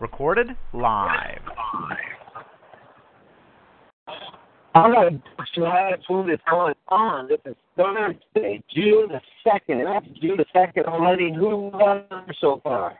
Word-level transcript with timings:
Recorded 0.00 0.56
live. 0.72 1.42
All 4.74 4.90
right, 4.90 5.20
July 5.54 5.92
Food 6.08 6.30
is 6.30 6.38
going 6.48 6.74
on. 6.88 7.28
This 7.28 7.40
is 7.44 7.54
Thursday, 7.76 8.62
June 8.74 9.08
the 9.08 9.20
2nd. 9.46 9.84
And 9.84 10.18
June 10.22 10.38
the 10.38 10.46
2nd 10.56 10.86
already. 10.86 11.34
Who 11.34 11.70
won 11.74 12.04
so 12.40 12.60
far? 12.64 12.98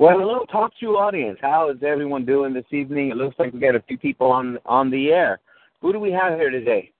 Well, 0.00 0.16
hello, 0.16 0.44
talk 0.44 0.70
to 0.78 0.86
audience. 0.90 1.40
How 1.42 1.70
is 1.70 1.82
everyone 1.82 2.24
doing 2.24 2.54
this 2.54 2.64
evening? 2.70 3.10
It 3.10 3.16
looks 3.16 3.34
like 3.36 3.52
we 3.52 3.58
got 3.58 3.74
a 3.74 3.82
few 3.82 3.98
people 3.98 4.30
on 4.30 4.56
on 4.64 4.92
the 4.92 5.08
air. 5.08 5.40
Who 5.80 5.92
do 5.92 5.98
we 5.98 6.12
have 6.12 6.38
here 6.38 6.50
today? 6.50 6.92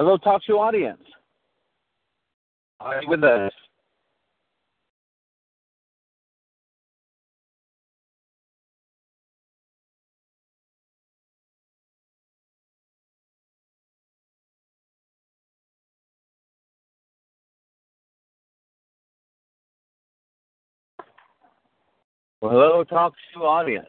Hello, 0.00 0.16
talk 0.16 0.42
to 0.46 0.54
audience. 0.54 1.02
Are 2.80 3.02
you 3.02 3.08
with 3.10 3.22
us? 3.22 3.52
Well, 22.40 22.52
hello, 22.52 22.84
talk 22.84 23.12
to 23.34 23.40
audience. 23.40 23.86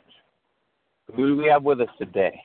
Who 1.15 1.27
do 1.27 1.37
we 1.37 1.47
have 1.47 1.63
with 1.63 1.79
us 1.79 1.87
today? 1.97 2.37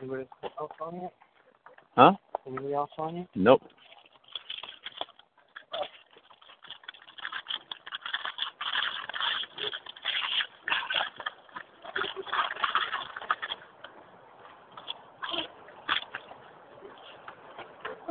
Anybody 0.00 0.28
else 0.60 0.72
on 0.80 0.94
it? 0.96 1.12
Huh? 1.96 2.12
Anybody 2.46 2.74
else 2.74 2.90
on 2.98 3.16
it? 3.16 3.28
Nope. 3.34 3.62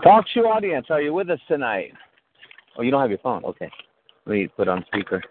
Talk 0.03 0.25
show 0.33 0.41
audience, 0.47 0.87
are 0.89 1.01
you 1.01 1.13
with 1.13 1.29
us 1.29 1.39
tonight? 1.47 1.91
Oh, 2.77 2.81
you 2.81 2.91
don't 2.91 3.01
have 3.01 3.09
your 3.09 3.19
phone. 3.19 3.43
Okay. 3.43 3.69
Let 4.25 4.33
me 4.33 4.47
put 4.47 4.67
on 4.67 4.85
speaker. 4.87 5.21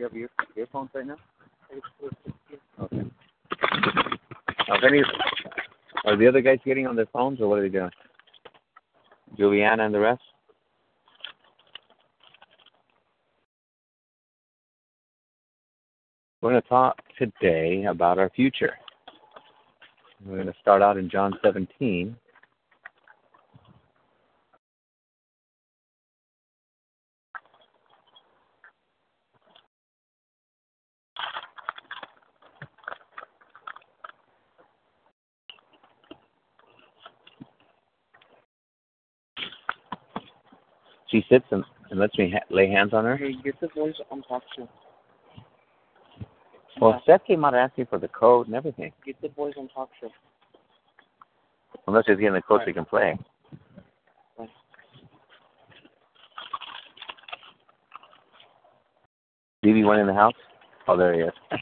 You 0.00 0.04
have 0.04 0.14
your 0.14 0.30
earphones 0.56 0.88
right 0.94 1.06
now? 1.06 1.16
Okay. 2.80 3.02
Are, 4.70 4.86
any, 4.86 5.02
are 6.06 6.16
the 6.16 6.26
other 6.26 6.40
guys 6.40 6.58
getting 6.64 6.86
on 6.86 6.96
their 6.96 7.04
phones, 7.12 7.38
or 7.38 7.48
what 7.48 7.58
are 7.58 7.62
they 7.62 7.68
doing? 7.68 7.90
Juliana 9.36 9.84
and 9.84 9.94
the 9.94 10.00
rest? 10.00 10.22
We're 16.40 16.52
going 16.52 16.62
to 16.62 16.68
talk 16.70 16.96
today 17.18 17.84
about 17.84 18.18
our 18.18 18.30
future. 18.30 18.72
We're 20.24 20.36
going 20.36 20.46
to 20.46 20.54
start 20.62 20.80
out 20.80 20.96
in 20.96 21.10
John 21.10 21.34
17. 21.44 22.16
Sits 41.30 41.46
and, 41.50 41.64
and 41.90 41.98
lets 41.98 42.16
me 42.18 42.30
ha- 42.32 42.44
lay 42.54 42.68
hands 42.68 42.92
on 42.92 43.04
her. 43.04 43.16
Hey, 43.16 43.34
get 43.42 43.58
the 43.60 43.68
voice 43.68 43.94
on 44.10 44.22
talk 44.22 44.42
show. 44.56 44.68
Well, 46.80 47.02
Seth 47.06 47.24
came 47.26 47.44
out 47.44 47.54
asking 47.54 47.86
for 47.86 47.98
the 47.98 48.08
code 48.08 48.46
and 48.46 48.56
everything. 48.56 48.92
Get 49.04 49.20
the 49.22 49.28
boys 49.28 49.54
on 49.58 49.68
talk 49.68 49.90
show. 50.00 50.10
Unless 51.86 52.04
he's 52.06 52.16
getting 52.16 52.36
a 52.36 52.42
coach 52.42 52.62
he 52.66 52.72
can 52.72 52.84
play. 52.84 53.18
DB 59.64 59.84
went 59.86 60.00
in 60.00 60.06
the 60.06 60.14
house? 60.14 60.34
Oh, 60.88 60.96
there 60.96 61.12
he 61.14 61.20
is. 61.20 61.32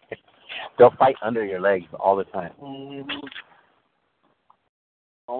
They'll 0.78 0.94
fight 0.98 1.16
under 1.22 1.44
your 1.44 1.60
legs 1.60 1.86
all 1.98 2.14
the 2.16 2.24
time. 2.24 2.52
Mm-hmm. 2.62 3.08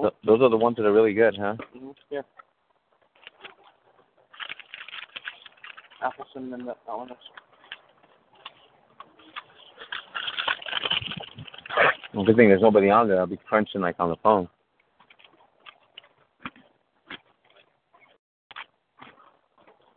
Th- 0.03 0.13
those 0.27 0.43
are 0.43 0.51
the 0.51 0.57
ones 0.57 0.77
that 0.77 0.85
are 0.85 0.93
really 0.93 1.15
good, 1.15 1.37
huh? 1.39 1.55
Mhm, 1.77 1.95
Yeah. 2.11 2.23
Appleson 6.03 6.55
and 6.55 6.69
that, 6.69 6.79
one 6.87 7.09
good 12.27 12.37
thing 12.37 12.49
there's 12.49 12.63
nobody 12.63 12.91
on 12.91 13.09
there. 13.09 13.21
I'll 13.21 13.27
be 13.27 13.39
crunching 13.49 13.81
like 13.81 13.97
on 13.99 14.11
the 14.11 14.17
phone. 14.23 14.49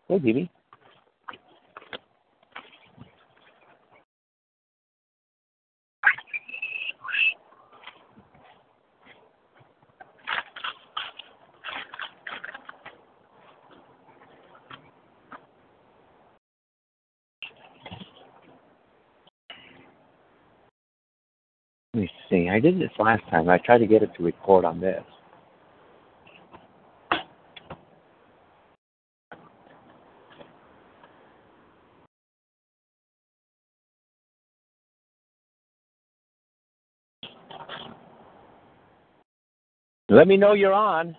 Hey, 0.07 0.19
DB. 0.19 0.49
Let 21.93 22.01
me 22.01 22.09
see. 22.29 22.35
I 22.51 22.59
did 22.59 22.79
this 22.79 22.91
last 22.99 23.23
time. 23.29 23.49
I 23.49 23.57
tried 23.59 23.79
to 23.79 23.87
get 23.87 24.03
it 24.03 24.11
to 24.17 24.23
record 24.23 24.65
on 24.65 24.79
this. 24.79 25.03
Let 40.09 40.27
me 40.27 40.35
know 40.35 40.51
you're 40.51 40.73
on. 40.73 41.15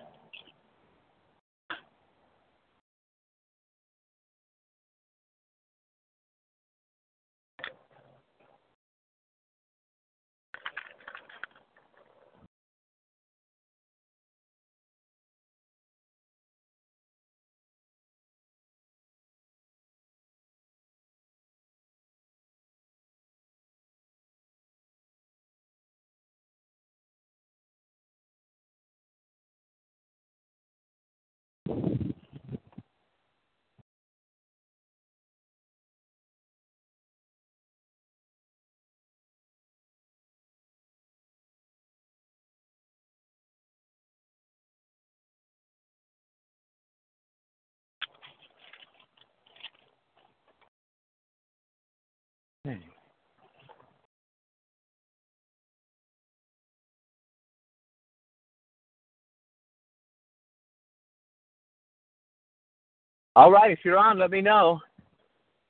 All 63.35 63.50
right, 63.50 63.70
if 63.70 63.79
you're 63.85 63.99
on, 63.99 64.19
let 64.19 64.31
me 64.31 64.43
know. 64.43 64.79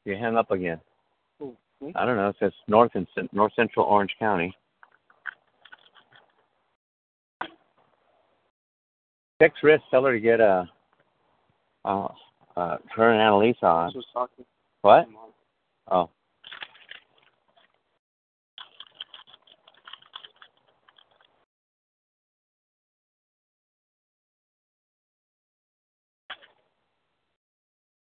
You 0.04 0.16
hang 0.16 0.36
up 0.36 0.50
again. 0.50 0.80
I 1.94 2.04
don't 2.04 2.16
know. 2.16 2.28
It 2.28 2.36
says 2.38 2.52
North 2.68 2.92
and 2.94 3.06
North 3.32 3.52
Central 3.54 3.86
Orange 3.86 4.14
County. 4.18 4.54
Text 9.40 9.62
Riss, 9.62 9.80
tell 9.90 10.04
her 10.04 10.12
to 10.12 10.20
get 10.20 10.40
a, 10.40 10.68
uh, 11.84 12.08
uh, 12.56 12.76
her 12.94 13.12
and 13.12 13.20
Annalisa 13.20 13.62
on. 13.62 13.86
This 13.88 13.96
was 13.96 14.04
talking. 14.12 14.44
What? 14.82 15.08
Oh. 15.90 16.10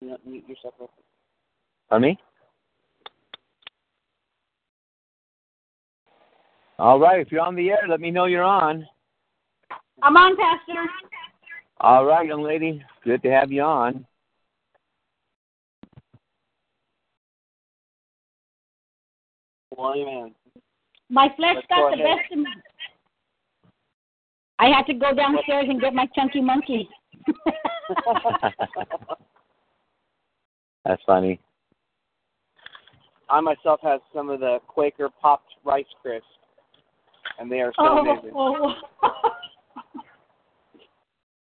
Yeah, 0.05 0.15
mute 0.23 0.47
yourself 0.47 0.75
real 0.79 0.89
quick. 0.89 1.05
On 1.89 2.01
me? 2.01 2.19
All 6.77 6.99
right, 6.99 7.19
if 7.19 7.31
you're 7.31 7.41
on 7.41 7.55
the 7.55 7.71
air, 7.71 7.79
let 7.89 7.99
me 7.99 8.11
know 8.11 8.25
you're 8.25 8.43
on. 8.43 8.85
I'm 10.03 10.15
on, 10.15 10.37
Pastor. 10.37 10.79
All 11.79 12.05
right, 12.05 12.27
young 12.27 12.43
lady. 12.43 12.83
Good 13.03 13.23
to 13.23 13.31
have 13.31 13.51
you 13.51 13.63
on. 13.63 14.05
Well, 19.75 19.95
amen. 19.95 20.35
My 21.09 21.29
flesh 21.35 21.55
Let's 21.55 21.67
got 21.67 21.91
go 21.91 21.97
the 21.97 22.03
ahead. 22.03 22.17
best 22.19 22.31
of 22.31 22.37
me. 22.39 22.45
I 24.59 24.67
had 24.67 24.83
to 24.83 24.93
go 24.93 25.15
downstairs 25.15 25.65
and 25.67 25.81
get 25.81 25.95
my 25.95 26.07
chunky 26.15 26.41
monkey. 26.41 26.87
That's 30.85 31.01
funny. 31.05 31.39
I 33.29 33.41
myself 33.41 33.79
have 33.81 34.01
some 34.13 34.29
of 34.29 34.39
the 34.39 34.59
Quaker 34.67 35.09
popped 35.21 35.51
Rice 35.63 35.85
Crisps, 36.01 36.25
and 37.39 37.51
they 37.51 37.59
are 37.59 37.73
so 37.75 37.83
oh, 37.83 37.97
amazing. 37.97 38.31
oh. 38.35 38.73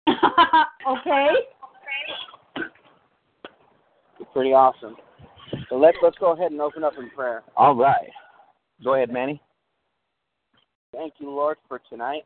okay. 0.99 1.29
It's 4.21 4.31
pretty 4.35 4.53
awesome. 4.53 4.97
So 5.69 5.77
let's 5.77 5.97
let's 6.03 6.19
go 6.19 6.33
ahead 6.33 6.53
and 6.53 6.61
open 6.61 6.85
up 6.85 6.95
in 6.99 7.09
prayer. 7.11 7.43
All 7.57 7.75
right. 7.75 8.11
Go 8.85 8.95
ahead, 8.95 9.11
Manny. 9.11 9.41
Thank 10.95 11.15
you, 11.19 11.31
Lord, 11.31 11.57
for 11.69 11.81
tonight. 11.89 12.25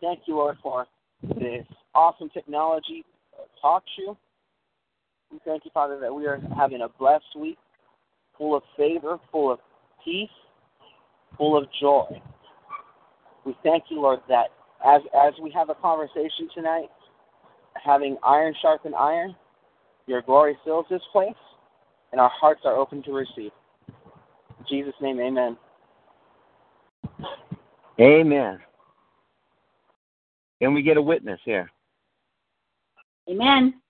Thank 0.00 0.20
you, 0.26 0.36
Lord, 0.36 0.56
for 0.62 0.86
this 1.22 1.66
awesome 1.94 2.28
technology 2.30 3.04
uh, 3.38 3.44
talk 3.60 3.84
show. 3.96 4.18
We 5.32 5.40
thank 5.46 5.64
you, 5.64 5.70
Father, 5.72 5.98
that 5.98 6.14
we 6.14 6.26
are 6.26 6.40
having 6.56 6.82
a 6.82 6.88
blessed 6.88 7.24
week, 7.38 7.58
full 8.36 8.54
of 8.54 8.62
favor, 8.76 9.18
full 9.30 9.50
of 9.50 9.58
peace, 10.04 10.28
full 11.38 11.56
of 11.56 11.64
joy. 11.80 12.20
We 13.46 13.56
thank 13.62 13.84
you, 13.88 14.00
Lord, 14.00 14.20
that 14.28 14.48
as 14.84 15.00
as 15.14 15.32
we 15.42 15.50
have 15.52 15.70
a 15.70 15.74
conversation 15.74 16.48
tonight, 16.54 16.90
having 17.82 18.18
iron 18.22 18.54
sharpen 18.60 18.92
iron, 18.94 19.34
your 20.06 20.20
glory 20.20 20.56
fills 20.64 20.86
this 20.90 21.02
place, 21.12 21.32
and 22.12 22.20
our 22.20 22.30
hearts 22.30 22.60
are 22.64 22.76
open 22.76 23.02
to 23.04 23.12
receive. 23.12 23.52
In 24.58 24.66
Jesus' 24.68 24.94
name, 25.00 25.18
amen. 25.18 25.56
Amen. 28.00 28.58
Can 30.60 30.74
we 30.74 30.82
get 30.82 30.96
a 30.96 31.02
witness 31.02 31.40
here? 31.44 31.70
Amen. 33.28 33.81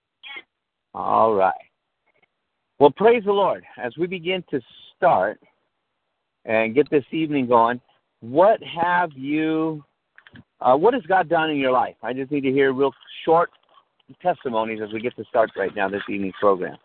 All 0.93 1.33
right. 1.33 1.53
Well, 2.79 2.91
praise 2.91 3.23
the 3.25 3.31
Lord. 3.31 3.63
As 3.81 3.97
we 3.97 4.07
begin 4.07 4.43
to 4.51 4.59
start 4.95 5.39
and 6.45 6.75
get 6.75 6.89
this 6.89 7.05
evening 7.11 7.47
going, 7.47 7.79
what 8.19 8.59
have 8.63 9.11
you, 9.13 9.83
uh, 10.61 10.75
what 10.75 10.93
has 10.93 11.03
God 11.03 11.29
done 11.29 11.49
in 11.49 11.57
your 11.57 11.71
life? 11.71 11.95
I 12.03 12.13
just 12.13 12.31
need 12.31 12.41
to 12.41 12.51
hear 12.51 12.73
real 12.73 12.93
short 13.25 13.49
testimonies 14.21 14.79
as 14.83 14.91
we 14.93 14.99
get 14.99 15.15
to 15.15 15.23
start 15.25 15.51
right 15.55 15.75
now 15.75 15.89
this 15.89 16.01
evening's 16.09 16.35
program. 16.39 16.77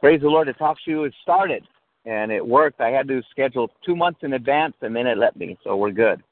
Praise 0.00 0.20
the 0.20 0.28
Lord. 0.28 0.48
The 0.48 0.52
talk 0.54 0.78
show 0.86 1.04
has 1.04 1.12
started 1.22 1.64
and 2.04 2.32
it 2.32 2.44
worked. 2.46 2.80
I 2.80 2.90
had 2.90 3.08
to 3.08 3.22
schedule 3.30 3.70
two 3.84 3.94
months 3.94 4.20
in 4.22 4.32
advance 4.32 4.74
and 4.80 4.94
then 4.94 5.06
it 5.06 5.18
let 5.18 5.36
me, 5.36 5.58
so 5.62 5.76
we're 5.76 5.90
good. 5.90 6.22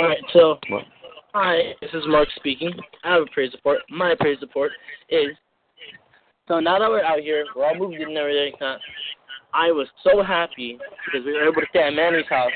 All 0.00 0.08
right, 0.08 0.24
so 0.32 0.58
What? 0.70 0.84
Hi, 1.34 1.74
this 1.82 1.90
is 1.92 2.02
Mark 2.06 2.26
speaking. 2.36 2.72
I 3.04 3.12
have 3.12 3.22
a 3.24 3.30
praise 3.34 3.52
report. 3.52 3.80
My 3.90 4.14
praise 4.18 4.38
report 4.40 4.72
is 5.10 5.36
so 6.48 6.58
now 6.58 6.78
that 6.78 6.88
we're 6.88 7.04
out 7.04 7.20
here, 7.20 7.44
we're 7.54 7.66
all 7.66 7.74
moved 7.74 7.96
in 7.96 8.08
and 8.08 8.16
everything. 8.16 8.54
Uh, 8.62 8.78
I 9.52 9.70
was 9.70 9.88
so 10.02 10.22
happy 10.22 10.78
because 11.04 11.26
we 11.26 11.34
were 11.34 11.44
able 11.44 11.60
to 11.60 11.66
stay 11.68 11.82
at 11.82 11.92
Manny's 11.92 12.24
house 12.30 12.50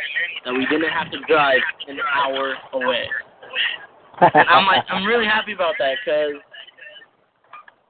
that 0.46 0.54
we 0.54 0.64
didn't 0.70 0.88
have 0.88 1.12
to 1.12 1.18
drive 1.28 1.60
an 1.86 1.98
hour 2.16 2.54
away. 2.72 3.04
I'm 4.22 4.64
like, 4.64 4.84
I'm 4.88 5.04
really 5.04 5.26
happy 5.26 5.52
about 5.52 5.74
that 5.78 5.96
because 6.02 6.40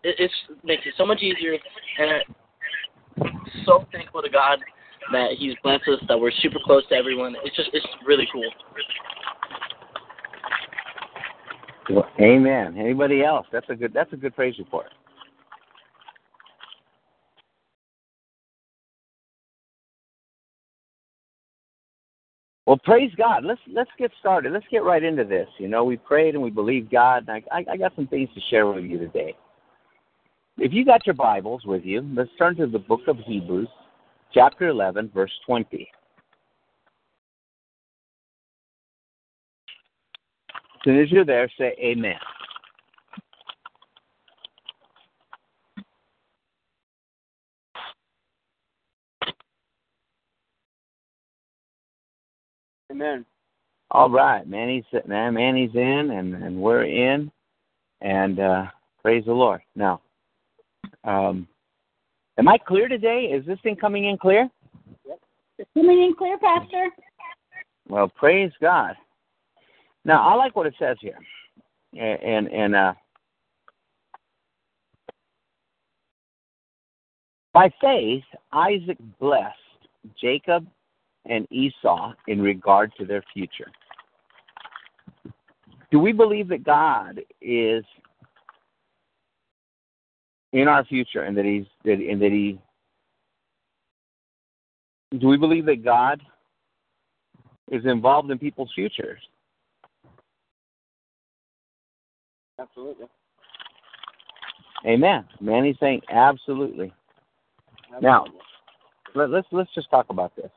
it 0.02 0.16
it's, 0.18 0.34
makes 0.64 0.82
it 0.84 0.94
so 0.98 1.06
much 1.06 1.22
easier, 1.22 1.56
and 2.00 2.24
I'm 3.22 3.30
so 3.64 3.86
thankful 3.92 4.20
to 4.20 4.28
God 4.28 4.58
that 5.12 5.36
He's 5.38 5.54
blessed 5.62 5.86
us, 5.86 6.00
that 6.08 6.18
we're 6.18 6.32
super 6.42 6.58
close 6.64 6.82
to 6.88 6.96
everyone. 6.96 7.36
It's 7.44 7.54
just, 7.54 7.70
it's 7.72 7.86
really 8.04 8.26
cool. 8.32 8.50
Well, 11.90 12.06
amen. 12.20 12.76
Anybody 12.78 13.22
else? 13.22 13.46
That's 13.52 13.68
a 13.68 13.74
good. 13.74 13.92
That's 13.92 14.12
a 14.12 14.16
good 14.16 14.34
praise 14.34 14.58
report. 14.58 14.86
Well, 22.66 22.78
praise 22.78 23.10
God. 23.16 23.44
Let's 23.44 23.60
let's 23.70 23.90
get 23.98 24.10
started. 24.20 24.52
Let's 24.52 24.66
get 24.70 24.84
right 24.84 25.02
into 25.02 25.24
this. 25.24 25.48
You 25.58 25.68
know, 25.68 25.84
we 25.84 25.96
prayed 25.96 26.34
and 26.34 26.42
we 26.42 26.50
believed 26.50 26.90
God. 26.90 27.26
And 27.28 27.44
I, 27.52 27.64
I 27.70 27.76
got 27.76 27.94
some 27.94 28.06
things 28.06 28.30
to 28.34 28.40
share 28.48 28.66
with 28.66 28.84
you 28.84 28.98
today. 28.98 29.34
If 30.56 30.72
you 30.72 30.84
got 30.84 31.04
your 31.04 31.14
Bibles 31.14 31.64
with 31.66 31.84
you, 31.84 32.08
let's 32.14 32.30
turn 32.38 32.56
to 32.56 32.66
the 32.66 32.78
book 32.78 33.00
of 33.08 33.18
Hebrews, 33.18 33.68
chapter 34.32 34.68
11, 34.68 35.10
verse 35.12 35.32
20. 35.46 35.88
As 40.84 40.90
soon 40.90 41.00
as 41.00 41.10
you're 41.10 41.24
there, 41.24 41.50
say 41.56 41.74
Amen. 41.82 42.16
Amen. 52.90 53.24
All 53.92 54.10
right, 54.10 54.46
Manny's 54.46 54.84
man, 55.06 55.32
Manny's 55.32 55.74
in, 55.74 56.10
and 56.10 56.34
and 56.34 56.54
we're 56.60 56.84
in, 56.84 57.32
and 58.02 58.38
uh, 58.38 58.66
praise 59.00 59.24
the 59.24 59.32
Lord. 59.32 59.62
Now, 59.74 60.02
um, 61.04 61.48
am 62.38 62.46
I 62.46 62.58
clear 62.58 62.88
today? 62.88 63.30
Is 63.32 63.46
this 63.46 63.58
thing 63.62 63.76
coming 63.76 64.04
in 64.04 64.18
clear? 64.18 64.50
It's 65.58 65.70
coming 65.72 66.02
in 66.02 66.14
clear, 66.14 66.36
Pastor. 66.36 66.90
Well, 67.88 68.08
praise 68.08 68.52
God. 68.60 68.96
Now, 70.04 70.28
I 70.28 70.34
like 70.34 70.54
what 70.54 70.66
it 70.66 70.74
says 70.78 70.96
here, 71.00 71.18
and 71.94 72.48
and, 72.48 72.74
uh, 72.74 72.94
by 77.52 77.70
faith, 77.80 78.24
Isaac 78.52 78.98
blessed 79.18 79.56
Jacob 80.20 80.66
and 81.26 81.46
Esau 81.50 82.12
in 82.26 82.42
regard 82.42 82.92
to 82.98 83.06
their 83.06 83.22
future. 83.32 83.70
Do 85.90 86.00
we 86.00 86.12
believe 86.12 86.48
that 86.48 86.64
God 86.64 87.20
is 87.40 87.84
in 90.52 90.68
our 90.68 90.84
future 90.84 91.22
and 91.22 91.36
that 91.36 91.44
he's 91.44 91.66
that 91.84 91.98
and 91.98 92.20
that 92.20 92.32
he 92.32 92.58
do 95.18 95.28
we 95.28 95.36
believe 95.36 95.66
that 95.66 95.84
God 95.84 96.20
is 97.70 97.84
involved 97.86 98.30
in 98.30 98.38
people's 98.38 98.72
futures? 98.74 99.20
Absolutely. 102.58 103.06
Amen. 104.86 105.24
Manny's 105.40 105.76
saying 105.80 106.02
absolutely. 106.10 106.92
Now, 108.00 108.26
let, 109.14 109.30
let's 109.30 109.46
let's 109.50 109.72
just 109.74 109.90
talk 109.90 110.06
about 110.10 110.34
this. 110.36 110.50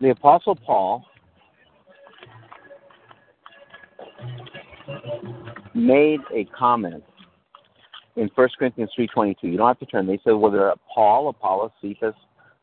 the 0.00 0.10
apostle 0.10 0.54
paul 0.54 1.04
made 5.74 6.20
a 6.34 6.44
comment 6.56 7.02
in 8.16 8.30
1 8.34 8.48
corinthians 8.58 8.90
3.22 8.98 9.36
you 9.42 9.56
don't 9.56 9.68
have 9.68 9.78
to 9.78 9.86
turn 9.86 10.06
they 10.06 10.18
said 10.24 10.32
whether 10.32 10.72
paul 10.92 11.28
apollos 11.28 11.70
cephas 11.80 12.14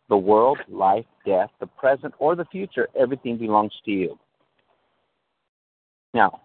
the 0.09 0.17
world 0.17 0.57
life 0.69 1.05
death 1.25 1.49
the 1.59 1.67
present 1.67 2.13
or 2.19 2.35
the 2.35 2.45
future 2.45 2.87
everything 2.99 3.37
belongs 3.37 3.73
to 3.85 3.91
you 3.91 4.17
now 6.13 6.41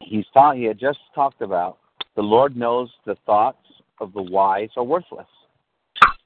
he's 0.00 0.24
taught 0.32 0.56
he 0.56 0.64
had 0.64 0.78
just 0.78 0.98
talked 1.14 1.42
about 1.42 1.78
the 2.16 2.22
lord 2.22 2.56
knows 2.56 2.90
the 3.06 3.16
thoughts 3.26 3.66
of 4.00 4.12
the 4.12 4.22
wise 4.22 4.70
are 4.76 4.84
worthless 4.84 5.26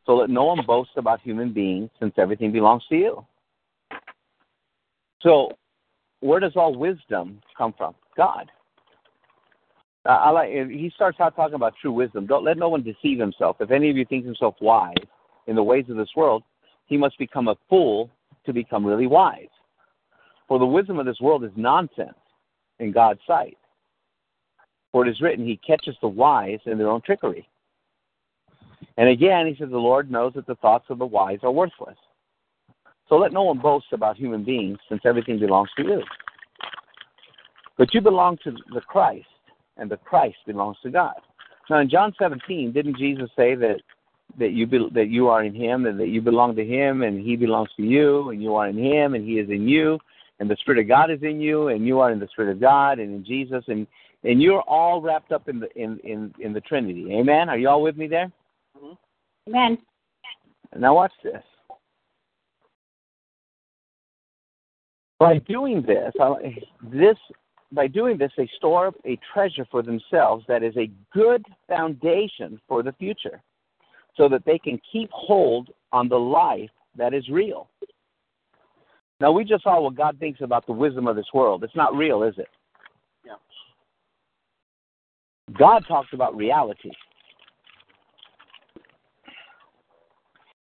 so 0.07 0.17
let 0.17 0.31
no 0.31 0.45
one 0.45 0.65
boast 0.67 0.91
about 0.97 1.21
human 1.21 1.53
beings, 1.53 1.91
since 1.99 2.13
everything 2.19 2.53
belongs 2.53 2.83
to 2.89 2.97
you. 2.97 3.27
So, 5.23 5.53
where 6.21 6.41
does 6.41 6.53
all 6.57 6.77
wisdom 6.77 7.41
come 7.57 7.75
from? 7.77 7.95
God. 8.17 8.51
Uh, 10.07 10.11
I 10.11 10.31
like. 10.31 10.51
He 10.51 10.93
starts 10.95 11.19
out 11.21 11.35
talking 11.35 11.55
about 11.55 11.75
true 11.81 11.93
wisdom. 11.93 12.27
Don't 12.27 12.45
let 12.45 12.59
no 12.59 12.69
one 12.69 12.83
deceive 12.83 13.19
himself. 13.19 13.57
If 13.61 13.71
any 13.71 13.89
of 13.89 13.97
you 13.97 14.05
thinks 14.05 14.27
himself 14.27 14.55
wise 14.61 14.95
in 15.47 15.57
the 15.57 15.63
ways 15.63 15.87
of 15.89 15.97
this 15.97 16.11
world, 16.17 16.43
he 16.87 16.97
must 16.97 17.19
become 17.19 17.49
a 17.49 17.57
fool 17.69 18.11
to 18.47 18.53
become 18.53 18.85
really 18.85 19.07
wise. 19.07 19.49
For 20.49 20.59
the 20.59 20.67
wisdom 20.67 20.99
of 20.99 21.07
this 21.07 21.21
world 21.21 21.45
is 21.45 21.51
nonsense 21.57 22.15
in 22.79 22.93
God's 22.93 23.21
sight. 23.27 23.57
For 24.93 25.07
it 25.07 25.11
is 25.11 25.21
written, 25.21 25.47
He 25.47 25.57
catches 25.67 25.97
the 26.01 26.09
wise 26.09 26.61
in 26.67 26.79
their 26.79 26.89
own 26.89 27.01
trickery. 27.01 27.49
And 28.97 29.09
again, 29.09 29.47
he 29.47 29.57
says, 29.59 29.71
The 29.71 29.77
Lord 29.77 30.11
knows 30.11 30.35
that 30.35 30.47
the 30.47 30.55
thoughts 30.57 30.87
of 30.89 30.99
the 30.99 31.07
wise 31.07 31.41
are 31.43 31.51
worthless. 31.51 31.97
So 33.09 33.17
let 33.17 33.33
no 33.33 33.43
one 33.43 33.59
boast 33.59 33.87
about 33.93 34.17
human 34.17 34.45
beings, 34.45 34.79
since 34.89 35.03
everything 35.05 35.39
belongs 35.39 35.69
to 35.77 35.83
you. 35.83 36.03
But 37.77 37.93
you 37.93 38.01
belong 38.01 38.39
to 38.45 38.53
the 38.73 38.81
Christ, 38.81 39.27
and 39.77 39.91
the 39.91 39.97
Christ 39.97 40.37
belongs 40.47 40.77
to 40.83 40.91
God. 40.91 41.15
Now, 41.69 41.81
in 41.81 41.91
John 41.91 42.13
17, 42.19 42.73
didn't 42.73 42.99
Jesus 42.99 43.31
say 43.37 43.55
that 43.55 43.81
that 44.39 44.53
you 44.53 44.67
be, 44.67 44.89
that 44.93 45.09
you 45.09 45.29
are 45.29 45.45
in 45.45 45.55
Him, 45.55 45.87
and 45.87 45.99
that 46.01 46.09
you 46.09 46.21
belong 46.21 46.57
to 46.57 46.65
Him, 46.65 47.03
and 47.03 47.21
He 47.21 47.37
belongs 47.37 47.71
to 47.77 47.83
you, 47.83 48.31
and 48.31 48.43
you 48.43 48.55
are 48.55 48.69
in 48.69 48.79
Him, 48.79 49.15
and 49.15 49.25
He 49.25 49.39
is 49.39 49.49
in 49.51 49.69
you, 49.69 49.99
and 50.41 50.51
the 50.51 50.57
Spirit 50.61 50.81
of 50.81 50.89
God 50.89 51.11
is 51.11 51.23
in 51.23 51.41
you, 51.41 51.69
and 51.69 51.87
you 51.87 52.01
are 52.01 52.11
in 52.11 52.19
the 52.19 52.29
Spirit 52.29 52.53
of 52.53 52.61
God, 52.61 52.99
and 52.99 53.15
in 53.15 53.25
Jesus, 53.25 53.65
and 53.69 53.87
and 54.25 54.41
you're 54.41 54.63
all 54.63 55.03
wrapped 55.03 55.33
up 55.33 55.49
in 55.49 55.61
the 55.61 55.71
in 55.77 55.99
in 56.03 56.35
in 56.41 56.53
the 56.53 56.61
Trinity. 56.61 57.07
Amen. 57.13 57.49
Are 57.49 57.59
you 57.59 57.69
all 57.69 57.83
with 57.83 57.97
me 57.97 58.07
there? 58.07 58.31
Mm-hmm. 58.77 59.55
Amen. 59.55 59.79
Now 60.77 60.95
watch 60.95 61.13
this. 61.23 61.43
By 65.21 65.39
doing 65.39 65.83
this, 65.83 66.13
this 66.83 67.17
by 67.73 67.87
doing 67.87 68.19
this, 68.19 68.33
they 68.37 68.49
store 68.57 68.89
up 68.89 68.95
a 69.05 69.19
treasure 69.33 69.67
for 69.71 69.83
themselves 69.83 70.45
that 70.49 70.63
is 70.63 70.77
a 70.77 70.91
good 71.13 71.45
foundation 71.69 72.61
for 72.69 72.83
the 72.83 72.93
future, 72.93 73.43
so 74.17 74.29
that 74.29 74.45
they 74.45 74.59
can 74.59 74.81
keep 74.91 75.11
hold 75.11 75.71
on 75.93 76.09
the 76.09 76.19
life 76.19 76.71
that 76.97 77.15
is 77.15 77.29
real. 77.29 77.69
Now 79.21 79.33
we 79.33 79.45
just 79.45 79.65
saw 79.65 79.81
what 79.81 79.95
God 79.95 80.19
thinks 80.19 80.41
about 80.41 80.67
the 80.67 80.73
wisdom 80.73 81.07
of 81.07 81.17
this 81.17 81.27
world. 81.33 81.65
It's 81.65 81.77
not 81.77 81.97
real, 81.97 82.23
is 82.23 82.35
it? 82.39 82.49
Yeah. 83.25 83.35
God 85.59 85.85
talks 85.87 86.13
about 86.13 86.37
reality. 86.37 86.91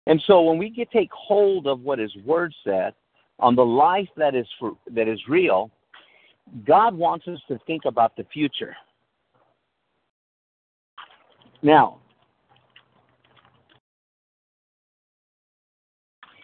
And 0.06 0.22
so 0.26 0.42
when 0.42 0.58
we 0.58 0.68
get 0.68 0.90
take 0.90 1.10
hold 1.12 1.66
of 1.66 1.80
what 1.80 1.98
His 1.98 2.14
Word 2.24 2.54
said 2.62 2.94
on 3.38 3.56
the 3.56 3.64
life 3.64 4.08
that 4.16 4.34
is 4.34 4.46
for, 4.60 4.76
that 4.92 5.08
is 5.08 5.18
real, 5.28 5.70
God 6.66 6.94
wants 6.94 7.26
us 7.26 7.38
to 7.48 7.58
think 7.66 7.86
about 7.86 8.16
the 8.16 8.24
future. 8.32 8.76
Now, 11.62 12.00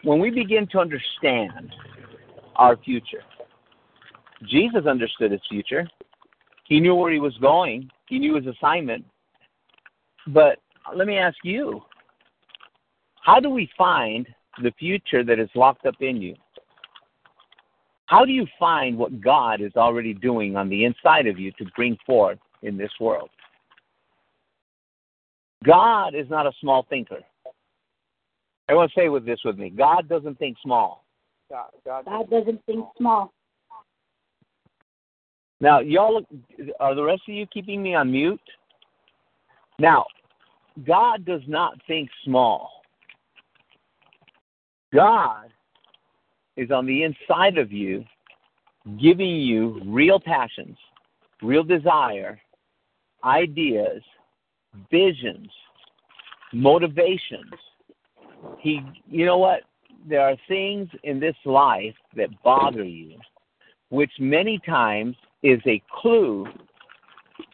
when 0.02 0.18
we 0.20 0.30
begin 0.30 0.66
to 0.68 0.78
understand 0.78 1.74
our 2.56 2.76
future, 2.76 3.22
Jesus 4.48 4.86
understood 4.86 5.32
his 5.32 5.40
future. 5.48 5.88
He 6.64 6.80
knew 6.80 6.94
where 6.94 7.12
he 7.12 7.18
was 7.18 7.36
going. 7.38 7.90
He 8.08 8.18
knew 8.18 8.36
his 8.36 8.46
assignment. 8.46 9.04
But 10.28 10.58
let 10.94 11.06
me 11.06 11.16
ask 11.16 11.36
you 11.42 11.82
how 13.22 13.40
do 13.40 13.50
we 13.50 13.70
find 13.76 14.26
the 14.62 14.72
future 14.78 15.22
that 15.24 15.38
is 15.38 15.48
locked 15.54 15.86
up 15.86 15.96
in 16.00 16.16
you? 16.16 16.34
How 18.06 18.24
do 18.24 18.32
you 18.32 18.46
find 18.58 18.98
what 18.98 19.20
God 19.20 19.60
is 19.60 19.72
already 19.76 20.14
doing 20.14 20.56
on 20.56 20.68
the 20.68 20.84
inside 20.84 21.26
of 21.26 21.38
you 21.38 21.52
to 21.52 21.64
bring 21.76 21.96
forth 22.04 22.38
in 22.62 22.76
this 22.76 22.90
world? 22.98 23.30
God 25.64 26.14
is 26.14 26.28
not 26.30 26.46
a 26.46 26.52
small 26.60 26.86
thinker. 26.88 27.20
Everyone 28.70 28.88
say 28.96 29.08
with 29.08 29.26
this 29.26 29.40
with 29.44 29.58
me. 29.58 29.68
God 29.68 30.08
doesn't 30.08 30.38
think 30.38 30.56
small. 30.62 31.04
God, 31.50 31.70
God, 31.84 32.04
God 32.04 32.30
doesn't 32.30 32.64
think 32.66 32.86
small. 32.96 33.32
Now, 35.60 35.80
y'all, 35.80 36.22
are 36.78 36.94
the 36.94 37.02
rest 37.02 37.22
of 37.28 37.34
you 37.34 37.46
keeping 37.46 37.82
me 37.82 37.96
on 37.96 38.12
mute? 38.12 38.40
Now, 39.80 40.04
God 40.86 41.24
does 41.24 41.40
not 41.48 41.80
think 41.88 42.08
small. 42.24 42.70
God 44.94 45.48
is 46.56 46.70
on 46.70 46.86
the 46.86 47.02
inside 47.02 47.58
of 47.58 47.72
you, 47.72 48.04
giving 49.02 49.34
you 49.34 49.82
real 49.84 50.20
passions, 50.20 50.78
real 51.42 51.64
desire, 51.64 52.40
ideas, 53.24 54.00
visions, 54.92 55.50
motivations. 56.52 57.50
He, 58.58 58.80
you 59.08 59.26
know 59.26 59.38
what? 59.38 59.62
There 60.08 60.22
are 60.22 60.36
things 60.48 60.88
in 61.02 61.20
this 61.20 61.36
life 61.44 61.94
that 62.16 62.30
bother 62.42 62.84
you, 62.84 63.18
which 63.90 64.12
many 64.18 64.58
times 64.66 65.16
is 65.42 65.60
a 65.66 65.82
clue 66.00 66.46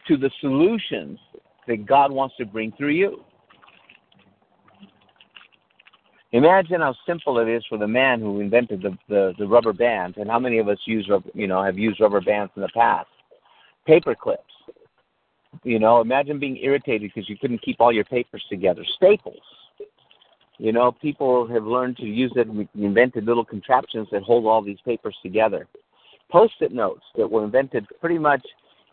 to 0.07 0.17
the 0.17 0.31
solutions 0.39 1.19
that 1.67 1.85
God 1.85 2.11
wants 2.11 2.35
to 2.37 2.45
bring 2.45 2.71
through 2.77 2.93
you. 2.93 3.23
Imagine 6.33 6.81
how 6.81 6.93
simple 7.05 7.39
it 7.39 7.47
is 7.47 7.63
for 7.69 7.77
the 7.77 7.87
man 7.87 8.19
who 8.19 8.41
invented 8.41 8.81
the, 8.81 8.97
the, 9.07 9.33
the 9.39 9.47
rubber 9.47 9.73
band, 9.73 10.17
and 10.17 10.29
how 10.29 10.39
many 10.39 10.57
of 10.57 10.67
us 10.67 10.77
use 10.85 11.09
you 11.33 11.47
know 11.47 11.63
have 11.63 11.77
used 11.77 12.01
rubber 12.01 12.21
bands 12.21 12.51
in 12.55 12.61
the 12.61 12.69
past. 12.73 13.07
Paper 13.85 14.13
clips. 14.13 14.43
You 15.63 15.79
know, 15.79 16.01
imagine 16.01 16.39
being 16.39 16.57
irritated 16.57 17.11
because 17.13 17.29
you 17.29 17.37
couldn't 17.37 17.61
keep 17.61 17.77
all 17.79 17.93
your 17.93 18.03
papers 18.03 18.43
together. 18.49 18.83
Staples. 18.97 19.41
You 20.59 20.71
know, 20.71 20.91
people 20.91 21.47
have 21.47 21.65
learned 21.65 21.97
to 21.97 22.05
use 22.05 22.31
it. 22.35 22.47
We 22.49 22.67
invented 22.75 23.25
little 23.25 23.45
contraptions 23.45 24.07
that 24.11 24.23
hold 24.23 24.45
all 24.45 24.63
these 24.63 24.79
papers 24.85 25.15
together. 25.21 25.67
Post-it 26.31 26.71
notes 26.71 27.03
that 27.15 27.29
were 27.29 27.43
invented 27.43 27.85
pretty 27.99 28.17
much 28.17 28.45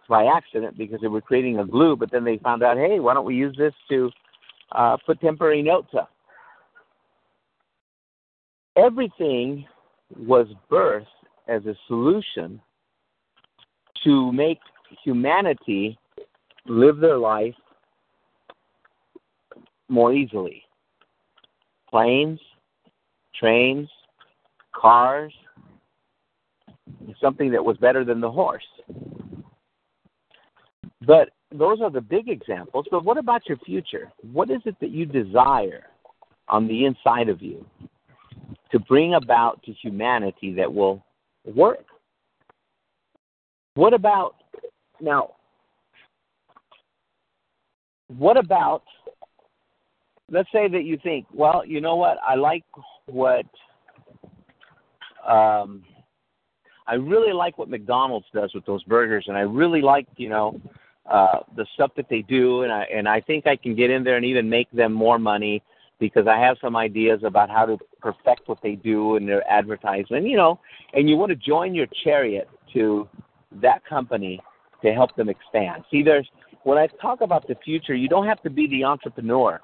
by 0.08 0.26
accident 0.26 0.76
because 0.76 1.00
they 1.00 1.08
were 1.08 1.22
creating 1.22 1.58
a 1.58 1.66
glue, 1.66 1.96
but 1.96 2.10
then 2.12 2.24
they 2.24 2.38
found 2.38 2.62
out, 2.62 2.76
hey, 2.76 3.00
why 3.00 3.14
don't 3.14 3.24
we 3.24 3.34
use 3.34 3.56
this 3.56 3.72
to 3.88 4.10
uh, 4.72 4.96
put 5.06 5.20
temporary 5.20 5.62
notes 5.62 5.88
up? 5.98 6.10
Everything 8.76 9.64
was 10.16 10.46
birthed 10.70 11.06
as 11.48 11.64
a 11.64 11.74
solution 11.86 12.60
to 14.04 14.32
make 14.32 14.58
humanity 15.02 15.96
live 16.66 16.98
their 16.98 17.18
life 17.18 17.54
more 19.88 20.12
easily. 20.12 20.63
Planes, 21.94 22.40
trains, 23.38 23.88
cars, 24.74 25.32
something 27.20 27.52
that 27.52 27.64
was 27.64 27.76
better 27.76 28.04
than 28.04 28.20
the 28.20 28.28
horse. 28.28 28.64
But 31.06 31.28
those 31.52 31.80
are 31.80 31.90
the 31.90 32.00
big 32.00 32.28
examples. 32.28 32.86
But 32.90 33.04
what 33.04 33.16
about 33.16 33.48
your 33.48 33.58
future? 33.58 34.10
What 34.32 34.50
is 34.50 34.60
it 34.64 34.74
that 34.80 34.90
you 34.90 35.06
desire 35.06 35.84
on 36.48 36.66
the 36.66 36.84
inside 36.84 37.28
of 37.28 37.40
you 37.40 37.64
to 38.72 38.80
bring 38.80 39.14
about 39.14 39.62
to 39.62 39.72
humanity 39.72 40.52
that 40.54 40.74
will 40.74 41.04
work? 41.44 41.84
What 43.76 43.94
about 43.94 44.34
now? 45.00 45.34
What 48.08 48.36
about 48.36 48.82
let's 50.30 50.50
say 50.52 50.68
that 50.68 50.84
you 50.84 50.98
think, 51.02 51.26
well, 51.32 51.62
you 51.66 51.80
know 51.80 51.96
what? 51.96 52.18
I 52.26 52.34
like 52.34 52.64
what 53.06 53.46
um, 55.26 55.82
I 56.86 56.94
really 56.94 57.32
like 57.32 57.56
what 57.56 57.70
McDonald's 57.70 58.26
does 58.34 58.52
with 58.54 58.66
those 58.66 58.82
burgers, 58.84 59.24
and 59.28 59.36
I 59.36 59.40
really 59.40 59.80
like 59.80 60.06
you 60.16 60.28
know 60.28 60.60
uh, 61.10 61.38
the 61.56 61.66
stuff 61.74 61.90
that 61.96 62.08
they 62.08 62.22
do, 62.22 62.62
and 62.62 62.72
I 62.72 62.82
and 62.92 63.08
I 63.08 63.20
think 63.20 63.46
I 63.46 63.56
can 63.56 63.74
get 63.74 63.90
in 63.90 64.04
there 64.04 64.16
and 64.16 64.24
even 64.24 64.48
make 64.48 64.70
them 64.70 64.92
more 64.92 65.18
money 65.18 65.62
because 65.98 66.26
I 66.26 66.38
have 66.38 66.56
some 66.60 66.76
ideas 66.76 67.20
about 67.24 67.48
how 67.48 67.64
to 67.66 67.78
perfect 68.00 68.48
what 68.48 68.58
they 68.62 68.74
do 68.74 69.16
in 69.16 69.26
their 69.26 69.48
advertisement, 69.50 70.26
you 70.26 70.36
know, 70.36 70.60
and 70.92 71.08
you 71.08 71.16
want 71.16 71.30
to 71.30 71.36
join 71.36 71.74
your 71.74 71.86
chariot 72.02 72.48
to 72.74 73.08
that 73.62 73.84
company 73.86 74.40
to 74.82 74.92
help 74.92 75.14
them 75.16 75.28
expand. 75.28 75.84
See, 75.90 76.02
there's 76.02 76.28
when 76.64 76.76
I 76.76 76.88
talk 77.00 77.20
about 77.20 77.46
the 77.46 77.54
future, 77.64 77.94
you 77.94 78.08
don't 78.08 78.26
have 78.26 78.42
to 78.42 78.50
be 78.50 78.66
the 78.66 78.84
entrepreneur 78.84 79.60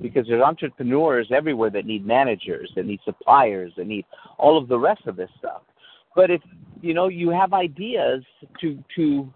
because 0.00 0.26
there's 0.26 0.42
entrepreneurs 0.42 1.28
everywhere 1.30 1.70
that 1.70 1.86
need 1.86 2.06
managers, 2.06 2.70
that 2.76 2.86
need 2.86 3.00
suppliers, 3.04 3.72
that 3.76 3.86
need 3.86 4.04
all 4.38 4.58
of 4.58 4.68
the 4.68 4.78
rest 4.78 5.06
of 5.06 5.16
this 5.16 5.30
stuff. 5.38 5.62
But 6.14 6.30
if 6.30 6.40
you 6.80 6.94
know 6.94 7.08
you 7.08 7.30
have 7.30 7.52
ideas 7.52 8.22
to 8.60 8.82
to 8.96 9.32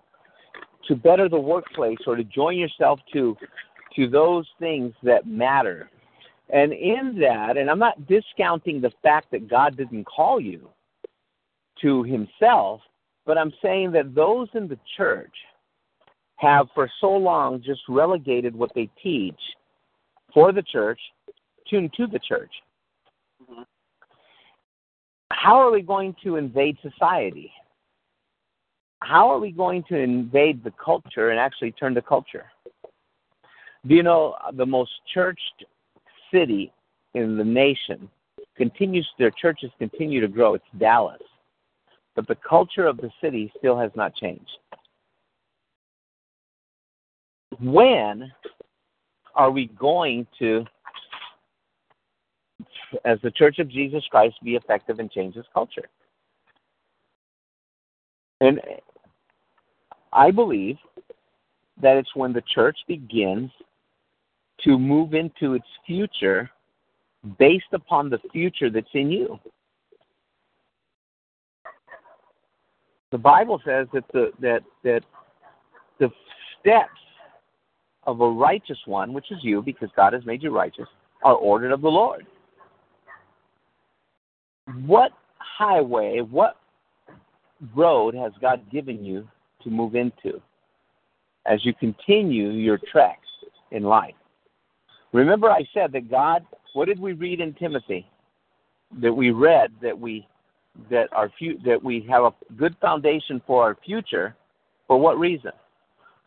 to 0.88 0.96
better 0.96 1.28
the 1.28 1.38
workplace 1.38 1.98
or 2.06 2.16
to 2.16 2.24
join 2.24 2.56
yourself 2.56 3.00
to 3.12 3.36
to 3.96 4.08
those 4.08 4.46
things 4.58 4.94
that 5.02 5.26
matter. 5.26 5.90
And 6.52 6.72
in 6.72 7.16
that, 7.20 7.56
and 7.56 7.70
I'm 7.70 7.78
not 7.78 8.08
discounting 8.08 8.80
the 8.80 8.90
fact 9.02 9.30
that 9.30 9.48
God 9.48 9.76
didn't 9.76 10.04
call 10.04 10.40
you 10.40 10.68
to 11.82 12.02
himself, 12.02 12.80
but 13.24 13.38
I'm 13.38 13.52
saying 13.62 13.92
that 13.92 14.14
those 14.14 14.48
in 14.54 14.66
the 14.66 14.78
church 14.96 15.34
have 16.36 16.66
for 16.74 16.90
so 17.00 17.10
long 17.10 17.62
just 17.62 17.82
relegated 17.88 18.54
what 18.54 18.72
they 18.74 18.88
teach 19.02 19.38
for 20.32 20.52
the 20.52 20.62
church 20.62 21.00
to, 21.68 21.88
to 21.88 22.06
the 22.06 22.18
church. 22.18 22.52
Mm-hmm. 23.42 23.62
How 25.32 25.56
are 25.56 25.70
we 25.70 25.82
going 25.82 26.14
to 26.24 26.36
invade 26.36 26.76
society? 26.82 27.52
How 29.02 29.28
are 29.30 29.38
we 29.38 29.50
going 29.50 29.82
to 29.88 29.96
invade 29.96 30.62
the 30.62 30.72
culture 30.82 31.30
and 31.30 31.40
actually 31.40 31.72
turn 31.72 31.94
the 31.94 32.02
culture? 32.02 32.46
Do 33.86 33.94
you 33.94 34.02
know 34.02 34.36
the 34.54 34.66
most 34.66 34.90
churched 35.12 35.64
city 36.32 36.72
in 37.14 37.36
the 37.36 37.44
nation 37.44 38.10
continues 38.56 39.08
their 39.18 39.30
churches 39.30 39.70
continue 39.78 40.20
to 40.20 40.28
grow? 40.28 40.54
It's 40.54 40.64
Dallas. 40.78 41.22
But 42.14 42.28
the 42.28 42.36
culture 42.46 42.86
of 42.86 42.98
the 42.98 43.10
city 43.22 43.50
still 43.56 43.78
has 43.78 43.90
not 43.94 44.14
changed. 44.14 44.50
When 47.58 48.30
are 49.40 49.50
we 49.50 49.68
going 49.68 50.26
to, 50.38 50.66
as 53.06 53.18
the 53.22 53.30
Church 53.30 53.58
of 53.58 53.70
Jesus 53.70 54.04
Christ, 54.10 54.34
be 54.44 54.54
effective 54.54 54.98
and 54.98 55.10
change 55.10 55.34
this 55.34 55.46
culture? 55.54 55.88
And 58.42 58.60
I 60.12 60.30
believe 60.30 60.76
that 61.80 61.96
it's 61.96 62.14
when 62.14 62.34
the 62.34 62.42
church 62.54 62.76
begins 62.86 63.50
to 64.64 64.78
move 64.78 65.14
into 65.14 65.54
its 65.54 65.64
future 65.86 66.50
based 67.38 67.72
upon 67.72 68.10
the 68.10 68.18
future 68.32 68.68
that's 68.68 68.92
in 68.92 69.10
you. 69.10 69.40
The 73.10 73.18
Bible 73.18 73.58
says 73.64 73.86
that 73.94 74.04
the 74.12 74.32
that 74.40 74.62
that 74.84 75.02
the 75.98 76.10
steps 76.60 77.00
of 78.10 78.20
a 78.20 78.28
righteous 78.28 78.78
one, 78.86 79.12
which 79.12 79.30
is 79.30 79.38
you, 79.42 79.62
because 79.62 79.88
God 79.94 80.12
has 80.12 80.26
made 80.26 80.42
you 80.42 80.50
righteous, 80.50 80.88
are 81.22 81.34
ordered 81.34 81.72
of 81.72 81.80
the 81.80 81.88
Lord. 81.88 82.26
What 84.84 85.12
highway, 85.38 86.20
what 86.20 86.56
road 87.74 88.14
has 88.14 88.32
God 88.40 88.68
given 88.70 89.04
you 89.04 89.28
to 89.62 89.70
move 89.70 89.94
into 89.94 90.40
as 91.46 91.64
you 91.64 91.72
continue 91.74 92.50
your 92.50 92.78
treks 92.90 93.26
in 93.70 93.84
life? 93.84 94.14
Remember, 95.12 95.50
I 95.50 95.66
said 95.72 95.92
that 95.92 96.10
God, 96.10 96.44
what 96.72 96.86
did 96.86 97.00
we 97.00 97.12
read 97.12 97.40
in 97.40 97.54
Timothy? 97.54 98.06
That 99.00 99.12
we 99.12 99.30
read 99.30 99.70
that 99.82 99.98
we 99.98 100.26
that 100.90 101.08
our 101.12 101.30
that 101.64 101.82
we 101.82 102.06
have 102.08 102.24
a 102.24 102.32
good 102.56 102.76
foundation 102.80 103.40
for 103.46 103.62
our 103.62 103.76
future. 103.84 104.36
For 104.88 104.98
what 104.98 105.18
reason? 105.18 105.52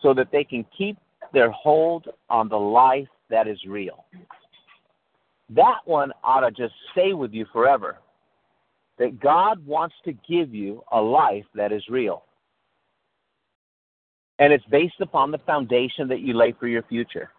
So 0.02 0.14
that 0.14 0.32
they 0.32 0.46
can 0.46 0.66
keep 0.78 0.98
their 1.32 1.52
hold 1.52 2.08
on 2.30 2.50
the 2.50 2.58
life 2.58 3.08
that 3.30 3.48
is 3.48 3.60
real. 3.68 4.06
That 5.50 5.80
one 5.86 6.12
ought 6.24 6.42
to 6.42 6.52
just 6.52 6.74
stay 6.92 7.14
with 7.14 7.34
you 7.34 7.46
forever. 7.52 7.98
That 8.98 9.20
God 9.20 9.66
wants 9.66 9.96
to 10.06 10.14
give 10.14 10.54
you 10.54 10.84
a 10.92 11.02
life 11.02 11.46
that 11.56 11.72
is 11.72 11.84
real. 11.90 12.24
And 14.40 14.52
it's 14.52 14.66
based 14.66 15.00
upon 15.02 15.32
the 15.32 15.38
foundation 15.40 16.08
that 16.08 16.22
you 16.22 16.34
lay 16.34 16.54
for 16.60 16.68
your 16.68 16.84
future. 16.84 17.30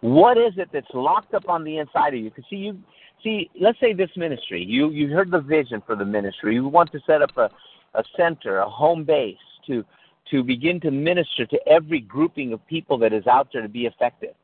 What 0.00 0.36
is 0.36 0.54
it 0.56 0.68
that's 0.72 0.86
locked 0.94 1.34
up 1.34 1.48
on 1.48 1.62
the 1.62 1.78
inside 1.78 2.14
of 2.14 2.20
you? 2.20 2.30
Because 2.30 2.44
see, 2.50 2.56
you 2.56 2.82
see, 3.22 3.50
let's 3.60 3.78
say 3.80 3.92
this 3.92 4.10
ministry. 4.16 4.62
You 4.62 4.90
you 4.90 5.08
heard 5.08 5.30
the 5.30 5.40
vision 5.40 5.82
for 5.86 5.94
the 5.94 6.04
ministry. 6.04 6.54
You 6.54 6.66
want 6.66 6.90
to 6.92 7.00
set 7.06 7.22
up 7.22 7.36
a, 7.36 7.48
a 7.94 8.02
center, 8.16 8.58
a 8.58 8.68
home 8.68 9.04
base 9.04 9.36
to 9.68 9.84
to 10.30 10.42
begin 10.42 10.80
to 10.80 10.90
minister 10.90 11.46
to 11.46 11.68
every 11.68 12.00
grouping 12.00 12.52
of 12.52 12.66
people 12.66 12.98
that 12.98 13.12
is 13.12 13.26
out 13.26 13.48
there 13.52 13.62
to 13.62 13.68
be 13.68 13.86
effective. 13.86 14.34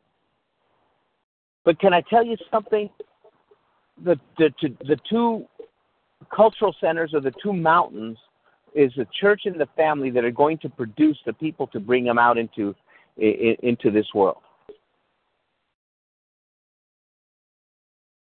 But 1.64 1.78
can 1.80 1.92
I 1.92 2.02
tell 2.02 2.24
you 2.24 2.36
something? 2.50 2.90
The 4.04 4.18
the 4.38 4.50
the 4.86 4.98
two 5.08 5.46
cultural 6.34 6.74
centers 6.80 7.14
or 7.14 7.20
the 7.20 7.32
two 7.42 7.52
mountains 7.52 8.18
is 8.74 8.92
the 8.96 9.06
church 9.20 9.42
and 9.44 9.60
the 9.60 9.68
family 9.76 10.10
that 10.10 10.24
are 10.24 10.30
going 10.30 10.58
to 10.58 10.68
produce 10.68 11.18
the 11.26 11.32
people 11.32 11.66
to 11.68 11.80
bring 11.80 12.04
them 12.04 12.18
out 12.18 12.38
into 12.38 12.74
into 13.16 13.90
this 13.90 14.06
world. 14.14 14.42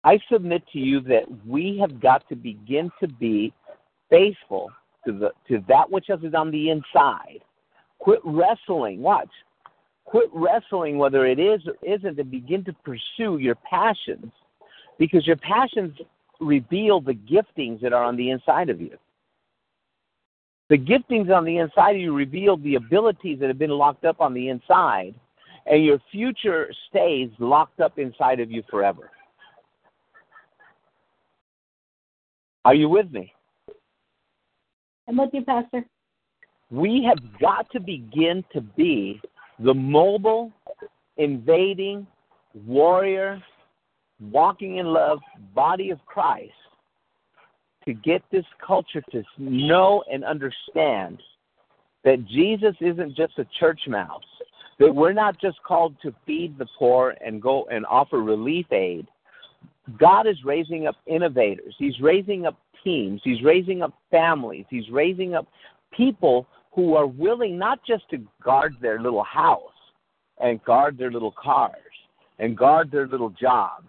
I 0.05 0.19
submit 0.31 0.65
to 0.73 0.79
you 0.79 1.01
that 1.03 1.25
we 1.47 1.79
have 1.79 2.01
got 2.01 2.29
to 2.29 2.35
begin 2.35 2.91
to 3.01 3.07
be 3.07 3.53
faithful 4.11 4.73
to 5.07 5.13
the 5.13 5.31
to 5.49 5.65
that 5.69 5.91
which 5.91 6.09
is 6.11 6.35
on 6.35 6.51
the 6.51 6.71
inside. 6.71 7.41
Quit 7.99 8.21
wrestling. 8.25 9.01
Watch. 9.01 9.31
Quit 10.05 10.29
wrestling 10.33 10.99
whether 10.99 11.27
it 11.27 11.39
is 11.39 11.61
or 11.67 11.75
isn't 11.83 12.19
and 12.19 12.31
begin 12.31 12.65
to 12.65 12.73
pursue 12.85 13.39
your 13.39 13.55
passions 13.55 14.33
because 14.99 15.27
your 15.27 15.37
passions 15.37 15.97
reveal 16.41 17.01
the 17.01 17.15
giftings 17.15 17.81
that 17.81 17.93
are 17.93 18.05
on 18.05 18.17
the 18.17 18.31
inside 18.31 18.69
of 18.69 18.81
you. 18.81 18.97
The 20.69 20.79
giftings 20.79 21.31
on 21.35 21.45
the 21.45 21.59
inside 21.59 21.97
of 21.97 22.03
you 22.03 22.15
reveal 22.15 22.57
the 22.57 22.77
abilities 22.77 23.39
that 23.41 23.49
have 23.49 23.59
been 23.59 23.71
locked 23.71 24.05
up 24.05 24.21
on 24.21 24.33
the 24.33 24.49
inside, 24.49 25.15
and 25.67 25.85
your 25.85 25.99
future 26.11 26.73
stays 26.89 27.31
locked 27.39 27.81
up 27.81 27.99
inside 27.99 28.41
of 28.41 28.51
you 28.51 28.63
forever. 28.71 29.11
Are 32.65 32.75
you 32.75 32.89
with 32.89 33.11
me? 33.13 33.33
I'm 35.09 35.17
with 35.17 35.31
you, 35.33 35.45
Pastor. 35.45 35.85
We 36.71 37.05
have 37.09 37.19
got 37.41 37.71
to 37.73 37.81
begin 37.81 38.45
to 38.53 38.61
be 38.61 39.21
the 39.59 39.75
mobile, 39.75 40.53
invading, 41.17 42.07
warrior, 42.67 43.43
walking 44.21 44.79
in 44.79 44.87
love 44.87 45.19
body 45.55 45.91
of 45.91 46.05
Christ 46.07 46.53
to 47.85 47.93
get 47.93 48.23
this 48.31 48.45
culture 48.65 49.03
to 49.11 49.23
know 49.39 50.05
and 50.11 50.25
understand 50.25 51.21
that 52.05 52.25
Jesus 52.27 52.75
isn't 52.81 53.17
just 53.17 53.39
a 53.39 53.47
church 53.59 53.81
mouse, 53.89 54.23
that 54.79 54.95
we're 54.95 55.13
not 55.13 55.41
just 55.41 55.63
called 55.65 55.97
to 56.03 56.15
feed 56.25 56.57
the 56.59 56.67
poor 56.79 57.15
and 57.25 57.43
go 57.43 57.67
and 57.71 57.85
offer 57.87 58.23
relief 58.23 58.67
aid, 58.73 59.07
God 59.99 60.27
is 60.27 60.37
raising 60.45 60.87
up 60.87 60.97
innovators. 61.07 61.75
He's 61.79 61.99
raising 62.01 62.47
up 62.47 62.57
teams. 62.83 63.21
He's 63.25 63.43
raising 63.43 63.83
up 63.83 63.93
families. 64.11 64.67
He's 64.71 64.89
raising 64.91 65.35
up 65.35 65.47
people 65.97 66.47
who 66.73 66.95
are 66.95 67.07
willing 67.07 67.59
not 67.59 67.81
just 67.87 68.09
to 68.11 68.19
guard 68.43 68.75
their 68.81 69.01
little 69.01 69.25
house 69.25 69.61
and 70.41 70.63
guard 70.65 70.99
their 70.99 71.11
little 71.11 71.33
cars 71.33 71.77
and 72.39 72.57
guard 72.57 72.91
their 72.91 73.07
little 73.07 73.31
jobs. 73.31 73.89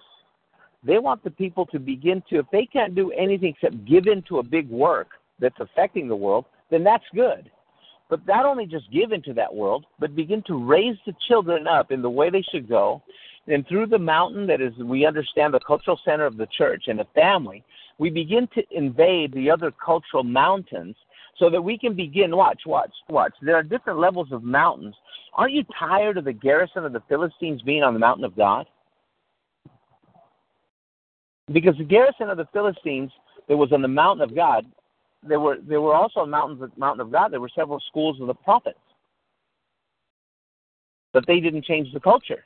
They 0.86 1.00
want 1.00 1.24
the 1.24 1.32
people 1.32 1.66
to 1.68 1.80
begin 1.80 2.22
to, 2.30 2.40
if 2.40 2.46
they 2.52 2.66
can't 2.66 2.94
do 2.94 3.12
anything 3.12 3.56
except 3.56 3.86
give 3.86 4.08
in 4.08 4.22
to 4.24 4.40
a 4.40 4.44
big 4.44 4.70
work 4.70 5.08
that's 5.40 5.60
affecting 5.60 6.08
the 6.08 6.16
world, 6.16 6.46
then 6.70 6.84
that's 6.84 7.06
good. 7.16 7.50
But 8.10 8.28
not 8.28 8.46
only 8.46 8.66
just 8.66 8.92
give 8.92 9.14
into 9.14 9.34
that 9.34 9.54
world, 9.54 9.86
but 9.98 10.16
begin 10.16 10.44
to 10.48 10.64
raise 10.64 10.98
the 11.06 11.14
children 11.28 11.68
up 11.68 11.92
in 11.92 12.02
the 12.02 12.10
way 12.10 12.30
they 12.30 12.44
should 12.52 12.68
go 12.68 13.02
and 13.48 13.68
through 13.68 13.88
the 13.88 14.00
mountain 14.00 14.48
that 14.48 14.62
is, 14.62 14.74
we 14.78 15.06
understand 15.06 15.54
the 15.54 15.60
cultural 15.60 16.00
center 16.06 16.26
of 16.26 16.38
the 16.38 16.48
church 16.58 16.86
and 16.88 16.98
the 16.98 17.08
family, 17.14 17.64
we 17.98 18.10
begin 18.10 18.48
to 18.56 18.64
invade 18.72 19.34
the 19.34 19.52
other 19.52 19.72
cultural 19.72 20.24
mountains 20.24 20.96
so 21.38 21.50
that 21.50 21.62
we 21.62 21.78
can 21.78 21.94
begin. 21.94 22.36
Watch, 22.36 22.62
watch, 22.66 22.94
watch. 23.10 23.34
There 23.42 23.56
are 23.56 23.64
different 23.64 24.00
levels 24.00 24.32
of 24.32 24.44
mountains. 24.44 24.96
Aren't 25.34 25.54
you 25.54 25.64
tired 25.78 26.18
of 26.18 26.26
the 26.26 26.34
garrison 26.34 26.86
of 26.86 26.94
the 26.94 27.04
Philistines 27.10 27.62
being 27.64 27.84
on 27.84 27.94
the 27.94 28.00
mountain 28.00 28.24
of 28.24 28.36
God? 28.36 28.66
Because 31.52 31.78
the 31.78 31.84
garrison 31.84 32.30
of 32.30 32.38
the 32.38 32.48
Philistines 32.54 33.12
that 33.50 33.58
was 33.58 33.74
on 33.74 33.82
the 33.82 33.88
mountain 33.88 34.24
of 34.24 34.34
God, 34.34 34.66
there 35.22 35.40
were 35.40 35.58
there 35.68 35.82
were 35.82 35.96
also 35.96 36.26
mountains 36.26 36.62
of 36.62 36.78
mountain 36.78 37.02
of 37.02 37.12
God. 37.12 37.34
There 37.34 37.42
were 37.42 37.52
several 37.54 37.82
schools 37.90 38.20
of 38.22 38.28
the 38.28 38.34
prophets, 38.34 38.80
but 41.12 41.26
they 41.28 41.40
didn't 41.42 41.66
change 41.66 41.92
the 41.94 42.00
culture 42.00 42.46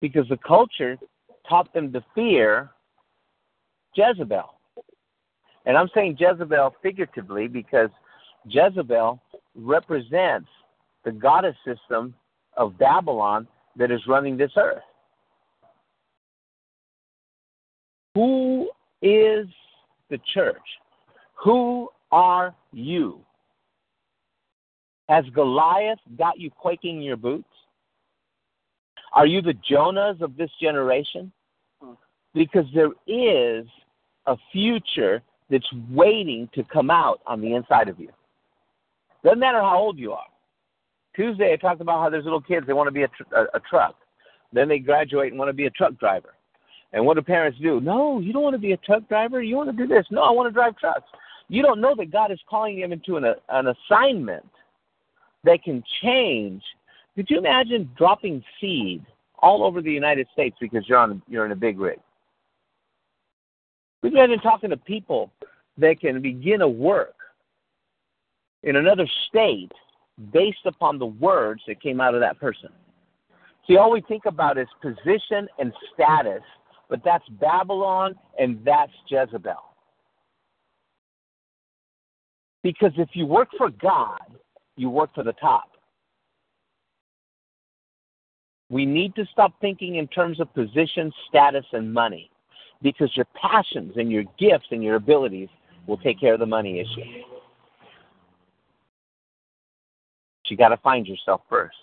because 0.00 0.28
the 0.28 0.38
culture 0.38 0.96
taught 1.48 1.72
them 1.72 1.92
to 1.92 2.04
fear 2.14 2.70
Jezebel. 3.94 4.54
And 5.66 5.76
I'm 5.76 5.88
saying 5.94 6.16
Jezebel 6.18 6.74
figuratively 6.82 7.48
because 7.48 7.90
Jezebel 8.46 9.20
represents 9.54 10.48
the 11.04 11.12
goddess 11.12 11.56
system 11.64 12.14
of 12.56 12.78
Babylon 12.78 13.46
that 13.76 13.90
is 13.90 14.00
running 14.06 14.36
this 14.36 14.52
earth. 14.56 14.82
Who 18.14 18.70
is 19.02 19.46
the 20.08 20.18
church? 20.34 20.56
Who 21.44 21.88
are 22.10 22.54
you? 22.72 23.20
Has 25.08 25.24
Goliath 25.34 25.98
got 26.18 26.38
you 26.38 26.50
quaking 26.50 26.96
in 26.96 27.02
your 27.02 27.16
boots? 27.16 27.48
Are 29.12 29.26
you 29.26 29.42
the 29.42 29.54
Jonahs 29.70 30.20
of 30.20 30.36
this 30.36 30.50
generation? 30.60 31.32
Hmm. 31.82 31.92
Because 32.34 32.66
there 32.74 32.90
is 33.06 33.66
a 34.26 34.36
future 34.52 35.22
that's 35.50 35.66
waiting 35.90 36.48
to 36.54 36.62
come 36.64 36.90
out 36.90 37.20
on 37.26 37.40
the 37.40 37.54
inside 37.54 37.88
of 37.88 37.98
you. 37.98 38.10
Doesn't 39.24 39.40
matter 39.40 39.60
how 39.60 39.78
old 39.78 39.98
you 39.98 40.12
are. 40.12 40.26
Tuesday, 41.14 41.52
I 41.52 41.56
talked 41.56 41.80
about 41.80 42.00
how 42.00 42.08
there's 42.08 42.24
little 42.24 42.40
kids, 42.40 42.66
they 42.66 42.72
want 42.72 42.86
to 42.86 42.92
be 42.92 43.02
a, 43.02 43.08
tr- 43.08 43.34
a, 43.34 43.42
a 43.54 43.60
truck. 43.68 43.96
Then 44.52 44.68
they 44.68 44.78
graduate 44.78 45.32
and 45.32 45.38
want 45.38 45.48
to 45.48 45.54
be 45.54 45.66
a 45.66 45.70
truck 45.70 45.98
driver. 45.98 46.34
And 46.92 47.04
what 47.04 47.14
do 47.14 47.22
parents 47.22 47.58
do? 47.60 47.80
No, 47.80 48.20
you 48.20 48.32
don't 48.32 48.42
want 48.42 48.54
to 48.54 48.60
be 48.60 48.72
a 48.72 48.76
truck 48.78 49.08
driver. 49.08 49.42
You 49.42 49.56
want 49.56 49.70
to 49.70 49.76
do 49.76 49.86
this. 49.86 50.06
No, 50.10 50.22
I 50.22 50.30
want 50.30 50.48
to 50.48 50.52
drive 50.52 50.76
trucks. 50.76 51.08
You 51.48 51.62
don't 51.62 51.80
know 51.80 51.94
that 51.96 52.10
God 52.10 52.32
is 52.32 52.40
calling 52.48 52.80
them 52.80 52.92
into 52.92 53.16
an, 53.16 53.24
an 53.48 53.74
assignment 53.90 54.46
that 55.44 55.62
can 55.62 55.82
change 56.02 56.62
could 57.20 57.28
you 57.28 57.36
imagine 57.36 57.90
dropping 57.98 58.42
seed 58.58 59.04
all 59.40 59.62
over 59.62 59.82
the 59.82 59.92
United 59.92 60.26
States 60.32 60.56
because 60.58 60.88
you're 60.88 60.96
on 60.96 61.20
you're 61.28 61.44
in 61.44 61.52
a 61.52 61.56
big 61.56 61.78
rig? 61.78 61.98
Could 64.00 64.12
you 64.12 64.18
imagine 64.18 64.40
talking 64.40 64.70
to 64.70 64.78
people 64.78 65.30
that 65.76 66.00
can 66.00 66.22
begin 66.22 66.62
a 66.62 66.68
work 66.68 67.16
in 68.62 68.76
another 68.76 69.06
state 69.28 69.70
based 70.32 70.64
upon 70.64 70.98
the 70.98 71.04
words 71.04 71.60
that 71.68 71.82
came 71.82 72.00
out 72.00 72.14
of 72.14 72.22
that 72.22 72.40
person? 72.40 72.70
See, 73.68 73.76
all 73.76 73.90
we 73.90 74.00
think 74.00 74.24
about 74.24 74.56
is 74.56 74.66
position 74.80 75.46
and 75.58 75.74
status, 75.92 76.40
but 76.88 77.02
that's 77.04 77.28
Babylon 77.38 78.14
and 78.38 78.64
that's 78.64 78.92
Jezebel. 79.10 79.62
Because 82.62 82.92
if 82.96 83.10
you 83.12 83.26
work 83.26 83.48
for 83.58 83.68
God, 83.68 84.38
you 84.76 84.88
work 84.88 85.14
for 85.14 85.22
the 85.22 85.34
top. 85.34 85.70
We 88.70 88.86
need 88.86 89.14
to 89.16 89.26
stop 89.32 89.52
thinking 89.60 89.96
in 89.96 90.06
terms 90.08 90.40
of 90.40 90.52
position, 90.54 91.12
status, 91.28 91.66
and 91.72 91.92
money 91.92 92.30
because 92.82 93.14
your 93.16 93.26
passions 93.34 93.94
and 93.96 94.10
your 94.10 94.24
gifts 94.38 94.66
and 94.70 94.82
your 94.82 94.94
abilities 94.94 95.48
will 95.86 95.98
take 95.98 96.20
care 96.20 96.34
of 96.34 96.40
the 96.40 96.46
money 96.46 96.78
issue. 96.80 97.24
You 100.46 100.56
got 100.56 100.70
to 100.70 100.76
find 100.78 101.06
yourself 101.06 101.42
first. 101.48 101.76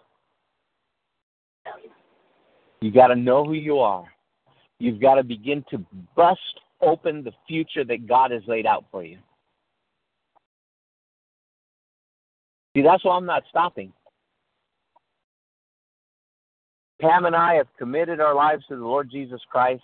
You 2.81 2.91
got 2.91 3.07
to 3.07 3.15
know 3.15 3.45
who 3.45 3.53
you 3.53 3.79
are. 3.79 4.05
You've 4.79 4.99
got 4.99 5.15
to 5.15 5.23
begin 5.23 5.63
to 5.71 5.83
bust 6.15 6.39
open 6.81 7.23
the 7.23 7.31
future 7.47 7.85
that 7.85 8.07
God 8.07 8.31
has 8.31 8.41
laid 8.45 8.65
out 8.65 8.85
for 8.91 9.03
you. 9.03 9.17
See, 12.75 12.83
that's 12.83 13.03
why 13.05 13.15
I'm 13.15 13.25
not 13.25 13.43
stopping. 13.49 13.93
Pam 17.01 17.25
and 17.25 17.35
I 17.35 17.55
have 17.55 17.67
committed 17.77 18.19
our 18.19 18.33
lives 18.33 18.63
to 18.69 18.75
the 18.75 18.83
Lord 18.83 19.09
Jesus 19.11 19.41
Christ 19.49 19.83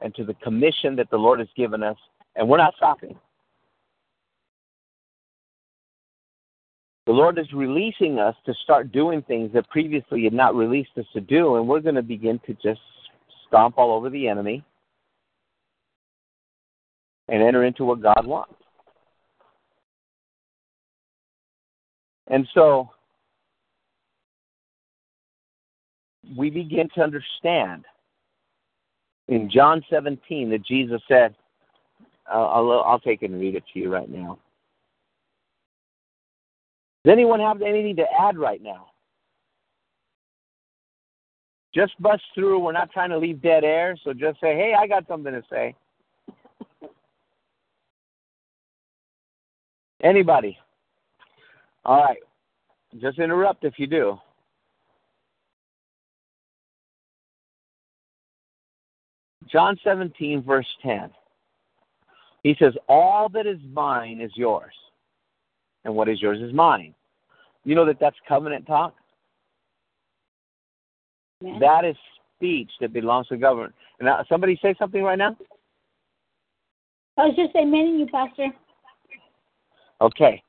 and 0.00 0.14
to 0.14 0.24
the 0.24 0.34
commission 0.34 0.96
that 0.96 1.10
the 1.10 1.16
Lord 1.16 1.38
has 1.38 1.48
given 1.56 1.82
us, 1.82 1.96
and 2.36 2.48
we're 2.48 2.58
not 2.58 2.74
stopping. 2.76 3.16
The 7.06 7.12
Lord 7.12 7.38
is 7.38 7.52
releasing 7.52 8.18
us 8.18 8.34
to 8.46 8.54
start 8.62 8.90
doing 8.90 9.20
things 9.22 9.52
that 9.52 9.68
previously 9.68 10.20
He 10.20 10.24
had 10.24 10.32
not 10.32 10.54
released 10.54 10.96
us 10.96 11.04
to 11.12 11.20
do, 11.20 11.56
and 11.56 11.68
we're 11.68 11.80
going 11.80 11.96
to 11.96 12.02
begin 12.02 12.40
to 12.46 12.54
just 12.54 12.80
stomp 13.46 13.76
all 13.76 13.92
over 13.92 14.08
the 14.08 14.26
enemy 14.26 14.64
and 17.28 17.42
enter 17.42 17.64
into 17.64 17.84
what 17.84 18.00
God 18.00 18.26
wants. 18.26 18.54
And 22.28 22.48
so 22.54 22.88
we 26.36 26.50
begin 26.50 26.88
to 26.94 27.02
understand 27.02 27.84
in 29.28 29.50
John 29.50 29.82
17 29.90 30.50
that 30.50 30.64
Jesus 30.64 31.00
said, 31.08 31.34
I'll, 32.26 32.82
I'll 32.86 33.00
take 33.00 33.22
it 33.22 33.30
and 33.30 33.40
read 33.40 33.54
it 33.54 33.64
to 33.72 33.78
you 33.78 33.92
right 33.92 34.08
now. 34.08 34.38
Does 37.04 37.12
anyone 37.12 37.40
have 37.40 37.60
anything 37.60 37.96
to 37.96 38.06
add 38.18 38.38
right 38.38 38.62
now? 38.62 38.86
Just 41.74 42.00
bust 42.00 42.22
through. 42.34 42.60
We're 42.60 42.72
not 42.72 42.92
trying 42.92 43.10
to 43.10 43.18
leave 43.18 43.42
dead 43.42 43.64
air, 43.64 43.96
so 44.04 44.12
just 44.12 44.40
say, 44.40 44.54
hey, 44.54 44.74
I 44.78 44.86
got 44.86 45.06
something 45.08 45.32
to 45.32 45.42
say. 45.50 45.74
Anybody? 50.02 50.56
All 51.84 52.02
right. 52.02 52.18
Just 53.00 53.18
interrupt 53.18 53.64
if 53.64 53.74
you 53.78 53.86
do. 53.86 54.18
John 59.54 59.78
17, 59.84 60.42
verse 60.42 60.66
10. 60.82 61.10
He 62.42 62.56
says, 62.58 62.72
All 62.88 63.28
that 63.28 63.46
is 63.46 63.60
mine 63.72 64.20
is 64.20 64.32
yours, 64.34 64.74
and 65.84 65.94
what 65.94 66.08
is 66.08 66.20
yours 66.20 66.40
is 66.42 66.52
mine. 66.52 66.92
You 67.62 67.76
know 67.76 67.86
that 67.86 68.00
that's 68.00 68.16
covenant 68.26 68.66
talk? 68.66 68.96
That 71.60 71.84
is 71.84 71.94
speech 72.34 72.70
that 72.80 72.92
belongs 72.92 73.28
to 73.28 73.36
government. 73.36 73.74
Now, 74.00 74.24
somebody 74.28 74.58
say 74.60 74.74
something 74.76 75.04
right 75.04 75.18
now? 75.18 75.36
I 77.16 77.26
was 77.26 77.36
just 77.36 77.54
admitting 77.54 78.00
you, 78.00 78.06
Pastor. 78.06 78.48
Okay. 80.00 80.42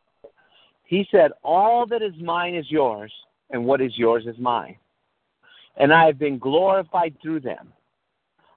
He 0.83 1.07
said, 1.11 1.29
All 1.43 1.85
that 1.85 2.01
is 2.01 2.13
mine 2.19 2.55
is 2.55 2.71
yours, 2.71 3.13
and 3.51 3.65
what 3.65 3.81
is 3.81 3.95
yours 3.99 4.25
is 4.25 4.39
mine. 4.39 4.77
And 5.77 5.93
I 5.93 6.07
have 6.07 6.17
been 6.17 6.39
glorified 6.39 7.15
through 7.21 7.41
them. 7.41 7.71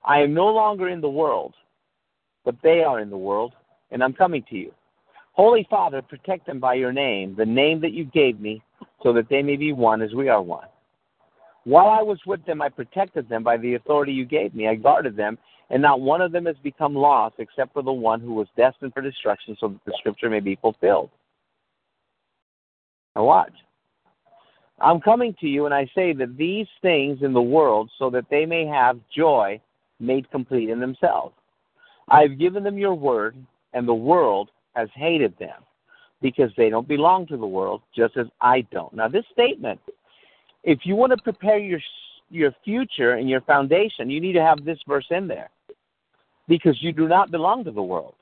I 0.04 0.20
am 0.20 0.34
no 0.34 0.46
longer 0.46 0.88
in 0.88 1.00
the 1.00 1.08
world, 1.08 1.54
but 2.44 2.56
they 2.62 2.82
are 2.82 3.00
in 3.00 3.10
the 3.10 3.16
world, 3.16 3.52
and 3.90 4.02
I'm 4.02 4.12
coming 4.12 4.44
to 4.50 4.56
you. 4.56 4.72
Holy 5.32 5.66
Father, 5.70 6.02
protect 6.02 6.46
them 6.46 6.58
by 6.58 6.74
your 6.74 6.92
name, 6.92 7.34
the 7.36 7.46
name 7.46 7.80
that 7.80 7.92
you 7.92 8.04
gave 8.04 8.40
me, 8.40 8.62
so 9.02 9.12
that 9.12 9.28
they 9.28 9.42
may 9.42 9.56
be 9.56 9.72
one 9.72 10.02
as 10.02 10.12
we 10.12 10.28
are 10.28 10.42
one. 10.42 10.66
While 11.64 11.88
I 11.88 12.02
was 12.02 12.18
with 12.26 12.44
them, 12.46 12.62
I 12.62 12.70
protected 12.70 13.28
them 13.28 13.42
by 13.42 13.56
the 13.56 13.74
authority 13.74 14.12
you 14.12 14.24
gave 14.24 14.54
me. 14.54 14.68
I 14.68 14.74
guarded 14.74 15.16
them, 15.16 15.38
and 15.70 15.82
not 15.82 16.00
one 16.00 16.22
of 16.22 16.32
them 16.32 16.46
has 16.46 16.56
become 16.62 16.94
lost 16.94 17.36
except 17.38 17.72
for 17.72 17.82
the 17.82 17.92
one 17.92 18.20
who 18.20 18.34
was 18.34 18.48
destined 18.56 18.94
for 18.94 19.02
destruction, 19.02 19.56
so 19.60 19.68
that 19.68 19.84
the 19.84 19.92
scripture 19.98 20.30
may 20.30 20.40
be 20.40 20.56
fulfilled. 20.56 21.10
Now, 23.14 23.24
watch. 23.24 23.52
I'm 24.80 25.00
coming 25.00 25.34
to 25.40 25.46
you, 25.46 25.66
and 25.66 25.74
I 25.74 25.88
say 25.94 26.12
that 26.14 26.36
these 26.36 26.68
things 26.82 27.18
in 27.22 27.32
the 27.32 27.42
world, 27.42 27.90
so 27.98 28.10
that 28.10 28.26
they 28.30 28.46
may 28.46 28.64
have 28.64 28.98
joy 29.14 29.60
made 30.00 30.30
complete 30.30 30.70
in 30.70 30.80
themselves. 30.80 31.34
I 32.08 32.22
have 32.22 32.38
given 32.38 32.62
them 32.62 32.78
your 32.78 32.94
word, 32.94 33.36
and 33.72 33.86
the 33.86 33.94
world 33.94 34.50
has 34.74 34.88
hated 34.94 35.36
them 35.38 35.62
because 36.22 36.50
they 36.56 36.70
don't 36.70 36.88
belong 36.88 37.26
to 37.28 37.36
the 37.36 37.46
world, 37.46 37.82
just 37.94 38.16
as 38.16 38.26
I 38.40 38.62
don't. 38.72 38.92
Now, 38.94 39.08
this 39.08 39.24
statement, 39.32 39.80
if 40.64 40.80
you 40.84 40.96
want 40.96 41.12
to 41.16 41.22
prepare 41.22 41.58
your 41.58 41.80
your 42.30 42.52
future 42.62 43.14
and 43.14 43.28
your 43.28 43.40
foundation, 43.42 44.10
you 44.10 44.20
need 44.20 44.34
to 44.34 44.42
have 44.42 44.64
this 44.64 44.78
verse 44.86 45.06
in 45.10 45.28
there 45.28 45.48
because 46.46 46.82
you 46.82 46.92
do 46.92 47.08
not 47.08 47.30
belong 47.30 47.64
to 47.64 47.70
the 47.70 47.82
world. 47.82 48.14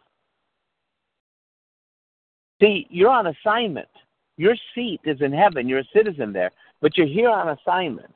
See, 2.60 2.86
you're 2.88 3.10
on 3.10 3.26
assignment. 3.26 3.88
Your 4.36 4.54
seat 4.74 5.00
is 5.04 5.20
in 5.20 5.32
heaven. 5.32 5.68
You're 5.68 5.80
a 5.80 5.88
citizen 5.94 6.32
there, 6.32 6.50
but 6.80 6.96
you're 6.96 7.06
here 7.06 7.30
on 7.30 7.56
assignment. 7.58 8.14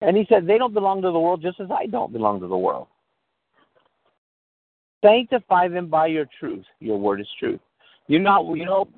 And 0.00 0.16
he 0.16 0.26
said, 0.28 0.46
They 0.46 0.58
don't 0.58 0.74
belong 0.74 1.02
to 1.02 1.10
the 1.10 1.18
world 1.18 1.42
just 1.42 1.60
as 1.60 1.70
I 1.70 1.86
don't 1.86 2.12
belong 2.12 2.40
to 2.40 2.46
the 2.46 2.56
world. 2.56 2.86
Sanctify 5.04 5.68
them 5.68 5.88
by 5.88 6.06
your 6.06 6.26
truth. 6.38 6.64
Your 6.80 6.98
word 6.98 7.20
is 7.20 7.28
truth. 7.38 7.60
You 8.08 8.18
know, 8.18 8.54
you 8.54 8.64
know, 8.64 8.88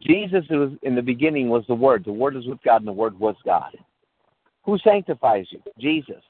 Jesus 0.00 0.44
was 0.50 0.72
in 0.82 0.94
the 0.94 1.02
beginning 1.02 1.48
was 1.48 1.64
the 1.68 1.74
Word. 1.74 2.04
The 2.04 2.12
Word 2.12 2.36
is 2.36 2.46
with 2.46 2.62
God, 2.62 2.78
and 2.78 2.88
the 2.88 2.92
Word 2.92 3.18
was 3.18 3.36
God. 3.44 3.76
Who 4.64 4.78
sanctifies 4.78 5.46
you? 5.50 5.62
Jesus. 5.78 6.22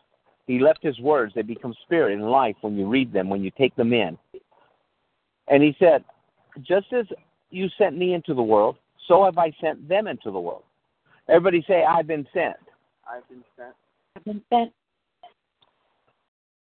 He 0.46 0.58
left 0.58 0.82
His 0.82 0.98
words; 1.00 1.34
they 1.34 1.42
become 1.42 1.74
spirit 1.82 2.14
and 2.14 2.30
life 2.30 2.56
when 2.60 2.76
you 2.76 2.86
read 2.86 3.12
them, 3.12 3.28
when 3.28 3.42
you 3.42 3.50
take 3.50 3.74
them 3.76 3.92
in. 3.92 4.16
And 5.48 5.62
He 5.62 5.74
said, 5.78 6.04
"Just 6.62 6.92
as 6.92 7.06
you 7.50 7.68
sent 7.78 7.96
me 7.96 8.14
into 8.14 8.34
the 8.34 8.42
world, 8.42 8.76
so 9.08 9.24
have 9.24 9.38
I 9.38 9.52
sent 9.60 9.88
them 9.88 10.06
into 10.06 10.30
the 10.30 10.40
world." 10.40 10.64
Everybody 11.28 11.64
say, 11.66 11.84
"I've 11.84 12.06
been 12.06 12.26
sent." 12.32 12.56
I've 13.10 13.28
been 13.28 13.44
sent. 13.56 13.74
I've 14.16 14.24
been 14.24 14.42
sent. 14.50 14.72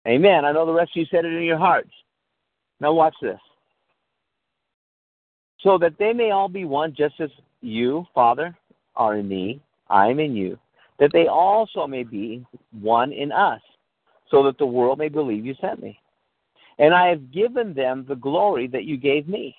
Amen. 0.08 0.46
I 0.46 0.52
know 0.52 0.66
the 0.66 0.74
rest 0.74 0.92
of 0.96 0.98
you 0.98 1.06
said 1.10 1.26
it 1.26 1.34
in 1.34 1.44
your 1.44 1.58
hearts. 1.58 1.92
Now 2.80 2.94
watch 2.94 3.16
this. 3.22 3.40
So 5.62 5.78
that 5.80 5.98
they 5.98 6.14
may 6.14 6.32
all 6.32 6.50
be 6.50 6.66
one, 6.66 6.94
just 6.96 7.20
as 7.20 7.30
you, 7.62 8.06
Father, 8.14 8.56
are 8.96 9.18
in 9.18 9.28
me, 9.28 9.62
I 9.90 10.08
am 10.08 10.20
in 10.20 10.36
you, 10.36 10.60
that 11.00 11.12
they 11.12 11.28
also 11.28 11.88
may 11.88 12.04
be 12.04 12.46
one 12.80 13.12
in 13.12 13.32
us, 13.32 13.62
so 14.30 14.44
that 14.44 14.58
the 14.58 14.66
world 14.66 15.00
may 15.00 15.10
believe 15.10 15.46
you 15.46 15.56
sent 15.60 15.82
me. 15.82 16.00
And 16.78 16.94
I 16.94 17.08
have 17.08 17.32
given 17.32 17.74
them 17.74 18.06
the 18.08 18.16
glory 18.16 18.68
that 18.68 18.84
you 18.84 18.98
gave 18.98 19.28
me. 19.28 19.56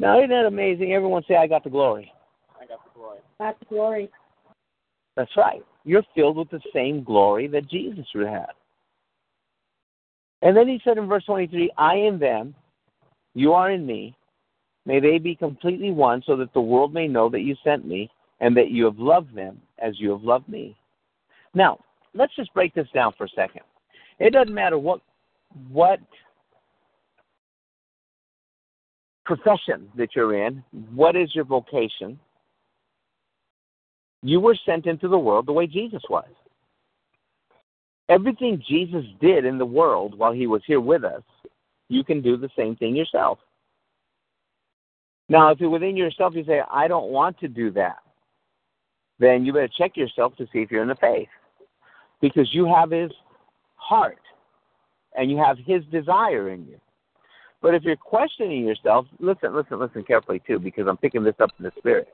Now, 0.00 0.18
isn't 0.18 0.30
that 0.30 0.46
amazing? 0.46 0.92
Everyone 0.92 1.22
say, 1.28 1.36
I 1.36 1.46
got 1.46 1.64
the 1.64 1.70
glory. 1.70 2.12
I 2.60 2.66
got 2.66 2.84
the 2.84 2.90
glory. 2.98 3.18
That's 3.38 3.58
glory. 3.68 4.10
That's 5.16 5.36
right. 5.36 5.64
You're 5.84 6.04
filled 6.14 6.36
with 6.36 6.50
the 6.50 6.60
same 6.74 7.02
glory 7.02 7.46
that 7.48 7.68
Jesus 7.68 8.06
would 8.14 8.26
have. 8.26 8.54
And 10.42 10.56
then 10.56 10.68
he 10.68 10.80
said 10.84 10.98
in 10.98 11.06
verse 11.06 11.24
23, 11.24 11.70
I 11.76 11.96
in 11.96 12.18
them, 12.18 12.54
you 13.34 13.52
are 13.52 13.70
in 13.70 13.84
me. 13.84 14.16
May 14.86 15.00
they 15.00 15.18
be 15.18 15.34
completely 15.34 15.90
one, 15.90 16.22
so 16.26 16.36
that 16.36 16.52
the 16.54 16.60
world 16.60 16.94
may 16.94 17.06
know 17.06 17.28
that 17.28 17.40
you 17.40 17.54
sent 17.62 17.86
me, 17.86 18.10
and 18.40 18.56
that 18.56 18.70
you 18.70 18.84
have 18.86 18.98
loved 18.98 19.34
them 19.34 19.60
as 19.78 20.00
you 20.00 20.10
have 20.10 20.22
loved 20.22 20.48
me. 20.48 20.76
Now, 21.54 21.78
let's 22.14 22.34
just 22.34 22.52
break 22.54 22.74
this 22.74 22.88
down 22.94 23.12
for 23.16 23.24
a 23.24 23.28
second. 23.30 23.62
It 24.18 24.32
doesn't 24.32 24.54
matter 24.54 24.78
what 24.78 25.00
what 25.70 26.00
profession 29.24 29.88
that 29.96 30.14
you're 30.14 30.46
in, 30.46 30.62
what 30.94 31.16
is 31.16 31.34
your 31.34 31.44
vocation, 31.44 32.18
you 34.22 34.40
were 34.40 34.56
sent 34.66 34.86
into 34.86 35.08
the 35.08 35.18
world 35.18 35.46
the 35.46 35.52
way 35.52 35.66
Jesus 35.66 36.02
was. 36.08 36.28
Everything 38.08 38.62
Jesus 38.66 39.04
did 39.20 39.44
in 39.44 39.56
the 39.56 39.64
world 39.64 40.18
while 40.18 40.32
he 40.32 40.46
was 40.46 40.62
here 40.66 40.80
with 40.80 41.04
us, 41.04 41.22
you 41.88 42.04
can 42.04 42.20
do 42.20 42.36
the 42.36 42.50
same 42.56 42.76
thing 42.76 42.94
yourself. 42.94 43.38
Now, 45.28 45.50
if 45.50 45.60
you're 45.60 45.70
within 45.70 45.96
yourself, 45.96 46.34
you 46.34 46.44
say, 46.44 46.60
I 46.70 46.88
don't 46.88 47.10
want 47.10 47.38
to 47.38 47.48
do 47.48 47.70
that, 47.72 47.98
then 49.20 49.44
you 49.44 49.52
better 49.52 49.68
check 49.68 49.96
yourself 49.96 50.34
to 50.36 50.46
see 50.52 50.58
if 50.58 50.70
you're 50.70 50.82
in 50.82 50.88
the 50.88 50.96
faith. 50.96 51.28
Because 52.20 52.52
you 52.52 52.66
have 52.66 52.90
his 52.90 53.12
heart 53.76 54.18
and 55.16 55.30
you 55.30 55.36
have 55.36 55.56
his 55.58 55.82
desire 55.90 56.50
in 56.50 56.66
you. 56.66 56.80
But 57.62 57.74
if 57.74 57.82
you're 57.82 57.96
questioning 57.96 58.66
yourself, 58.66 59.06
listen, 59.18 59.54
listen, 59.54 59.78
listen 59.78 60.02
carefully 60.02 60.42
too, 60.46 60.58
because 60.58 60.86
I'm 60.88 60.96
picking 60.96 61.22
this 61.22 61.34
up 61.40 61.50
in 61.58 61.64
the 61.64 61.72
spirit. 61.78 62.08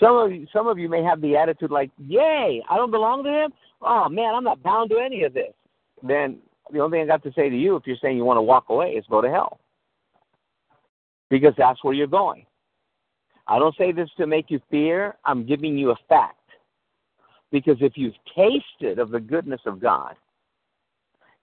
Some 0.00 0.16
of 0.16 0.32
you, 0.32 0.46
some 0.52 0.66
of 0.66 0.78
you 0.78 0.88
may 0.88 1.02
have 1.02 1.20
the 1.20 1.36
attitude 1.36 1.70
like, 1.70 1.90
"Yay, 1.98 2.62
I 2.68 2.76
don't 2.76 2.90
belong 2.90 3.24
to 3.24 3.30
him. 3.30 3.52
Oh 3.80 4.08
man, 4.08 4.34
I'm 4.34 4.44
not 4.44 4.62
bound 4.62 4.90
to 4.90 4.98
any 4.98 5.24
of 5.24 5.32
this." 5.32 5.54
Then 6.02 6.38
the 6.70 6.80
only 6.80 6.98
thing 6.98 7.04
I 7.04 7.12
got 7.12 7.22
to 7.22 7.32
say 7.32 7.48
to 7.48 7.56
you, 7.56 7.76
if 7.76 7.86
you're 7.86 7.96
saying 7.96 8.16
you 8.16 8.24
want 8.24 8.38
to 8.38 8.42
walk 8.42 8.68
away, 8.68 8.92
is 8.92 9.04
go 9.08 9.20
to 9.20 9.30
hell, 9.30 9.58
because 11.30 11.54
that's 11.56 11.82
where 11.82 11.94
you're 11.94 12.06
going. 12.06 12.44
I 13.46 13.58
don't 13.58 13.76
say 13.76 13.92
this 13.92 14.10
to 14.18 14.26
make 14.26 14.50
you 14.50 14.60
fear. 14.70 15.16
I'm 15.24 15.46
giving 15.46 15.78
you 15.78 15.92
a 15.92 15.96
fact, 16.08 16.50
because 17.50 17.76
if 17.80 17.96
you've 17.96 18.14
tasted 18.34 18.98
of 18.98 19.10
the 19.10 19.20
goodness 19.20 19.60
of 19.66 19.80
God 19.80 20.16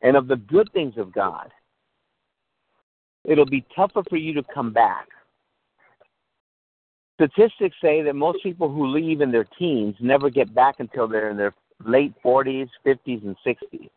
and 0.02 0.16
of 0.16 0.28
the 0.28 0.36
good 0.36 0.72
things 0.74 0.98
of 0.98 1.12
God, 1.12 1.52
it'll 3.24 3.46
be 3.46 3.66
tougher 3.76 4.04
for 4.10 4.18
you 4.18 4.34
to 4.34 4.44
come 4.54 4.74
back 4.74 5.08
statistics 7.16 7.76
say 7.82 8.02
that 8.02 8.16
most 8.16 8.42
people 8.44 8.70
who 8.70 8.88
leave 8.88 9.22
in 9.22 9.32
their 9.32 9.46
teens 9.58 9.96
never 10.00 10.30
get 10.30 10.54
back 10.54 10.76
until 10.80 11.08
they're 11.08 11.30
in 11.30 11.38
their 11.38 11.54
late 11.86 12.14
40s, 12.24 12.70
50s, 12.86 13.24
and 13.24 13.36
60s. 13.46 13.90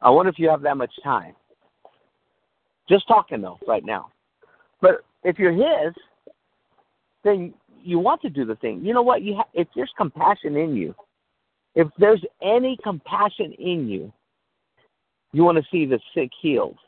I 0.00 0.10
wonder 0.10 0.30
if 0.30 0.38
you 0.38 0.48
have 0.48 0.62
that 0.62 0.76
much 0.76 0.92
time. 1.02 1.34
Just 2.88 3.06
talking 3.06 3.40
though, 3.40 3.58
right 3.66 3.84
now. 3.84 4.10
But 4.80 5.04
if 5.22 5.38
you're 5.38 5.52
his, 5.52 5.94
then 7.24 7.54
you 7.82 7.98
want 7.98 8.20
to 8.22 8.30
do 8.30 8.44
the 8.44 8.56
thing. 8.56 8.84
You 8.84 8.92
know 8.92 9.02
what? 9.02 9.22
You 9.22 9.36
ha- 9.36 9.48
if 9.54 9.68
there's 9.74 9.92
compassion 9.96 10.56
in 10.56 10.74
you, 10.74 10.94
if 11.74 11.88
there's 11.98 12.22
any 12.42 12.76
compassion 12.82 13.52
in 13.58 13.88
you, 13.88 14.12
you 15.32 15.44
want 15.44 15.58
to 15.58 15.64
see 15.70 15.86
the 15.86 16.00
sick 16.14 16.30
healed. 16.40 16.78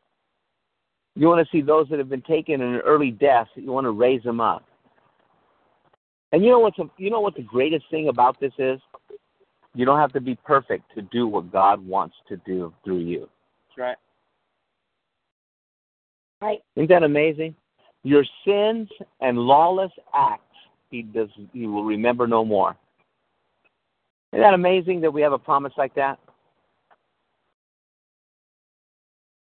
You 1.14 1.28
want 1.28 1.46
to 1.46 1.56
see 1.56 1.62
those 1.62 1.88
that 1.88 1.98
have 1.98 2.08
been 2.08 2.22
taken 2.22 2.60
in 2.60 2.74
an 2.74 2.80
early 2.80 3.12
death. 3.12 3.46
You 3.54 3.70
want 3.70 3.84
to 3.84 3.92
raise 3.92 4.22
them 4.22 4.40
up. 4.40 4.64
And 6.34 6.44
you 6.44 6.50
know 6.50 6.58
what's 6.58 6.80
a, 6.80 6.90
you 6.98 7.10
know 7.10 7.20
what 7.20 7.36
the 7.36 7.42
greatest 7.42 7.84
thing 7.92 8.08
about 8.08 8.40
this 8.40 8.50
is? 8.58 8.80
You 9.72 9.84
don't 9.84 10.00
have 10.00 10.12
to 10.14 10.20
be 10.20 10.34
perfect 10.44 10.92
to 10.96 11.02
do 11.02 11.28
what 11.28 11.52
God 11.52 11.86
wants 11.86 12.16
to 12.28 12.36
do 12.38 12.74
through 12.82 12.98
you. 12.98 13.28
That's 13.68 13.78
right. 13.78 13.96
Right. 16.42 16.58
Isn't 16.74 16.88
that 16.88 17.04
amazing? 17.04 17.54
Your 18.02 18.24
sins 18.44 18.88
and 19.20 19.38
lawless 19.38 19.92
acts 20.12 20.42
he 20.90 21.02
does 21.02 21.28
he 21.52 21.68
will 21.68 21.84
remember 21.84 22.26
no 22.26 22.44
more. 22.44 22.76
Isn't 24.32 24.42
that 24.42 24.54
amazing 24.54 25.02
that 25.02 25.12
we 25.12 25.22
have 25.22 25.32
a 25.32 25.38
promise 25.38 25.72
like 25.78 25.94
that? 25.94 26.18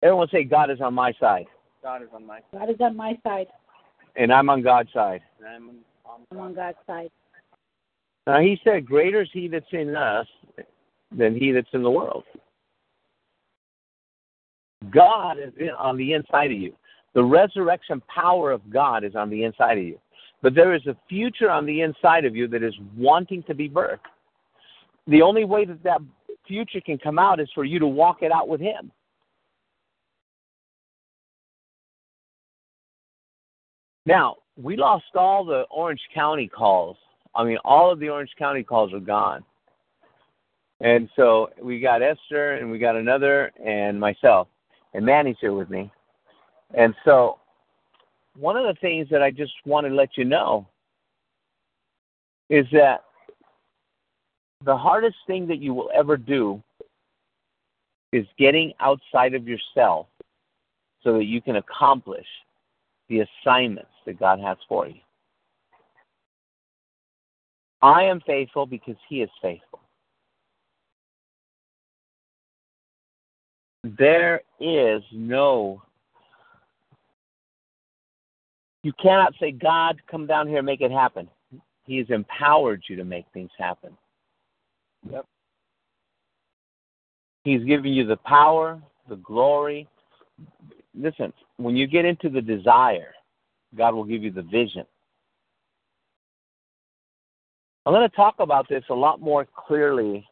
Everyone 0.02 0.28
say 0.32 0.42
God 0.44 0.70
is 0.70 0.80
on 0.80 0.94
my 0.94 1.12
side. 1.20 1.48
God 1.82 2.00
is 2.00 2.08
on 2.14 2.26
my 2.26 2.38
side. 2.50 2.60
God 2.60 2.70
is 2.70 2.80
on 2.80 2.96
my 2.96 3.18
side. 3.24 3.48
And 4.16 4.32
I'm 4.32 4.48
on 4.48 4.62
God's 4.62 4.90
side. 4.94 5.20
side. 5.38 5.54
I'm 5.54 5.68
on, 5.68 5.76
I'm 6.08 6.38
on 6.38 6.54
God's 6.54 6.78
side. 6.86 7.10
Now 8.26 8.40
he 8.40 8.58
said, 8.64 8.86
Greater 8.86 9.22
is 9.22 9.28
he 9.32 9.48
that's 9.48 9.66
in 9.72 9.96
us 9.96 10.26
than 11.16 11.34
he 11.34 11.52
that's 11.52 11.68
in 11.72 11.82
the 11.82 11.90
world. 11.90 12.24
God 14.90 15.38
is 15.38 15.52
in, 15.58 15.70
on 15.70 15.96
the 15.96 16.12
inside 16.12 16.52
of 16.52 16.58
you. 16.58 16.74
The 17.14 17.24
resurrection 17.24 18.02
power 18.14 18.52
of 18.52 18.68
God 18.70 19.04
is 19.04 19.14
on 19.16 19.30
the 19.30 19.44
inside 19.44 19.78
of 19.78 19.84
you. 19.84 19.98
But 20.40 20.54
there 20.54 20.74
is 20.74 20.86
a 20.86 20.96
future 21.08 21.50
on 21.50 21.66
the 21.66 21.80
inside 21.80 22.24
of 22.24 22.36
you 22.36 22.46
that 22.48 22.62
is 22.62 22.74
wanting 22.96 23.42
to 23.44 23.54
be 23.54 23.68
birthed. 23.68 23.98
The 25.06 25.22
only 25.22 25.44
way 25.44 25.64
that 25.64 25.82
that 25.82 26.00
future 26.46 26.80
can 26.80 26.98
come 26.98 27.18
out 27.18 27.40
is 27.40 27.48
for 27.54 27.64
you 27.64 27.78
to 27.78 27.86
walk 27.86 28.18
it 28.22 28.30
out 28.30 28.46
with 28.46 28.60
Him. 28.60 28.92
Now, 34.06 34.36
we 34.60 34.76
lost 34.76 35.04
all 35.14 35.44
the 35.44 35.62
Orange 35.70 36.00
County 36.12 36.48
calls. 36.48 36.96
I 37.34 37.44
mean, 37.44 37.58
all 37.64 37.92
of 37.92 38.00
the 38.00 38.08
Orange 38.08 38.32
County 38.38 38.64
calls 38.64 38.92
are 38.92 39.00
gone. 39.00 39.44
And 40.80 41.08
so 41.16 41.50
we 41.62 41.80
got 41.80 42.02
Esther 42.02 42.54
and 42.54 42.70
we 42.70 42.78
got 42.78 42.96
another 42.96 43.52
and 43.64 43.98
myself. 43.98 44.48
And 44.94 45.04
Manny's 45.04 45.36
here 45.40 45.52
with 45.52 45.70
me. 45.70 45.90
And 46.74 46.94
so 47.04 47.38
one 48.36 48.56
of 48.56 48.64
the 48.64 48.80
things 48.80 49.08
that 49.10 49.22
I 49.22 49.30
just 49.30 49.52
want 49.64 49.86
to 49.86 49.94
let 49.94 50.16
you 50.16 50.24
know 50.24 50.66
is 52.50 52.66
that 52.72 53.04
the 54.64 54.76
hardest 54.76 55.16
thing 55.26 55.46
that 55.48 55.60
you 55.60 55.74
will 55.74 55.90
ever 55.94 56.16
do 56.16 56.62
is 58.12 58.26
getting 58.38 58.72
outside 58.80 59.34
of 59.34 59.46
yourself 59.46 60.06
so 61.04 61.12
that 61.14 61.24
you 61.24 61.40
can 61.40 61.56
accomplish 61.56 62.26
the 63.08 63.20
assignments 63.20 63.90
that 64.06 64.18
God 64.18 64.40
has 64.40 64.56
for 64.68 64.86
you. 64.86 65.00
I 67.80 68.02
am 68.04 68.20
faithful 68.26 68.66
because 68.66 68.96
He 69.08 69.22
is 69.22 69.30
faithful. 69.40 69.80
There 73.84 74.42
is 74.60 75.02
no, 75.12 75.82
you 78.82 78.92
cannot 79.00 79.32
say, 79.40 79.52
God, 79.52 80.00
come 80.10 80.26
down 80.26 80.48
here 80.48 80.58
and 80.58 80.66
make 80.66 80.80
it 80.80 80.90
happen. 80.90 81.28
He 81.84 81.96
has 81.98 82.06
empowered 82.10 82.82
you 82.88 82.96
to 82.96 83.04
make 83.04 83.24
things 83.32 83.50
happen. 83.56 83.96
Yep. 85.10 85.24
He's 87.44 87.64
given 87.64 87.92
you 87.92 88.04
the 88.04 88.16
power, 88.16 88.82
the 89.08 89.16
glory. 89.16 89.88
Listen, 90.94 91.32
when 91.56 91.76
you 91.76 91.86
get 91.86 92.04
into 92.04 92.28
the 92.28 92.40
desire, 92.40 93.14
God 93.76 93.94
will 93.94 94.04
give 94.04 94.22
you 94.22 94.30
the 94.30 94.42
vision. 94.42 94.84
I'm 97.86 97.92
going 97.92 98.08
to 98.08 98.16
talk 98.16 98.36
about 98.38 98.68
this 98.68 98.84
a 98.90 98.94
lot 98.94 99.20
more 99.20 99.46
clearly 99.66 100.26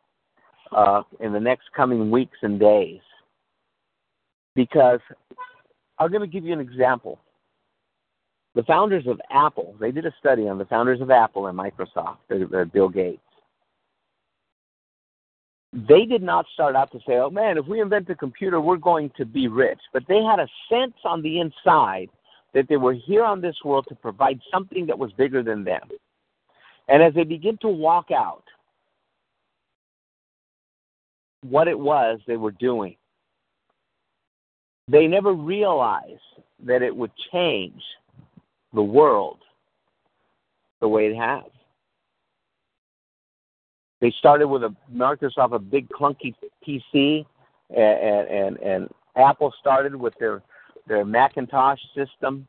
uh, 0.72 1.02
in 1.20 1.32
the 1.32 1.40
next 1.40 1.64
coming 1.74 2.10
weeks 2.10 2.36
and 2.42 2.60
days 2.60 3.00
because 4.54 5.00
I'm 5.98 6.10
going 6.10 6.20
to 6.20 6.26
give 6.26 6.44
you 6.44 6.52
an 6.52 6.60
example. 6.60 7.18
The 8.54 8.62
founders 8.64 9.06
of 9.06 9.20
Apple, 9.30 9.74
they 9.78 9.90
did 9.90 10.06
a 10.06 10.14
study 10.18 10.48
on 10.48 10.58
the 10.58 10.64
founders 10.64 11.00
of 11.00 11.10
Apple 11.10 11.46
and 11.46 11.58
Microsoft, 11.58 12.16
uh, 12.30 12.64
Bill 12.64 12.88
Gates. 12.88 13.20
They 15.76 16.06
did 16.06 16.22
not 16.22 16.46
start 16.54 16.74
out 16.74 16.90
to 16.92 16.98
say, 17.00 17.16
oh 17.16 17.28
man, 17.28 17.58
if 17.58 17.66
we 17.66 17.82
invent 17.82 18.08
a 18.08 18.14
computer, 18.14 18.62
we're 18.62 18.78
going 18.78 19.10
to 19.18 19.26
be 19.26 19.46
rich. 19.46 19.78
But 19.92 20.04
they 20.08 20.22
had 20.22 20.38
a 20.38 20.48
sense 20.70 20.94
on 21.04 21.20
the 21.20 21.40
inside 21.40 22.08
that 22.54 22.66
they 22.68 22.78
were 22.78 22.94
here 22.94 23.22
on 23.22 23.42
this 23.42 23.56
world 23.62 23.84
to 23.90 23.94
provide 23.94 24.40
something 24.50 24.86
that 24.86 24.98
was 24.98 25.12
bigger 25.12 25.42
than 25.42 25.64
them. 25.64 25.82
And 26.88 27.02
as 27.02 27.12
they 27.12 27.24
begin 27.24 27.58
to 27.58 27.68
walk 27.68 28.10
out 28.10 28.44
what 31.42 31.68
it 31.68 31.78
was 31.78 32.20
they 32.26 32.38
were 32.38 32.52
doing, 32.52 32.96
they 34.88 35.06
never 35.06 35.34
realized 35.34 36.20
that 36.64 36.80
it 36.80 36.94
would 36.96 37.10
change 37.32 37.82
the 38.72 38.82
world 38.82 39.40
the 40.80 40.88
way 40.88 41.06
it 41.06 41.16
has. 41.16 41.50
They 44.06 44.14
started 44.20 44.46
with 44.46 44.62
a 44.62 44.72
Microsoft, 44.94 45.52
a 45.52 45.58
big 45.58 45.88
clunky 45.88 46.32
PC, 46.64 47.26
and, 47.70 48.28
and, 48.28 48.56
and 48.58 48.88
Apple 49.16 49.52
started 49.58 49.96
with 49.96 50.14
their 50.20 50.44
their 50.86 51.04
Macintosh 51.04 51.80
system, 51.92 52.46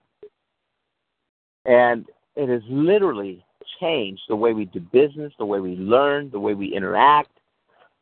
and 1.66 2.06
it 2.36 2.48
has 2.48 2.62
literally 2.70 3.44
changed 3.80 4.22
the 4.30 4.36
way 4.36 4.54
we 4.54 4.66
do 4.66 4.80
business, 4.80 5.34
the 5.40 5.48
way 5.48 5.60
we 5.60 5.76
learn, 5.78 6.30
the 6.30 6.40
way 6.40 6.54
we 6.54 6.68
interact. 6.76 7.32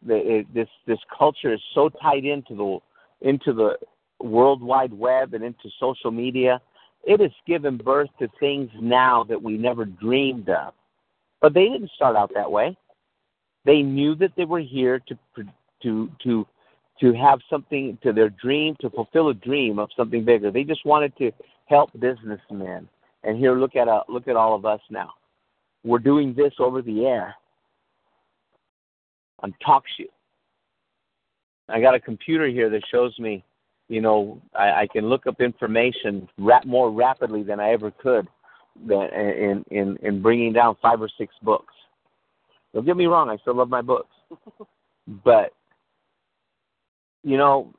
The, 0.06 0.39
it, 0.39 0.54
this 0.54 0.68
this 0.86 1.00
culture 1.18 1.54
is 1.54 1.62
so 1.74 1.88
tied 1.88 2.26
into 2.26 2.56
the 2.56 2.80
into 3.26 3.54
the 3.54 3.78
World 4.20 4.62
Wide 4.62 4.91
Web 4.91 5.34
and 5.34 5.46
into 5.46 5.70
social 5.80 6.12
media. 6.12 6.60
It 7.06 7.22
has 7.22 7.32
given 7.48 7.78
birth 7.78 8.10
to 8.20 8.28
things 8.38 8.70
now 8.82 9.24
that 9.24 9.41
we 9.41 9.58
never 9.58 9.86
dreamed 9.86 10.50
of. 10.50 10.74
But 11.39 11.54
they 11.54 11.70
didn't 11.70 11.91
start 11.96 12.18
out 12.18 12.34
that 12.34 12.52
way. 12.52 12.76
They 13.65 13.82
knew 13.82 14.15
that 14.15 14.32
they 14.38 14.45
were 14.45 14.60
here 14.60 14.99
to 14.99 15.17
to 15.84 16.10
to 16.23 16.47
to 17.01 17.13
have 17.13 17.39
something 17.49 17.97
to 18.04 18.13
their 18.13 18.30
dream, 18.30 18.75
to 18.80 18.89
fulfill 18.89 19.30
a 19.30 19.34
dream 19.34 19.80
of 19.80 19.89
something 19.97 20.23
bigger. 20.23 20.51
They 20.51 20.63
just 20.63 20.86
wanted 20.86 21.15
to 21.17 21.32
help 21.65 21.91
businessmen. 21.99 22.88
And 23.23 23.38
here, 23.38 23.58
look 23.58 23.75
at 23.75 23.88
uh, 23.88 24.04
look 24.08 24.28
at 24.28 24.36
all 24.36 24.56
of 24.56 24.65
us 24.65 24.80
now. 24.89 25.12
We're 25.84 25.99
doing 25.99 26.34
this 26.34 26.54
over 26.60 26.82
the 26.82 27.06
air 27.06 27.36
on 29.39 29.54
TalkShoe. 29.65 30.10
I 31.67 31.82
got 31.82 31.95
a 31.95 31.99
computer 31.99 32.47
here 32.47 32.69
that 32.69 32.82
shows 32.91 33.17
me, 33.19 33.43
you 33.88 34.01
know, 34.01 34.41
I, 34.58 34.82
I 34.82 34.88
can 34.91 35.10
look 35.10 35.25
up 35.28 35.41
information 35.41 36.30
rap, 36.38 36.65
more 36.65 36.91
rapidly 36.91 37.43
than 37.43 37.60
I 37.60 37.71
ever 37.71 37.91
could 37.91 38.28
in 38.89 39.65
in 39.71 39.97
in 40.01 40.21
bringing 40.21 40.54
down 40.54 40.78
five 40.82 41.01
or 41.01 41.10
six 41.17 41.34
books. 41.41 41.73
Don't 42.76 42.86
get 42.86 42.98
me 42.98 43.06
wrong, 43.06 43.30
I 43.30 43.38
still 43.38 43.56
love 43.56 43.70
my 43.70 43.82
books, 43.82 44.14
but 45.24 45.54
you 47.24 47.38
know, 47.38 47.74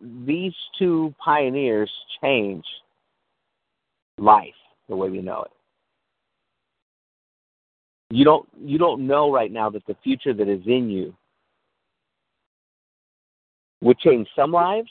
these 0.00 0.54
two 0.78 1.12
pioneers 1.22 1.90
change 2.22 2.64
life 4.18 4.54
the 4.88 4.94
way 4.94 5.10
we 5.10 5.20
know 5.20 5.42
it. 5.42 5.50
You 8.10 8.24
don't 8.24 8.48
you 8.64 8.78
don't 8.78 9.08
know 9.08 9.32
right 9.32 9.50
now 9.50 9.70
that 9.70 9.84
the 9.86 9.96
future 10.04 10.32
that 10.34 10.48
is 10.48 10.62
in 10.66 10.88
you 10.88 11.14
would 13.80 13.98
change 13.98 14.28
some 14.36 14.52
lives 14.52 14.90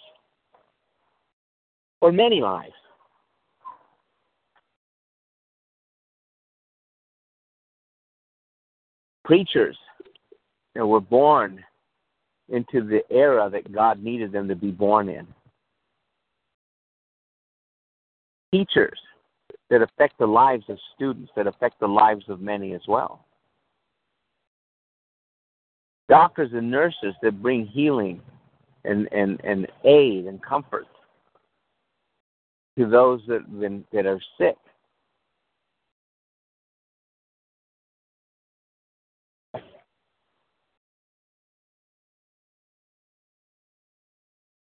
or 2.02 2.12
many 2.12 2.42
lives. 2.42 2.74
Preachers 9.24 9.78
that 10.76 10.86
were 10.86 11.02
born 11.02 11.64
into 12.50 12.82
the 12.86 13.02
era 13.10 13.50
that 13.50 13.72
God 13.72 14.04
needed 14.04 14.32
them 14.32 14.48
to 14.48 14.56
be 14.56 14.72
born 14.72 15.10
in. 15.10 15.28
Teachers 18.54 19.00
that 19.70 19.82
affect 19.82 20.18
the 20.20 20.26
lives 20.26 20.66
of 20.68 20.78
students, 20.96 21.32
that 21.36 21.48
affect 21.48 21.80
the 21.80 21.88
lives 21.88 22.26
of 22.28 22.42
many 22.42 22.74
as 22.74 22.82
well. 22.88 23.26
Doctors 26.10 26.52
and 26.54 26.70
nurses 26.70 27.16
that 27.22 27.42
bring 27.42 27.66
healing 27.66 28.22
and, 28.84 29.08
and, 29.14 29.40
and 29.46 29.68
aid 29.86 30.26
and 30.26 30.44
comfort 30.44 30.88
to 32.78 32.90
those 32.90 33.22
that, 33.28 33.86
that 33.94 34.06
are 34.06 34.20
sick. 34.38 34.58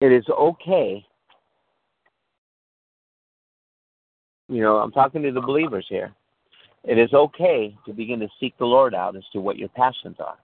it 0.04 0.12
is 0.12 0.24
okay. 0.28 1.04
You 4.48 4.60
know, 4.60 4.76
I'm 4.76 4.92
talking 4.92 5.22
to 5.22 5.32
the 5.32 5.40
believers 5.40 5.86
here. 5.88 6.12
It 6.84 6.98
is 6.98 7.12
okay 7.14 7.74
to 7.86 7.92
begin 7.94 8.20
to 8.20 8.28
seek 8.38 8.56
the 8.58 8.66
Lord 8.66 8.94
out 8.94 9.16
as 9.16 9.22
to 9.32 9.40
what 9.40 9.56
your 9.56 9.70
passions 9.70 10.16
are. 10.18 10.36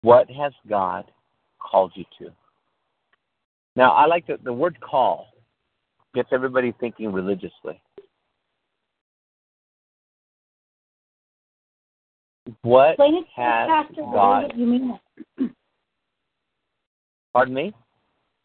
What 0.00 0.30
has 0.30 0.52
God 0.66 1.04
called 1.58 1.92
you 1.94 2.04
to? 2.20 2.32
Now, 3.74 3.92
I 3.92 4.06
like 4.06 4.26
the, 4.26 4.38
the 4.42 4.52
word 4.52 4.80
call 4.80 5.26
gets 6.14 6.30
everybody 6.32 6.72
thinking 6.80 7.12
religiously. 7.12 7.78
What 12.62 12.96
has 13.34 13.68
God? 13.98 14.52
You 14.56 14.66
mean 14.66 14.98
Pardon 17.36 17.52
me. 17.52 17.74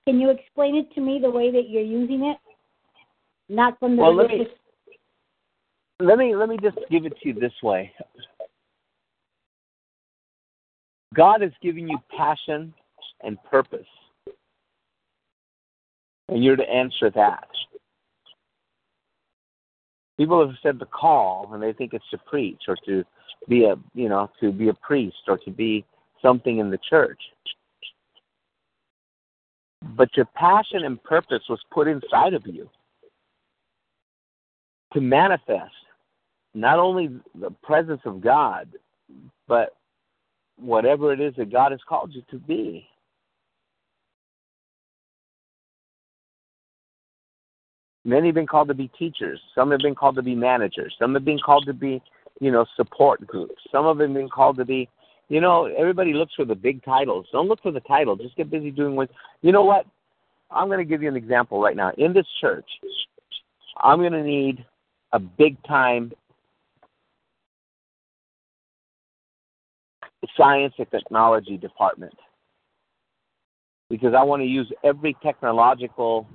Can 0.06 0.20
you 0.20 0.32
explain 0.32 0.76
it 0.76 0.94
to 0.96 1.00
me 1.00 1.18
the 1.22 1.32
way 1.32 1.50
that 1.50 1.70
you're 1.70 1.82
using 1.82 2.26
it? 2.26 2.38
Not 3.48 3.80
from 3.80 3.96
the 3.96 4.02
Well, 4.02 4.14
let 4.14 4.28
me-. 4.28 4.48
Let 6.02 6.18
me 6.18 6.36
let 6.36 6.50
me 6.50 6.58
just 6.62 6.78
give 6.90 7.06
it 7.06 7.14
to 7.22 7.30
you 7.30 7.34
this 7.34 7.54
way. 7.64 7.94
God 11.14 11.42
is 11.42 11.54
giving 11.62 11.88
you 11.88 12.00
passion 12.18 12.74
and 13.24 13.38
purpose, 13.50 13.88
and 16.28 16.44
you're 16.44 16.58
to 16.58 16.70
answer 16.70 17.10
that. 17.12 17.48
People 20.18 20.46
have 20.46 20.56
said 20.62 20.80
the 20.80 20.86
call, 20.88 21.50
and 21.54 21.64
they 21.64 21.72
think 21.72 21.94
it's 21.94 22.10
to 22.12 22.18
preach 22.18 22.64
or 22.68 22.76
to 22.88 23.06
be 23.48 23.64
a 23.64 23.76
you 23.94 24.10
know 24.10 24.30
to 24.42 24.52
be 24.52 24.68
a 24.68 24.74
priest 24.74 25.24
or 25.30 25.38
to 25.38 25.52
be 25.52 25.86
something 26.22 26.58
in 26.58 26.70
the 26.70 26.80
church. 26.90 27.22
But 29.82 30.16
your 30.16 30.26
passion 30.36 30.84
and 30.86 31.02
purpose 31.04 31.44
was 31.50 31.60
put 31.72 31.88
inside 31.88 32.34
of 32.34 32.46
you 32.46 32.70
to 34.94 35.02
manifest 35.02 35.74
not 36.54 36.80
only 36.80 37.10
the 37.40 37.52
presence 37.64 38.02
of 38.06 38.22
God, 38.22 38.70
but 39.48 39.76
whatever 40.58 41.12
it 41.14 41.20
is 41.20 41.34
that 41.38 41.52
God 41.52 41.72
has 41.72 41.82
called 41.88 42.14
you 42.14 42.24
to 42.30 42.38
be. 42.38 42.88
Many 48.04 48.30
have 48.30 48.36
been 48.36 48.48
called 48.48 48.68
to 48.68 48.74
be 48.74 48.90
teachers. 49.00 49.40
Some 49.54 49.72
have 49.72 49.80
been 49.80 49.96
called 49.96 50.16
to 50.16 50.24
be 50.24 50.36
managers. 50.36 50.94
Some 51.00 51.14
have 51.14 51.26
been 51.26 51.40
called 51.40 51.66
to 51.68 51.74
be, 51.74 52.02
you 52.40 52.52
know, 52.52 52.66
support 52.76 53.26
groups. 53.28 53.62
Some 53.72 53.86
have 53.86 53.98
been 53.98 54.30
called 54.30 54.58
to 54.58 54.66
be, 54.66 54.90
you 55.32 55.40
know, 55.40 55.68
everybody 55.78 56.12
looks 56.14 56.34
for 56.36 56.44
the 56.44 56.54
big 56.54 56.84
titles. 56.84 57.26
Don't 57.32 57.48
look 57.48 57.62
for 57.64 57.72
the 57.72 57.80
title. 57.80 58.18
Just 58.18 58.36
get 58.36 58.52
busy 58.52 58.70
doing 58.70 58.98
what. 58.98 59.10
You 59.42 59.54
know 59.54 59.64
what? 59.64 59.86
I'm 60.52 60.68
going 60.68 60.80
to 60.80 60.84
give 60.84 61.02
you 61.02 61.08
an 61.08 61.16
example 61.16 61.62
right 61.62 61.78
now. 61.78 61.94
In 61.98 62.12
this 62.12 62.26
church, 62.42 62.66
I'm 63.78 64.00
going 64.00 64.12
to 64.12 64.24
need 64.24 64.66
a 65.14 65.20
big 65.20 65.56
time 65.64 66.12
science 70.36 70.74
and 70.78 70.92
technology 70.92 71.56
department 71.56 72.14
because 73.90 74.14
I 74.14 74.24
want 74.24 74.42
to 74.42 74.48
use 74.48 74.70
every 74.84 75.16
technological 75.24 76.28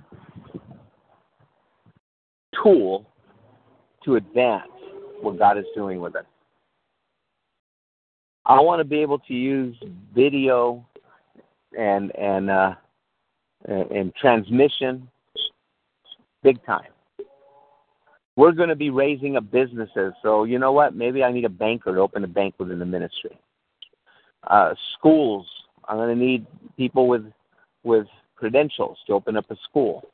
tool 2.62 3.05
to 4.07 4.16
advance 4.16 4.70
what 5.20 5.38
God 5.38 5.59
is 5.59 5.66
doing 5.74 6.01
with 6.01 6.14
it. 6.16 6.24
I 8.47 8.61
want 8.61 8.78
to 8.80 8.84
be 8.84 9.01
able 9.01 9.18
to 9.20 9.34
use 9.34 9.76
video 10.14 10.86
and 11.76 12.14
and 12.16 12.49
uh, 12.49 12.74
and, 13.66 14.14
transmission 14.14 15.09
big 16.42 16.64
time. 16.64 16.92
We're 18.36 18.53
going 18.53 18.68
to 18.68 18.76
be 18.76 18.90
raising 18.90 19.36
up 19.36 19.51
businesses, 19.51 20.12
so 20.22 20.44
you 20.44 20.59
know 20.59 20.70
what? 20.70 20.94
Maybe 20.94 21.24
I 21.24 21.32
need 21.32 21.44
a 21.44 21.49
banker 21.49 21.94
to 21.94 22.01
open 22.01 22.22
a 22.22 22.28
bank 22.28 22.55
within 22.59 22.78
the 22.78 22.84
ministry 22.84 23.36
uh, 24.47 24.74
schools. 24.97 25.47
I'm 25.88 25.97
going 25.97 26.16
to 26.16 26.24
need 26.24 26.47
people 26.76 27.09
with 27.09 27.24
with 27.82 28.07
credentials 28.36 28.99
to 29.07 29.14
open 29.14 29.36
up 29.36 29.51
a 29.51 29.57
school. 29.68 30.09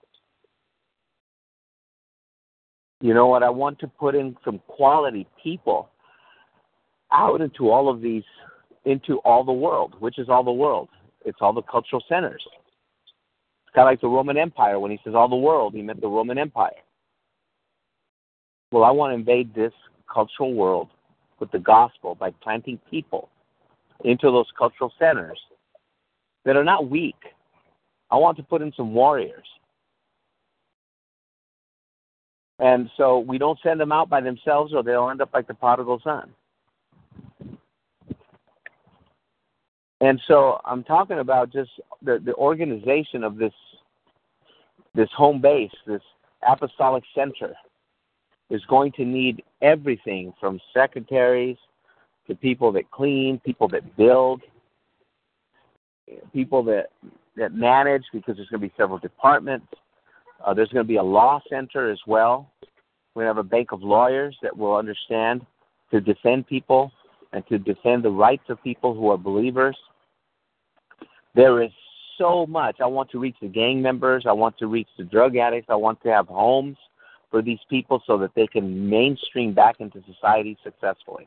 You 3.00 3.12
know 3.12 3.26
what? 3.26 3.42
I 3.42 3.50
want 3.50 3.78
to 3.80 3.88
put 3.88 4.14
in 4.14 4.36
some 4.44 4.60
quality 4.68 5.26
people 5.42 5.90
out 7.12 7.40
into 7.40 7.70
all 7.70 7.88
of 7.88 8.00
these, 8.00 8.24
into 8.84 9.18
all 9.18 9.44
the 9.44 9.52
world, 9.52 9.94
which 10.00 10.18
is 10.18 10.28
all 10.28 10.42
the 10.42 10.52
world. 10.52 10.88
It's 11.24 11.38
all 11.40 11.52
the 11.52 11.62
cultural 11.62 12.02
centers. 12.08 12.42
It's 12.44 13.74
kind 13.74 13.86
of 13.86 13.92
like 13.92 14.00
the 14.00 14.08
Roman 14.08 14.36
Empire. 14.36 14.78
When 14.80 14.90
he 14.90 14.98
says 15.04 15.14
all 15.14 15.28
the 15.28 15.36
world, 15.36 15.74
he 15.74 15.82
meant 15.82 16.00
the 16.00 16.08
Roman 16.08 16.38
Empire. 16.38 16.70
Well, 18.72 18.84
I 18.84 18.90
want 18.90 19.10
to 19.10 19.14
invade 19.14 19.54
this 19.54 19.72
cultural 20.12 20.54
world 20.54 20.88
with 21.38 21.50
the 21.50 21.58
gospel 21.58 22.14
by 22.14 22.30
planting 22.42 22.78
people 22.90 23.28
into 24.04 24.30
those 24.30 24.46
cultural 24.58 24.92
centers 24.98 25.38
that 26.44 26.56
are 26.56 26.64
not 26.64 26.88
weak. 26.88 27.16
I 28.10 28.16
want 28.16 28.36
to 28.38 28.42
put 28.42 28.62
in 28.62 28.72
some 28.76 28.94
warriors. 28.94 29.46
And 32.58 32.88
so 32.96 33.18
we 33.18 33.38
don't 33.38 33.58
send 33.62 33.80
them 33.80 33.92
out 33.92 34.08
by 34.08 34.20
themselves 34.20 34.72
or 34.74 34.82
they'll 34.82 35.10
end 35.10 35.20
up 35.20 35.30
like 35.34 35.48
the 35.48 35.54
prodigal 35.54 36.00
son. 36.04 36.30
And 40.03 40.20
so 40.26 40.61
I'm 40.64 40.82
talking 40.82 41.20
about 41.20 41.53
just 41.53 41.70
the, 42.03 42.18
the 42.22 42.34
organization 42.34 43.22
of 43.22 43.36
this 43.36 43.53
this 44.94 45.09
home 45.16 45.40
base, 45.40 45.70
this 45.86 46.03
apostolic 46.46 47.05
center, 47.14 47.55
is 48.50 48.61
going 48.68 48.92
to 48.92 49.05
need 49.05 49.42
everything 49.62 50.34
from 50.38 50.61
secretaries 50.74 51.57
to 52.26 52.34
people 52.34 52.72
that 52.72 52.90
clean, 52.90 53.40
people 53.44 53.68
that 53.68 53.96
build, 53.96 54.42
people 56.32 56.64
that 56.64 56.90
that 57.36 57.55
manage 57.55 58.03
because 58.12 58.36
there's 58.36 58.48
going 58.48 58.61
to 58.61 58.66
be 58.66 58.74
several 58.76 58.98
departments. 58.98 59.68
Uh, 60.44 60.53
there's 60.53 60.68
going 60.70 60.84
to 60.84 60.88
be 60.88 60.96
a 60.96 61.03
law 61.03 61.40
center 61.48 61.90
as 61.90 62.00
well. 62.09 62.50
We 63.14 63.22
have 63.22 63.38
a 63.38 63.44
bank 63.44 63.70
of 63.70 63.82
lawyers 63.82 64.36
that 64.42 64.57
will 64.57 64.74
understand 64.74 65.46
to 65.92 66.00
defend 66.00 66.48
people 66.48 66.90
and 67.32 67.46
to 67.46 67.59
defend 67.59 68.03
the 68.03 68.11
rights 68.11 68.44
of 68.48 68.61
people 68.64 68.94
who 68.94 69.09
are 69.11 69.16
believers. 69.16 69.76
There 71.34 71.62
is 71.62 71.70
so 72.18 72.46
much. 72.46 72.76
I 72.80 72.86
want 72.86 73.10
to 73.10 73.18
reach 73.18 73.36
the 73.40 73.48
gang 73.48 73.80
members. 73.80 74.24
I 74.28 74.32
want 74.32 74.58
to 74.58 74.66
reach 74.66 74.88
the 74.98 75.04
drug 75.04 75.36
addicts. 75.36 75.68
I 75.70 75.74
want 75.74 76.02
to 76.02 76.08
have 76.08 76.28
homes 76.28 76.76
for 77.30 77.42
these 77.42 77.58
people 77.70 78.02
so 78.06 78.18
that 78.18 78.34
they 78.34 78.46
can 78.46 78.88
mainstream 78.88 79.54
back 79.54 79.76
into 79.80 80.02
society 80.06 80.56
successfully. 80.62 81.26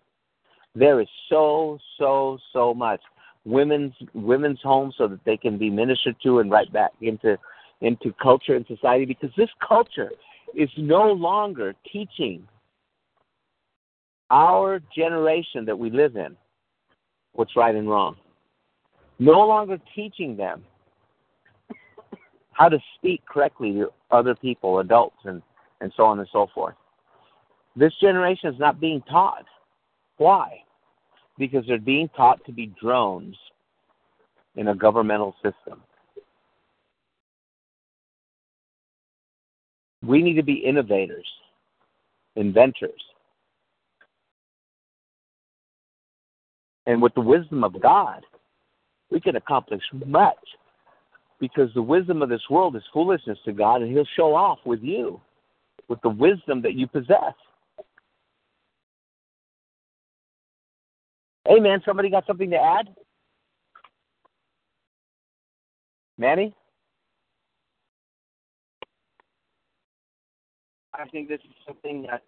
There 0.75 1.01
is 1.01 1.07
so, 1.29 1.79
so, 1.97 2.37
so 2.53 2.73
much. 2.73 3.01
Women's 3.45 3.93
women's 4.13 4.59
homes 4.63 4.95
so 4.97 5.07
that 5.07 5.23
they 5.23 5.37
can 5.37 5.57
be 5.57 5.69
ministered 5.69 6.15
to 6.23 6.39
and 6.39 6.49
right 6.49 6.71
back 6.73 6.91
into 7.01 7.37
into 7.81 8.13
culture 8.21 8.55
and 8.55 8.65
society 8.65 9.05
because 9.05 9.29
this 9.37 9.49
culture 9.65 10.11
is 10.55 10.69
no 10.77 11.11
longer 11.11 11.75
teaching 11.91 12.47
our 14.31 14.81
generation 14.95 15.65
that 15.65 15.77
we 15.77 15.91
live 15.91 16.15
in 16.15 16.35
what's 17.33 17.55
right 17.55 17.75
and 17.75 17.87
wrong. 17.87 18.15
No 19.20 19.39
longer 19.47 19.80
teaching 19.95 20.36
them 20.36 20.63
how 22.51 22.70
to 22.70 22.80
speak 22.97 23.22
correctly 23.26 23.74
to 23.74 23.91
other 24.11 24.36
people, 24.36 24.80
adults, 24.80 25.18
and, 25.26 25.41
and 25.82 25.91
so 25.95 26.03
on 26.03 26.20
and 26.20 26.28
so 26.32 26.47
forth. 26.53 26.76
This 27.76 27.93
generation 27.99 28.53
is 28.53 28.59
not 28.59 28.80
being 28.80 29.01
taught. 29.09 29.45
Why? 30.18 30.61
Because 31.38 31.66
they're 31.68 31.78
being 31.78 32.09
taught 32.16 32.43
to 32.45 32.53
be 32.53 32.74
drones 32.82 33.36
in 34.55 34.70
a 34.70 34.76
governmental 34.76 35.36
system. 35.43 35.82
We 40.01 40.22
need 40.22 40.36
to 40.36 40.43
be 40.43 40.53
innovators, 40.53 41.28
inventors. 42.36 43.01
And 46.86 47.01
with 47.01 47.13
the 47.16 47.22
wisdom 47.22 47.63
of 47.63 47.82
God, 47.82 48.24
we 49.11 49.19
can 49.19 49.35
accomplish 49.35 49.81
much 50.05 50.35
because 51.39 51.69
the 51.73 51.81
wisdom 51.81 52.21
of 52.21 52.29
this 52.29 52.41
world 52.49 52.75
is 52.75 52.83
foolishness 52.93 53.37
to 53.45 53.53
God, 53.53 53.81
and 53.81 53.91
He'll 53.91 54.07
show 54.15 54.35
off 54.35 54.59
with 54.65 54.81
you 54.81 55.19
with 55.87 56.01
the 56.01 56.09
wisdom 56.09 56.61
that 56.61 56.73
you 56.73 56.87
possess. 56.87 57.33
Hey, 61.47 61.59
man, 61.59 61.81
somebody 61.85 62.09
got 62.09 62.25
something 62.25 62.49
to 62.49 62.57
add? 62.57 62.87
Manny? 66.17 66.55
I 70.93 71.05
think 71.09 71.27
this 71.27 71.41
is 71.43 71.51
something 71.67 72.03
that 72.03 72.23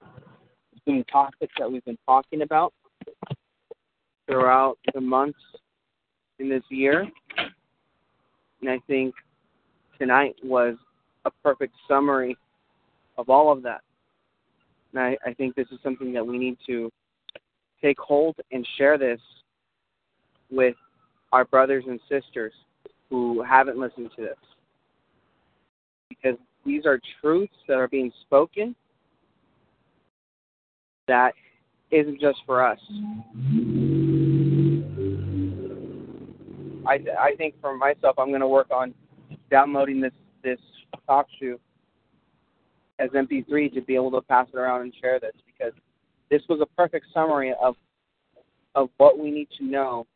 has 0.00 0.80
been 0.86 1.04
topics 1.10 1.52
that 1.58 1.70
we've 1.70 1.84
been 1.84 1.98
talking 2.06 2.42
about 2.42 2.72
throughout 4.26 4.78
the 4.94 5.00
months 5.00 5.38
in 6.38 6.48
this 6.48 6.62
year. 6.68 7.06
And 8.60 8.70
I 8.70 8.78
think 8.86 9.14
tonight 9.98 10.36
was 10.42 10.76
a 11.24 11.30
perfect 11.42 11.74
summary 11.88 12.36
of 13.18 13.28
all 13.28 13.52
of 13.52 13.62
that. 13.62 13.82
And 14.92 15.02
I, 15.02 15.16
I 15.24 15.34
think 15.34 15.54
this 15.54 15.68
is 15.70 15.78
something 15.82 16.12
that 16.12 16.26
we 16.26 16.38
need 16.38 16.56
to 16.66 16.90
take 17.82 17.98
hold 17.98 18.36
and 18.52 18.66
share 18.76 18.98
this 18.98 19.20
with 20.50 20.74
our 21.32 21.44
brothers 21.44 21.84
and 21.86 22.00
sisters 22.08 22.52
who 23.08 23.42
haven't 23.42 23.78
listened 23.78 24.10
to 24.16 24.22
this. 24.22 24.38
Because 26.08 26.36
these 26.66 26.86
are 26.86 27.00
truths 27.20 27.54
that 27.68 27.74
are 27.74 27.88
being 27.88 28.12
spoken 28.22 28.74
that 31.08 31.32
isn't 31.90 32.20
just 32.20 32.38
for 32.46 32.64
us. 32.64 32.78
I 36.90 36.98
I 37.18 37.34
think 37.36 37.54
for 37.60 37.76
myself, 37.76 38.18
I'm 38.18 38.28
going 38.28 38.40
to 38.40 38.48
work 38.48 38.70
on 38.72 38.92
downloading 39.50 40.00
this 40.00 40.12
this 40.42 40.58
talk 41.06 41.26
show 41.40 41.58
as 42.98 43.10
MP3 43.10 43.72
to 43.74 43.80
be 43.80 43.94
able 43.94 44.10
to 44.10 44.20
pass 44.22 44.48
it 44.52 44.58
around 44.58 44.82
and 44.82 44.94
share 45.00 45.20
this 45.20 45.32
because 45.46 45.72
this 46.30 46.42
was 46.48 46.60
a 46.60 46.66
perfect 46.76 47.06
summary 47.14 47.54
of 47.62 47.76
of 48.74 48.90
what 48.96 49.18
we 49.18 49.30
need 49.30 49.48
to 49.58 49.64
know 49.64 50.06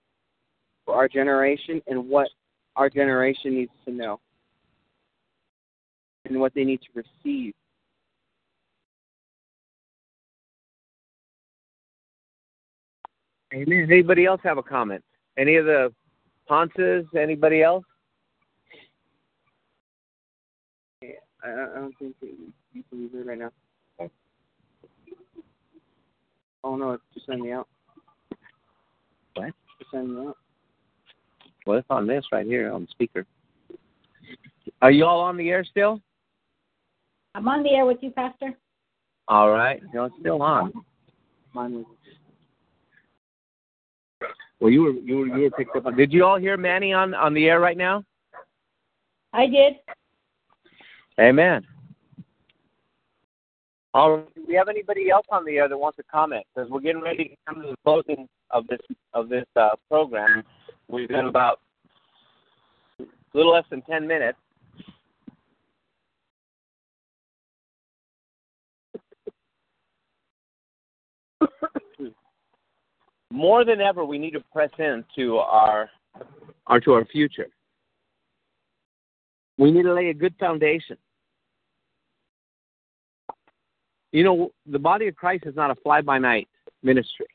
for 0.85 0.95
our 0.95 1.09
generation 1.09 1.81
and 1.87 2.09
what 2.09 2.29
our 2.77 2.91
generation 2.91 3.55
needs 3.55 3.73
to 3.85 3.93
know 3.93 4.21
and 6.25 6.41
what 6.41 6.53
they 6.55 6.65
need 6.65 6.81
to 6.81 6.89
receive. 6.95 7.55
Amen. 13.53 13.87
Anybody 13.89 14.27
else 14.27 14.41
have 14.43 14.59
a 14.59 14.63
comment? 14.63 15.05
Any 15.39 15.57
of 15.57 15.67
the 15.67 15.93
Ponces? 16.49 17.05
Anybody 17.17 17.63
else? 17.63 17.85
I, 21.03 21.51
I 21.51 21.81
don't 21.81 21.95
think 21.99 22.15
you 22.21 22.83
can 22.89 23.01
use 23.01 23.11
it 23.15 23.27
right 23.27 23.39
now. 23.39 23.51
Oh 26.63 26.77
no, 26.77 26.93
it's 26.93 27.03
just 27.13 27.27
send 27.27 27.43
me 27.43 27.53
out. 27.53 27.69
What? 29.35 29.53
Just 29.79 29.91
send 29.91 30.15
me 30.15 30.27
out. 30.29 30.37
Well, 31.67 31.79
it's 31.79 31.87
on 31.91 32.07
this 32.07 32.25
right 32.33 32.47
here 32.47 32.73
on 32.73 32.83
the 32.83 32.89
speaker. 32.91 33.27
Are 34.81 34.91
you 34.91 35.05
all 35.05 35.21
on 35.21 35.37
the 35.37 35.51
air 35.51 35.65
still? 35.65 36.01
I'm 37.35 37.47
on 37.49 37.63
the 37.63 37.71
air 37.71 37.85
with 37.85 37.99
you, 38.01 38.11
Pastor. 38.11 38.55
All 39.29 39.51
right. 39.51 39.83
No, 39.93 40.05
it's 40.05 40.15
still 40.21 40.43
on. 40.43 40.73
Mine 41.53 41.75
was 41.75 41.85
Well, 44.61 44.71
you 44.71 44.83
were 44.83 44.93
you 44.93 45.19
were 45.19 45.27
you 45.27 45.43
were 45.45 45.51
picked 45.51 45.77
up 45.77 45.87
on. 45.87 45.97
Did 45.97 46.13
you 46.13 46.25
all 46.25 46.39
hear 46.39 46.57
Manny 46.57 46.93
on 46.93 47.15
on 47.15 47.35
the 47.35 47.47
air 47.47 47.61
right 47.61 47.77
now? 47.77 48.05
I 49.33 49.47
did. 49.47 49.75
Amen. 51.21 51.67
All 53.93 54.17
right. 54.17 54.35
Do 54.35 54.45
we 54.49 54.55
have 54.55 54.69
anybody 54.69 55.11
else 55.11 55.27
on 55.31 55.45
the 55.45 55.57
air 55.57 55.69
that 55.69 55.79
wants 55.79 55.97
to 55.97 56.03
comment? 56.05 56.45
Because 56.55 56.69
we're 56.71 56.81
getting 56.81 57.03
ready 57.03 57.29
to 57.29 57.37
come 57.47 57.63
to 57.63 57.69
the 57.69 57.77
closing 57.85 58.29
of 58.51 58.67
this 58.67 58.81
of 59.13 59.29
this 59.29 59.45
uh, 59.57 59.71
program. 59.89 60.43
We've 60.89 61.09
got 61.09 61.27
about 61.27 61.61
a 63.01 63.05
little 63.35 63.53
less 63.53 63.65
than 63.71 63.83
ten 63.83 64.07
minutes. 64.07 64.39
More 73.35 73.65
than 73.65 73.81
ever, 73.81 74.05
we 74.05 74.17
need 74.17 74.31
to 74.35 74.45
press 74.53 74.71
into 74.79 75.39
our, 75.39 75.91
our 76.69 76.79
to 76.79 76.93
our 76.93 77.05
future. 77.05 77.49
We 79.59 79.73
need 79.73 79.83
to 79.83 79.93
lay 79.93 80.11
a 80.11 80.15
good 80.15 80.37
foundation. 80.39 80.97
You 84.13 84.23
know, 84.23 84.53
the 84.67 84.79
body 84.79 85.09
of 85.09 85.17
Christ 85.17 85.47
is 85.47 85.57
not 85.57 85.73
a 85.73 85.75
fly 85.75 86.01
by 86.01 86.19
night 86.19 86.47
ministry. 86.85 87.27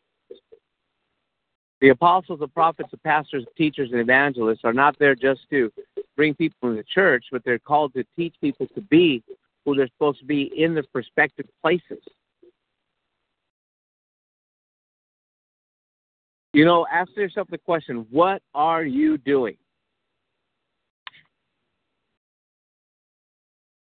The 1.82 1.90
apostles, 1.90 2.40
the 2.40 2.48
prophets, 2.48 2.92
the 2.92 2.98
pastors, 3.00 3.44
teachers, 3.58 3.90
and 3.92 4.00
evangelists 4.00 4.62
are 4.64 4.72
not 4.72 4.98
there 5.00 5.16
just 5.16 5.42
to 5.50 5.70
bring 6.16 6.34
people 6.34 6.70
in 6.70 6.78
the 6.78 6.84
church, 6.84 7.26
but 7.30 7.44
they're 7.44 7.60
called 7.60 7.94
to 7.96 8.06
teach 8.16 8.36
people 8.40 8.68
to 8.68 8.80
be 8.80 9.22
who 9.66 9.76
they're 9.76 9.88
supposed 9.88 10.20
to 10.20 10.26
be 10.26 10.44
in 10.56 10.76
their 10.76 10.86
respective 10.94 11.48
places. 11.62 12.00
You 16.54 16.66
know, 16.66 16.88
ask 16.92 17.16
yourself 17.16 17.48
the 17.50 17.58
question 17.58 18.08
what 18.10 18.42
are 18.54 18.84
you 18.84 19.18
doing? 19.18 19.58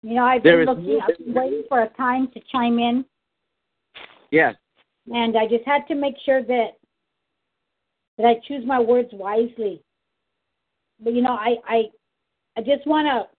You 0.01 0.15
know, 0.15 0.25
I've 0.25 0.43
There 0.43 0.65
been 0.65 0.75
looking, 0.75 0.99
I've 1.01 1.17
been 1.17 1.33
waiting 1.33 1.63
for 1.67 1.83
a 1.83 1.89
time 1.89 2.29
to 2.33 2.41
chime 2.51 2.79
in, 2.79 3.05
Yes. 4.31 4.55
and 5.13 5.37
I 5.37 5.47
just 5.47 5.65
had 5.65 5.87
to 5.87 5.95
make 5.95 6.15
sure 6.25 6.41
that 6.43 6.77
that 8.17 8.25
I 8.25 8.35
choose 8.47 8.65
my 8.65 8.79
words 8.79 9.09
wisely. 9.13 9.81
But 10.99 11.13
you 11.13 11.21
know, 11.21 11.33
I 11.33 11.55
I 11.65 11.83
I 12.57 12.61
just 12.61 12.85
want 12.85 13.07
to 13.07 13.29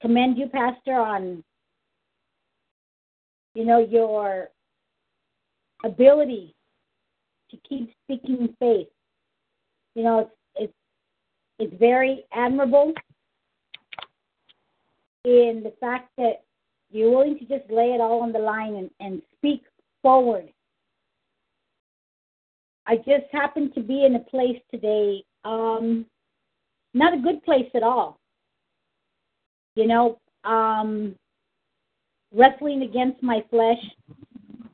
commend 0.00 0.38
you, 0.38 0.48
Pastor, 0.48 0.94
on 0.94 1.42
you 3.54 3.64
know 3.64 3.78
your 3.78 4.50
ability 5.84 6.54
keep 7.68 7.92
speaking 8.04 8.54
faith. 8.58 8.88
You 9.94 10.04
know, 10.04 10.18
it's 10.20 10.30
it's 10.56 10.72
it's 11.58 11.78
very 11.78 12.24
admirable 12.32 12.92
in 15.24 15.62
the 15.64 15.72
fact 15.80 16.10
that 16.16 16.42
you're 16.90 17.10
willing 17.10 17.38
to 17.38 17.44
just 17.44 17.70
lay 17.70 17.92
it 17.92 18.00
all 18.00 18.22
on 18.22 18.32
the 18.32 18.38
line 18.38 18.74
and, 18.76 18.90
and 19.00 19.22
speak 19.36 19.62
forward. 20.02 20.48
I 22.86 22.96
just 22.96 23.26
happened 23.30 23.74
to 23.74 23.82
be 23.82 24.04
in 24.06 24.14
a 24.14 24.20
place 24.20 24.58
today, 24.70 25.22
um, 25.44 26.06
not 26.94 27.12
a 27.12 27.20
good 27.20 27.42
place 27.42 27.70
at 27.74 27.82
all. 27.82 28.18
You 29.74 29.86
know, 29.86 30.18
um, 30.44 31.14
wrestling 32.32 32.82
against 32.82 33.22
my 33.22 33.44
flesh, 33.50 33.82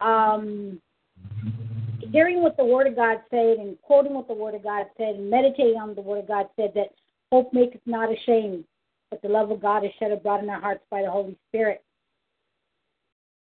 um, 0.00 0.80
hearing 2.14 2.42
what 2.42 2.56
the 2.56 2.64
Word 2.64 2.86
of 2.86 2.94
God 2.94 3.18
said 3.28 3.58
and 3.58 3.76
quoting 3.82 4.14
what 4.14 4.28
the 4.28 4.34
Word 4.34 4.54
of 4.54 4.62
God 4.62 4.86
said 4.96 5.16
and 5.16 5.28
meditating 5.28 5.80
on 5.80 5.96
the 5.96 6.00
Word 6.00 6.20
of 6.20 6.28
God 6.28 6.46
said 6.54 6.70
that 6.76 6.94
hope 7.32 7.52
maketh 7.52 7.80
not 7.86 8.08
ashamed, 8.08 8.62
but 9.10 9.20
the 9.20 9.28
love 9.28 9.50
of 9.50 9.60
God 9.60 9.84
is 9.84 9.90
shed 9.98 10.12
abroad 10.12 10.44
in 10.44 10.48
our 10.48 10.60
hearts 10.60 10.84
by 10.92 11.02
the 11.02 11.10
Holy 11.10 11.36
Spirit. 11.48 11.82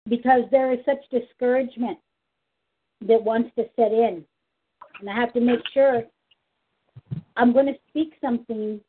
Because 0.09 0.43
there 0.51 0.73
is 0.73 0.81
such 0.85 0.99
discouragement 1.13 1.99
that 3.03 3.23
wants 3.23 3.51
to 3.57 3.65
set 3.77 3.93
in. 3.93 4.25
And 4.99 5.09
I 5.09 5.15
have 5.15 5.33
to 5.35 5.41
make 5.41 5.61
sure 5.73 6.03
I'm 7.37 7.53
going 7.53 7.67
to 7.67 7.79
speak 7.91 8.15
something 8.21 8.81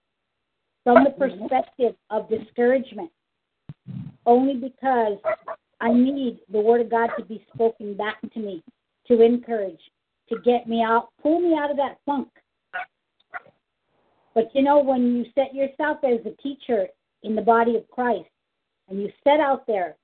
from 0.83 1.03
the 1.03 1.11
perspective 1.11 1.93
of 2.09 2.27
discouragement, 2.27 3.11
only 4.25 4.55
because 4.55 5.19
I 5.79 5.93
need 5.93 6.39
the 6.51 6.59
Word 6.59 6.81
of 6.81 6.89
God 6.89 7.11
to 7.19 7.23
be 7.23 7.45
spoken 7.53 7.95
back 7.95 8.19
to 8.33 8.39
me, 8.39 8.63
to 9.09 9.21
encourage, 9.21 9.79
to 10.29 10.37
get 10.45 10.67
me 10.67 10.83
out, 10.83 11.09
pull 11.21 11.39
me 11.39 11.55
out 11.57 11.71
of 11.71 11.77
that 11.77 11.97
funk. 12.05 12.29
But 14.35 14.49
you 14.53 14.61
know, 14.61 14.79
when 14.79 15.15
you 15.15 15.25
set 15.35 15.53
yourself 15.53 15.97
as 16.03 16.25
a 16.25 16.41
teacher 16.41 16.87
in 17.23 17.35
the 17.35 17.41
body 17.41 17.75
of 17.75 17.89
Christ 17.89 18.29
and 18.87 19.01
you 19.01 19.11
set 19.23 19.39
out 19.39 19.65
there 19.67 19.95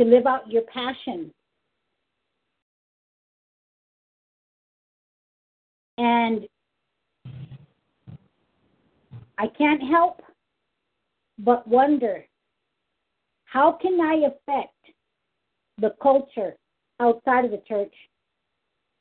to 0.00 0.06
live 0.06 0.26
out 0.26 0.50
your 0.50 0.62
passion, 0.62 1.32
and 5.98 6.46
I 9.36 9.48
can't 9.48 9.82
help 9.82 10.22
but 11.38 11.66
wonder 11.66 12.24
how 13.44 13.72
can 13.72 14.00
I 14.00 14.26
affect 14.26 14.74
the 15.78 15.94
culture 16.00 16.56
outside 17.00 17.44
of 17.44 17.50
the 17.50 17.62
church 17.68 17.92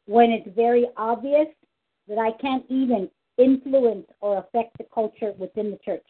when 0.06 0.32
it's 0.32 0.48
very 0.56 0.88
obvious 0.98 1.48
that 2.08 2.18
I 2.18 2.32
can't 2.42 2.64
even 2.70 3.10
influence 3.38 4.08
or 4.22 4.40
affect 4.40 4.78
the 4.78 4.86
culture 4.94 5.34
within 5.38 5.72
the 5.72 5.80
church. 5.84 6.06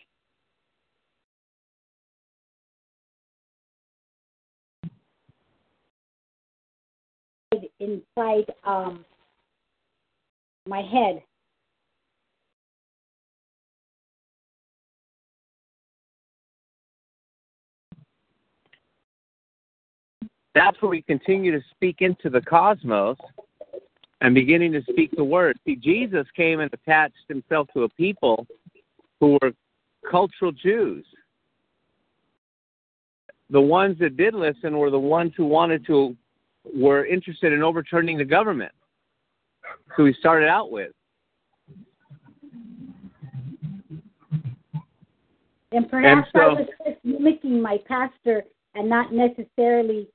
Inside 7.80 8.52
um, 8.66 9.06
my 10.68 10.82
head. 10.82 11.24
That's 20.58 20.82
where 20.82 20.90
we 20.90 21.04
continue 21.04 21.52
to 21.52 21.64
speak 21.70 21.98
into 22.00 22.32
the 22.32 22.42
cosmos 22.42 23.18
and 24.22 24.34
beginning 24.34 24.72
to 24.72 24.82
speak 24.90 25.12
the 25.16 25.24
word. 25.24 25.56
See, 25.66 25.76
Jesus 25.76 26.26
came 26.36 26.62
and 26.62 26.74
attached 26.74 27.14
himself 27.28 27.68
to 27.76 27.84
a 27.84 27.90
people 27.90 28.48
who 29.20 29.38
were 29.40 29.52
cultural 30.10 30.52
Jews. 30.52 31.06
The 33.52 33.62
ones 33.62 34.00
that 34.00 34.18
did 34.18 34.34
listen 34.34 34.80
were 34.80 34.90
the 34.90 34.98
ones 34.98 35.32
who 35.38 35.46
wanted 35.46 35.86
to, 35.86 36.16
were 36.76 37.06
interested 37.06 37.54
in 37.54 37.62
overturning 37.62 38.18
the 38.18 38.26
government, 38.26 38.72
who 39.96 40.06
he 40.06 40.14
started 40.14 40.50
out 40.50 40.72
with. 40.72 40.92
And 45.72 45.88
perhaps 45.88 46.30
so- 46.34 46.40
I 46.40 46.48
was 46.54 46.68
just 46.84 47.06
mimicking 47.06 47.62
my 47.62 47.78
pastor 47.88 48.44
and 48.74 48.90
not 48.90 49.14
necessarily 49.14 50.08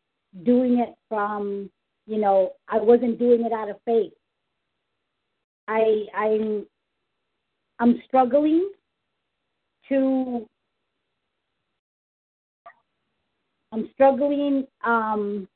doing 0.44 0.78
it 0.78 0.94
from 1.08 1.70
you 2.06 2.18
know, 2.18 2.52
I 2.68 2.78
wasn't 2.78 3.18
doing 3.18 3.44
it 3.44 3.52
out 3.52 3.70
of 3.70 3.76
faith. 3.84 4.12
I 5.68 6.06
I'm 6.14 6.66
I'm 7.78 8.02
struggling 8.06 8.70
to 9.88 10.48
I'm 13.72 13.88
struggling 13.94 14.66
um 14.84 15.48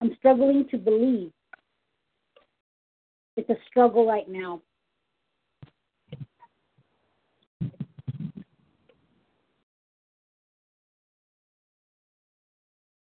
I'm 0.00 0.14
struggling 0.18 0.68
to 0.70 0.78
believe. 0.78 1.30
It's 3.36 3.48
a 3.48 3.56
struggle 3.68 4.06
right 4.06 4.28
now. 4.28 4.60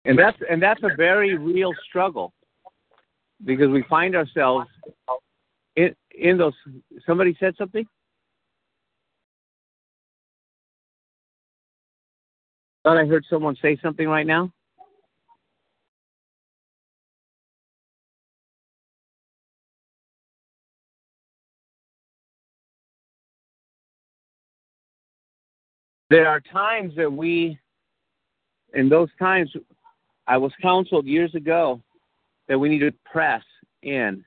And 0.05 0.19
that's 0.19 0.37
and 0.51 0.63
that's 0.63 0.83
a 0.83 0.95
very 0.97 1.37
real 1.37 1.73
struggle 1.89 2.33
because 3.45 3.69
we 3.69 3.83
find 3.85 4.15
ourselves 4.15 4.69
in 5.77 5.95
in 6.15 6.37
those 6.37 6.53
somebody 7.07 7.37
said 7.41 7.55
something? 7.57 7.87
Thought 12.85 12.99
I 12.99 13.07
heard 13.07 13.25
someone 13.31 13.57
say 13.63 13.79
something 13.83 14.07
right 14.07 14.27
now. 14.27 14.53
There 26.11 26.29
are 26.29 26.41
times 26.41 26.95
that 26.97 27.11
we, 27.11 27.59
in 28.75 28.89
those 28.91 29.09
times, 29.19 29.51
I 30.27 30.37
was 30.39 30.53
counseled 30.63 31.07
years 31.07 31.35
ago 31.35 31.81
that 32.49 32.59
we 32.59 32.69
need 32.69 32.81
to 32.81 32.93
press 33.11 33.43
in 33.83 34.25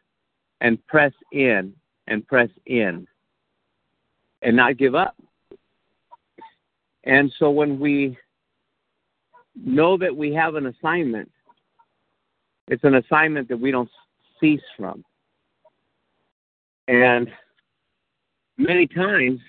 and 0.61 0.85
press 0.87 1.13
in 1.31 1.73
and 2.07 2.25
press 2.27 2.49
in 2.65 3.07
and 4.41 4.55
not 4.55 4.77
give 4.77 4.95
up. 4.95 5.15
And 7.03 7.31
so 7.39 7.49
when 7.49 7.79
we 7.79 8.17
know 9.55 9.97
that 9.97 10.15
we 10.15 10.33
have 10.33 10.55
an 10.55 10.67
assignment, 10.67 11.31
it's 12.67 12.83
an 12.83 12.95
assignment 12.95 13.47
that 13.49 13.57
we 13.59 13.71
don't 13.71 13.89
cease 14.39 14.61
from. 14.77 15.03
And 16.87 17.29
many 18.57 18.87
times 18.87 19.39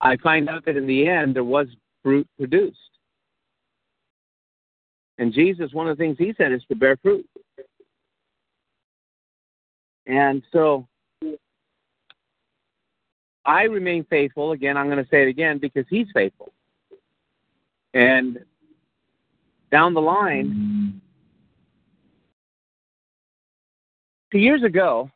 I 0.00 0.16
find 0.16 0.48
out 0.48 0.64
that 0.64 0.76
in 0.76 0.86
the 0.86 1.08
end 1.08 1.36
there 1.36 1.44
was 1.44 1.66
fruit 2.02 2.26
produced. 2.38 2.78
And 5.20 5.34
Jesus, 5.34 5.74
one 5.74 5.86
of 5.86 5.98
the 5.98 6.02
things 6.02 6.16
he 6.18 6.32
said 6.38 6.50
is 6.50 6.62
to 6.70 6.74
bear 6.74 6.96
fruit. 6.96 7.28
And 10.06 10.42
so 10.50 10.88
I 13.44 13.64
remain 13.64 14.04
faithful. 14.08 14.52
Again, 14.52 14.78
I'm 14.78 14.86
going 14.86 14.96
to 14.96 15.08
say 15.10 15.22
it 15.22 15.28
again 15.28 15.58
because 15.58 15.84
he's 15.90 16.06
faithful. 16.14 16.54
And 17.92 18.38
down 19.70 19.92
the 19.92 20.00
line, 20.00 21.02
two 24.32 24.38
years 24.38 24.62
ago, 24.62 25.10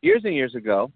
years 0.00 0.22
and 0.24 0.34
years 0.34 0.54
ago, 0.54 0.90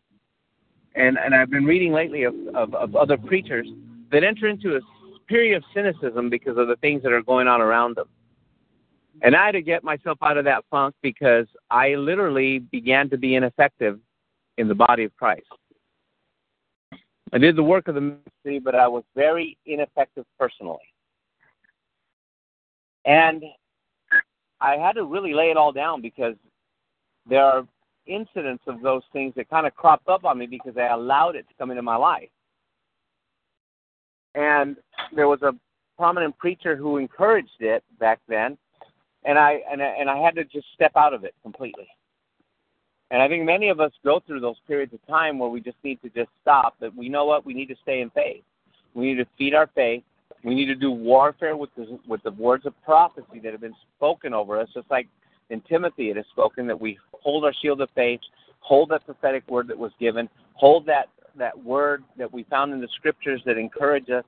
and, 0.94 1.18
and 1.18 1.34
I've 1.34 1.50
been 1.50 1.66
reading 1.66 1.92
lately 1.92 2.22
of, 2.22 2.34
of, 2.54 2.74
of 2.74 2.96
other 2.96 3.18
preachers 3.18 3.68
that 4.10 4.24
enter 4.24 4.48
into 4.48 4.76
a 4.76 4.80
period 5.28 5.56
of 5.56 5.64
cynicism 5.74 6.30
because 6.30 6.56
of 6.58 6.68
the 6.68 6.76
things 6.76 7.02
that 7.02 7.12
are 7.12 7.22
going 7.22 7.48
on 7.48 7.60
around 7.60 7.96
them. 7.96 8.08
And 9.22 9.36
I 9.36 9.46
had 9.46 9.52
to 9.52 9.62
get 9.62 9.84
myself 9.84 10.18
out 10.22 10.36
of 10.36 10.44
that 10.44 10.64
funk 10.70 10.94
because 11.02 11.46
I 11.70 11.94
literally 11.94 12.58
began 12.58 13.08
to 13.10 13.16
be 13.16 13.36
ineffective 13.36 14.00
in 14.58 14.68
the 14.68 14.74
body 14.74 15.04
of 15.04 15.16
Christ. 15.16 15.46
I 17.32 17.38
did 17.38 17.56
the 17.56 17.62
work 17.62 17.88
of 17.88 17.94
the 17.94 18.00
ministry, 18.00 18.58
but 18.58 18.74
I 18.74 18.86
was 18.86 19.02
very 19.16 19.56
ineffective 19.66 20.24
personally. 20.38 20.78
And 23.04 23.42
I 24.60 24.76
had 24.76 24.92
to 24.92 25.04
really 25.04 25.34
lay 25.34 25.50
it 25.50 25.56
all 25.56 25.72
down 25.72 26.00
because 26.00 26.34
there 27.28 27.44
are 27.44 27.66
incidents 28.06 28.64
of 28.66 28.80
those 28.82 29.02
things 29.12 29.34
that 29.36 29.48
kind 29.48 29.66
of 29.66 29.74
cropped 29.74 30.08
up 30.08 30.24
on 30.24 30.38
me 30.38 30.46
because 30.46 30.76
I 30.76 30.86
allowed 30.88 31.36
it 31.36 31.48
to 31.48 31.54
come 31.58 31.70
into 31.70 31.82
my 31.82 31.96
life. 31.96 32.28
And 34.34 34.76
there 35.14 35.28
was 35.28 35.42
a 35.42 35.52
prominent 35.96 36.36
preacher 36.38 36.76
who 36.76 36.96
encouraged 36.96 37.60
it 37.60 37.84
back 37.98 38.20
then, 38.28 38.58
and 39.24 39.38
I 39.38 39.60
and 39.70 39.82
I, 39.82 39.86
and 39.86 40.10
I 40.10 40.18
had 40.18 40.34
to 40.36 40.44
just 40.44 40.66
step 40.74 40.92
out 40.96 41.14
of 41.14 41.24
it 41.24 41.34
completely. 41.42 41.88
And 43.10 43.22
I 43.22 43.28
think 43.28 43.44
many 43.44 43.68
of 43.68 43.80
us 43.80 43.92
go 44.02 44.20
through 44.26 44.40
those 44.40 44.56
periods 44.66 44.92
of 44.92 45.06
time 45.06 45.38
where 45.38 45.48
we 45.48 45.60
just 45.60 45.76
need 45.84 46.00
to 46.02 46.08
just 46.08 46.30
stop. 46.42 46.74
That 46.80 46.96
we 46.96 47.08
know 47.08 47.26
what 47.26 47.46
we 47.46 47.54
need 47.54 47.66
to 47.66 47.76
stay 47.82 48.00
in 48.00 48.10
faith. 48.10 48.42
We 48.94 49.06
need 49.06 49.22
to 49.22 49.26
feed 49.38 49.54
our 49.54 49.68
faith. 49.74 50.02
We 50.42 50.54
need 50.54 50.66
to 50.66 50.74
do 50.74 50.90
warfare 50.90 51.56
with 51.56 51.70
the 51.76 51.98
with 52.08 52.22
the 52.22 52.32
words 52.32 52.66
of 52.66 52.74
prophecy 52.82 53.40
that 53.42 53.52
have 53.52 53.60
been 53.60 53.76
spoken 53.96 54.34
over 54.34 54.58
us, 54.58 54.68
just 54.74 54.90
like 54.90 55.08
in 55.50 55.60
Timothy 55.62 56.10
it 56.10 56.16
is 56.16 56.24
spoken 56.32 56.66
that 56.66 56.80
we 56.80 56.98
hold 57.12 57.44
our 57.44 57.52
shield 57.62 57.80
of 57.80 57.88
faith, 57.94 58.20
hold 58.60 58.90
that 58.90 59.04
prophetic 59.04 59.48
word 59.48 59.68
that 59.68 59.78
was 59.78 59.92
given, 60.00 60.28
hold 60.54 60.86
that 60.86 61.08
that 61.38 61.56
word 61.62 62.04
that 62.18 62.32
we 62.32 62.44
found 62.44 62.72
in 62.72 62.80
the 62.80 62.88
scriptures 62.96 63.42
that 63.46 63.56
encourage 63.56 64.10
us, 64.10 64.24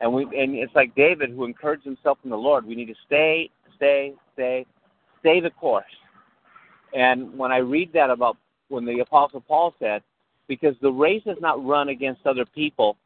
and 0.00 0.12
we 0.12 0.22
and 0.24 0.54
it's 0.54 0.74
like 0.74 0.94
David 0.94 1.30
who 1.30 1.44
encouraged 1.44 1.84
himself 1.84 2.18
in 2.24 2.30
the 2.30 2.36
Lord. 2.36 2.64
We 2.64 2.74
need 2.74 2.86
to 2.86 2.94
stay, 3.06 3.50
stay, 3.76 4.14
stay, 4.34 4.66
stay 5.20 5.40
the 5.40 5.50
course. 5.50 5.84
And 6.94 7.36
when 7.36 7.52
I 7.52 7.58
read 7.58 7.92
that 7.92 8.10
about 8.10 8.36
when 8.68 8.84
the 8.84 9.00
Apostle 9.00 9.40
Paul 9.40 9.74
said, 9.78 10.02
because 10.48 10.74
the 10.80 10.90
race 10.90 11.22
is 11.26 11.36
not 11.40 11.64
run 11.64 11.90
against 11.90 12.26
other 12.26 12.44
people, 12.44 12.96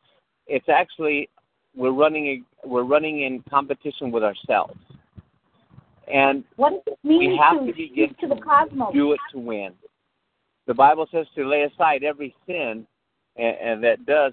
it's 0.47 0.69
actually 0.69 1.29
we're 1.77 1.93
running 1.93 2.45
we're 2.65 2.85
running 2.85 3.23
in 3.23 3.43
competition 3.51 4.11
with 4.11 4.23
ourselves. 4.23 4.79
And 6.13 6.45
what 6.57 6.85
does 6.85 6.95
it 6.95 7.07
mean 7.07 7.33
we 7.33 7.41
have 7.43 7.61
to, 7.61 7.67
to 7.67 7.73
begin 7.73 8.15
to 8.21 8.29
the 8.29 8.41
cosmos? 8.41 8.93
do 8.93 9.13
it 9.13 9.21
to 9.33 9.39
win. 9.39 9.73
The 10.67 10.75
Bible 10.75 11.07
says 11.13 11.27
to 11.35 11.47
lay 11.47 11.63
aside 11.63 12.05
every 12.05 12.35
sin, 12.47 12.87
and, 13.37 13.57
and 13.57 13.85
that 13.85 14.07
does. 14.07 14.33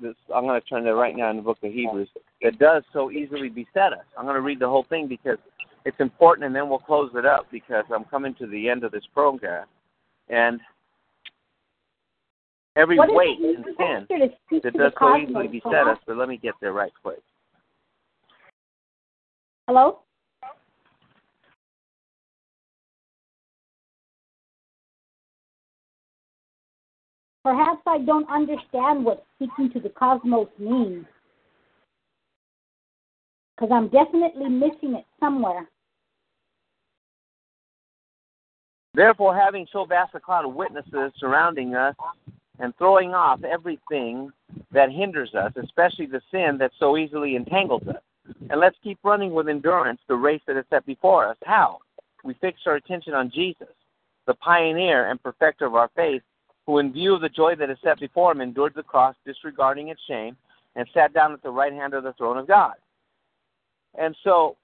This, 0.00 0.14
I'm 0.34 0.44
going 0.44 0.60
to 0.60 0.66
turn 0.66 0.84
there 0.84 0.96
right 0.96 1.16
now 1.16 1.30
in 1.30 1.36
the 1.36 1.42
book 1.42 1.58
of 1.62 1.72
Hebrews. 1.72 2.08
That 2.42 2.58
does 2.58 2.82
so 2.92 3.10
easily 3.10 3.48
beset 3.48 3.92
us. 3.92 4.04
I'm 4.18 4.24
going 4.24 4.36
to 4.36 4.42
read 4.42 4.60
the 4.60 4.68
whole 4.68 4.84
thing 4.88 5.08
because 5.08 5.38
it's 5.86 5.98
important, 6.00 6.46
and 6.46 6.54
then 6.54 6.68
we'll 6.68 6.78
close 6.78 7.10
it 7.14 7.24
up 7.24 7.46
because 7.50 7.84
I'm 7.94 8.04
coming 8.04 8.34
to 8.34 8.46
the 8.46 8.68
end 8.68 8.84
of 8.84 8.92
this 8.92 9.04
program. 9.14 9.66
And 10.28 10.60
every 12.76 12.98
weight 12.98 13.38
and 13.40 13.64
sin 13.78 14.06
to 14.10 14.60
that 14.62 14.74
does 14.74 14.92
so 14.98 15.16
easily 15.16 15.48
beset 15.48 15.86
us, 15.86 15.98
but 16.06 16.16
let 16.16 16.28
me 16.28 16.36
get 16.36 16.54
there 16.60 16.72
right 16.72 16.92
quick. 17.02 17.20
Hello? 19.66 20.00
Perhaps 27.46 27.82
I 27.86 27.98
don't 27.98 28.28
understand 28.28 29.04
what 29.04 29.24
speaking 29.36 29.70
to 29.70 29.78
the 29.78 29.90
cosmos 29.90 30.48
means. 30.58 31.06
Because 33.54 33.70
I'm 33.72 33.86
definitely 33.86 34.48
missing 34.48 34.96
it 34.96 35.04
somewhere. 35.20 35.68
Therefore, 38.94 39.36
having 39.36 39.64
so 39.72 39.84
vast 39.84 40.12
a 40.16 40.18
cloud 40.18 40.44
of 40.44 40.54
witnesses 40.54 41.12
surrounding 41.20 41.76
us 41.76 41.94
and 42.58 42.76
throwing 42.78 43.14
off 43.14 43.44
everything 43.44 44.32
that 44.72 44.90
hinders 44.90 45.32
us, 45.36 45.52
especially 45.54 46.06
the 46.06 46.22
sin 46.32 46.56
that 46.58 46.72
so 46.80 46.96
easily 46.96 47.36
entangles 47.36 47.86
us. 47.86 48.02
And 48.50 48.58
let's 48.58 48.76
keep 48.82 48.98
running 49.04 49.32
with 49.32 49.48
endurance 49.48 50.00
the 50.08 50.16
race 50.16 50.42
that 50.48 50.56
is 50.56 50.64
set 50.68 50.84
before 50.84 51.28
us. 51.28 51.36
How? 51.44 51.78
We 52.24 52.34
fix 52.40 52.58
our 52.66 52.74
attention 52.74 53.14
on 53.14 53.30
Jesus, 53.32 53.68
the 54.26 54.34
pioneer 54.34 55.08
and 55.10 55.22
perfecter 55.22 55.66
of 55.66 55.76
our 55.76 55.90
faith, 55.94 56.22
who, 56.66 56.78
in 56.78 56.92
view 56.92 57.14
of 57.14 57.20
the 57.20 57.28
joy 57.28 57.54
that 57.54 57.70
is 57.70 57.78
set 57.82 58.00
before 58.00 58.32
him, 58.32 58.40
endured 58.40 58.74
the 58.74 58.82
cross, 58.82 59.14
disregarding 59.24 59.88
its 59.88 60.00
shame, 60.08 60.36
and 60.74 60.86
sat 60.92 61.14
down 61.14 61.32
at 61.32 61.42
the 61.42 61.50
right 61.50 61.72
hand 61.72 61.94
of 61.94 62.02
the 62.02 62.12
throne 62.14 62.36
of 62.36 62.46
God. 62.46 62.74
And 63.98 64.14
so, 64.24 64.56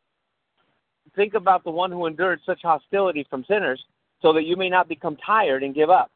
think 1.14 1.34
about 1.34 1.64
the 1.64 1.70
one 1.70 1.90
who 1.90 2.06
endured 2.06 2.40
such 2.44 2.60
hostility 2.62 3.26
from 3.30 3.44
sinners 3.44 3.82
so 4.20 4.32
that 4.32 4.44
you 4.44 4.56
may 4.56 4.68
not 4.68 4.88
become 4.88 5.16
tired 5.16 5.62
and 5.62 5.74
give 5.74 5.90
up. 5.90 6.10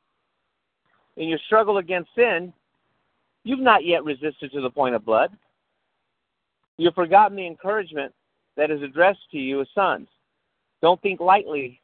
In 1.17 1.29
your 1.29 1.39
struggle 1.47 1.79
against 1.79 2.11
sin, 2.15 2.53
you've 3.45 3.61
not 3.61 3.85
yet 3.85 4.05
resisted 4.05 4.53
to 4.53 4.61
the 4.61 4.71
point 4.71 4.95
of 4.95 5.05
blood. 5.05 5.31
You've 6.77 6.95
forgotten 6.95 7.37
the 7.37 7.47
encouragement 7.47 8.13
that 8.57 8.71
is 8.71 8.83
addressed 8.83 9.31
to 9.31 9.39
you 9.39 9.61
as 9.61 9.69
sons. 9.75 10.09
Don't 10.83 11.01
think 11.01 11.21
lightly 11.21 11.81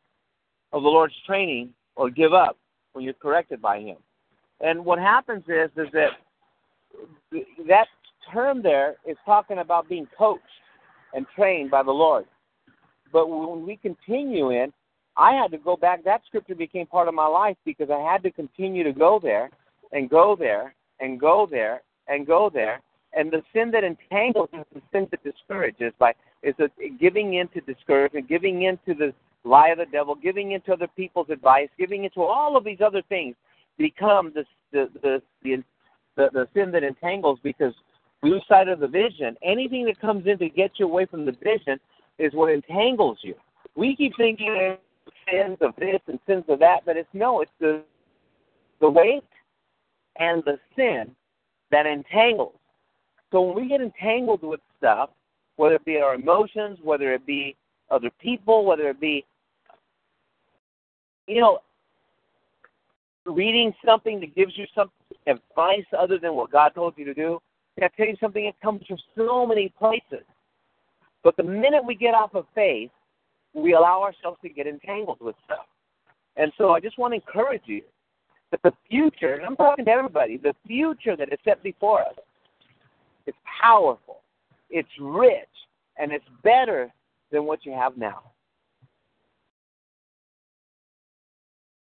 of 0.72 0.82
the 0.82 0.88
Lord's 0.88 1.14
training 1.26 1.70
or 1.96 2.10
give 2.10 2.34
up 2.34 2.58
when 2.92 3.04
you're 3.04 3.14
corrected 3.14 3.60
by 3.60 3.80
Him. 3.80 3.96
And 4.60 4.84
what 4.84 4.98
happens 4.98 5.44
is, 5.48 5.70
is 5.76 5.88
that 5.92 6.10
that 7.66 7.86
term 8.32 8.62
there 8.62 8.96
is 9.06 9.16
talking 9.24 9.58
about 9.58 9.88
being 9.88 10.06
coached 10.16 10.42
and 11.14 11.26
trained 11.34 11.70
by 11.70 11.82
the 11.82 11.90
Lord. 11.90 12.26
But 13.12 13.28
when 13.28 13.66
we 13.66 13.76
continue 13.76 14.50
in, 14.50 14.72
I 15.16 15.34
had 15.34 15.50
to 15.50 15.58
go 15.58 15.76
back. 15.76 16.04
That 16.04 16.22
scripture 16.26 16.54
became 16.54 16.86
part 16.86 17.08
of 17.08 17.14
my 17.14 17.26
life 17.26 17.56
because 17.64 17.90
I 17.90 18.00
had 18.00 18.22
to 18.22 18.30
continue 18.30 18.84
to 18.84 18.92
go 18.92 19.20
there 19.22 19.50
and 19.92 20.08
go 20.08 20.36
there 20.38 20.74
and 21.00 21.20
go 21.20 21.46
there 21.50 21.82
and 22.08 22.26
go 22.26 22.50
there. 22.52 22.80
And 23.14 23.30
the 23.30 23.42
sin 23.52 23.70
that 23.72 23.84
entangles 23.84 24.48
is 24.54 24.64
the 24.72 24.80
sin 24.90 25.06
that 25.10 25.22
discourages 25.22 25.92
by 25.98 26.14
is 26.42 26.54
a, 26.58 26.68
giving 26.98 27.34
into 27.34 27.60
discouragement, 27.60 28.28
giving 28.28 28.62
in 28.62 28.78
to 28.86 28.94
the 28.94 29.12
lie 29.44 29.68
of 29.68 29.78
the 29.78 29.86
devil, 29.86 30.14
giving 30.14 30.52
into 30.52 30.72
other 30.72 30.88
people's 30.88 31.30
advice, 31.30 31.68
giving 31.78 32.04
into 32.04 32.22
all 32.22 32.56
of 32.56 32.64
these 32.64 32.80
other 32.84 33.02
things 33.08 33.34
become 33.78 34.32
the 34.34 34.44
the 34.72 34.88
the 35.02 35.22
the, 36.16 36.28
the, 36.32 36.48
sin 36.54 36.70
that 36.72 36.84
entangles 36.84 37.38
because 37.42 37.72
we 38.22 38.30
lose 38.30 38.44
sight 38.48 38.68
of 38.68 38.80
the 38.80 38.86
vision. 38.86 39.36
Anything 39.42 39.86
that 39.86 40.00
comes 40.00 40.26
in 40.26 40.38
to 40.38 40.48
get 40.48 40.72
you 40.76 40.86
away 40.86 41.06
from 41.06 41.24
the 41.24 41.32
vision 41.32 41.80
is 42.18 42.34
what 42.34 42.52
entangles 42.52 43.18
you. 43.22 43.34
We 43.74 43.96
keep 43.96 44.12
thinking 44.16 44.76
sins 45.30 45.56
of 45.60 45.74
this 45.78 46.00
and 46.06 46.18
sins 46.26 46.44
of 46.48 46.58
that, 46.58 46.80
but 46.84 46.96
it's 46.96 47.08
no, 47.12 47.40
it's 47.40 47.50
the 47.60 47.82
the 48.80 48.90
weight 48.90 49.24
and 50.16 50.42
the 50.44 50.58
sin 50.76 51.14
that 51.70 51.86
entangles. 51.86 52.54
So 53.30 53.40
when 53.40 53.56
we 53.56 53.68
get 53.68 53.80
entangled 53.80 54.42
with 54.42 54.60
stuff, 54.76 55.10
whether 55.56 55.76
it 55.76 55.84
be 55.84 55.98
our 55.98 56.14
emotions, 56.14 56.78
whether 56.82 57.12
it 57.14 57.24
be 57.26 57.56
other 57.90 58.10
people, 58.20 58.64
whether 58.64 58.88
it 58.88 59.00
be 59.00 59.24
you 61.26 61.40
know 61.40 61.60
reading 63.26 63.72
something 63.84 64.20
that 64.20 64.34
gives 64.34 64.56
you 64.56 64.66
some 64.74 64.90
advice 65.26 65.84
other 65.96 66.18
than 66.18 66.34
what 66.34 66.50
God 66.50 66.72
told 66.74 66.94
you 66.96 67.04
to 67.04 67.14
do, 67.14 67.40
can 67.76 67.84
I 67.84 67.96
tell 67.96 68.06
you 68.06 68.16
something? 68.20 68.44
It 68.44 68.56
comes 68.62 68.82
from 68.86 68.98
so 69.16 69.46
many 69.46 69.72
places. 69.78 70.26
But 71.22 71.36
the 71.36 71.44
minute 71.44 71.82
we 71.86 71.94
get 71.94 72.14
off 72.14 72.34
of 72.34 72.46
faith, 72.54 72.90
we 73.54 73.74
allow 73.74 74.02
ourselves 74.02 74.38
to 74.42 74.48
get 74.48 74.66
entangled 74.66 75.18
with 75.20 75.36
stuff. 75.44 75.66
And 76.36 76.52
so 76.58 76.70
I 76.70 76.80
just 76.80 76.98
want 76.98 77.12
to 77.12 77.16
encourage 77.16 77.62
you 77.66 77.82
that 78.50 78.60
the 78.62 78.72
future, 78.88 79.34
and 79.34 79.44
I'm 79.44 79.56
talking 79.56 79.84
to 79.84 79.90
everybody, 79.90 80.36
the 80.36 80.54
future 80.66 81.16
that 81.16 81.32
is 81.32 81.38
set 81.44 81.62
before 81.62 82.02
us 82.02 82.14
is 83.26 83.34
powerful, 83.62 84.20
it's 84.70 84.88
rich, 85.00 85.48
and 85.98 86.12
it's 86.12 86.24
better 86.42 86.92
than 87.30 87.44
what 87.44 87.64
you 87.64 87.72
have 87.72 87.96
now. 87.96 88.31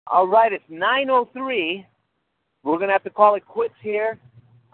All 0.07 0.27
right, 0.27 0.51
it's 0.51 0.63
9:03. 0.69 1.85
We're 2.63 2.77
going 2.77 2.87
to 2.87 2.93
have 2.93 3.03
to 3.03 3.09
call 3.09 3.35
it 3.35 3.45
quits 3.45 3.73
here. 3.81 4.17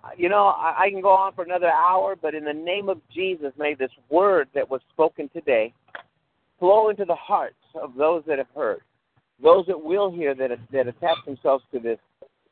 Uh, 0.04 0.10
you 0.18 0.30
know, 0.30 0.48
I, 0.48 0.84
I 0.86 0.90
can 0.90 1.02
go 1.02 1.10
on 1.10 1.34
for 1.34 1.44
another 1.44 1.72
hour, 1.72 2.16
but 2.16 2.34
in 2.34 2.44
the 2.44 2.54
name 2.54 2.88
of 2.88 3.02
Jesus, 3.14 3.52
may 3.58 3.74
this 3.74 3.92
word 4.10 4.48
that 4.54 4.70
was 4.70 4.82
spoken 4.92 5.30
today 5.30 5.74
flow 6.58 6.90
into 6.90 7.06
the 7.06 7.16
hearts 7.16 7.56
of 7.76 7.96
those 7.96 8.24
that 8.28 8.38
have 8.38 8.48
heard, 8.56 8.82
those 9.42 9.66
that 9.68 9.82
will 9.82 10.12
hear 10.12 10.36
that 10.36 10.52
that 10.72 10.88
attach 10.88 11.18
themselves 11.26 11.64
to 11.74 11.80
this 11.80 12.00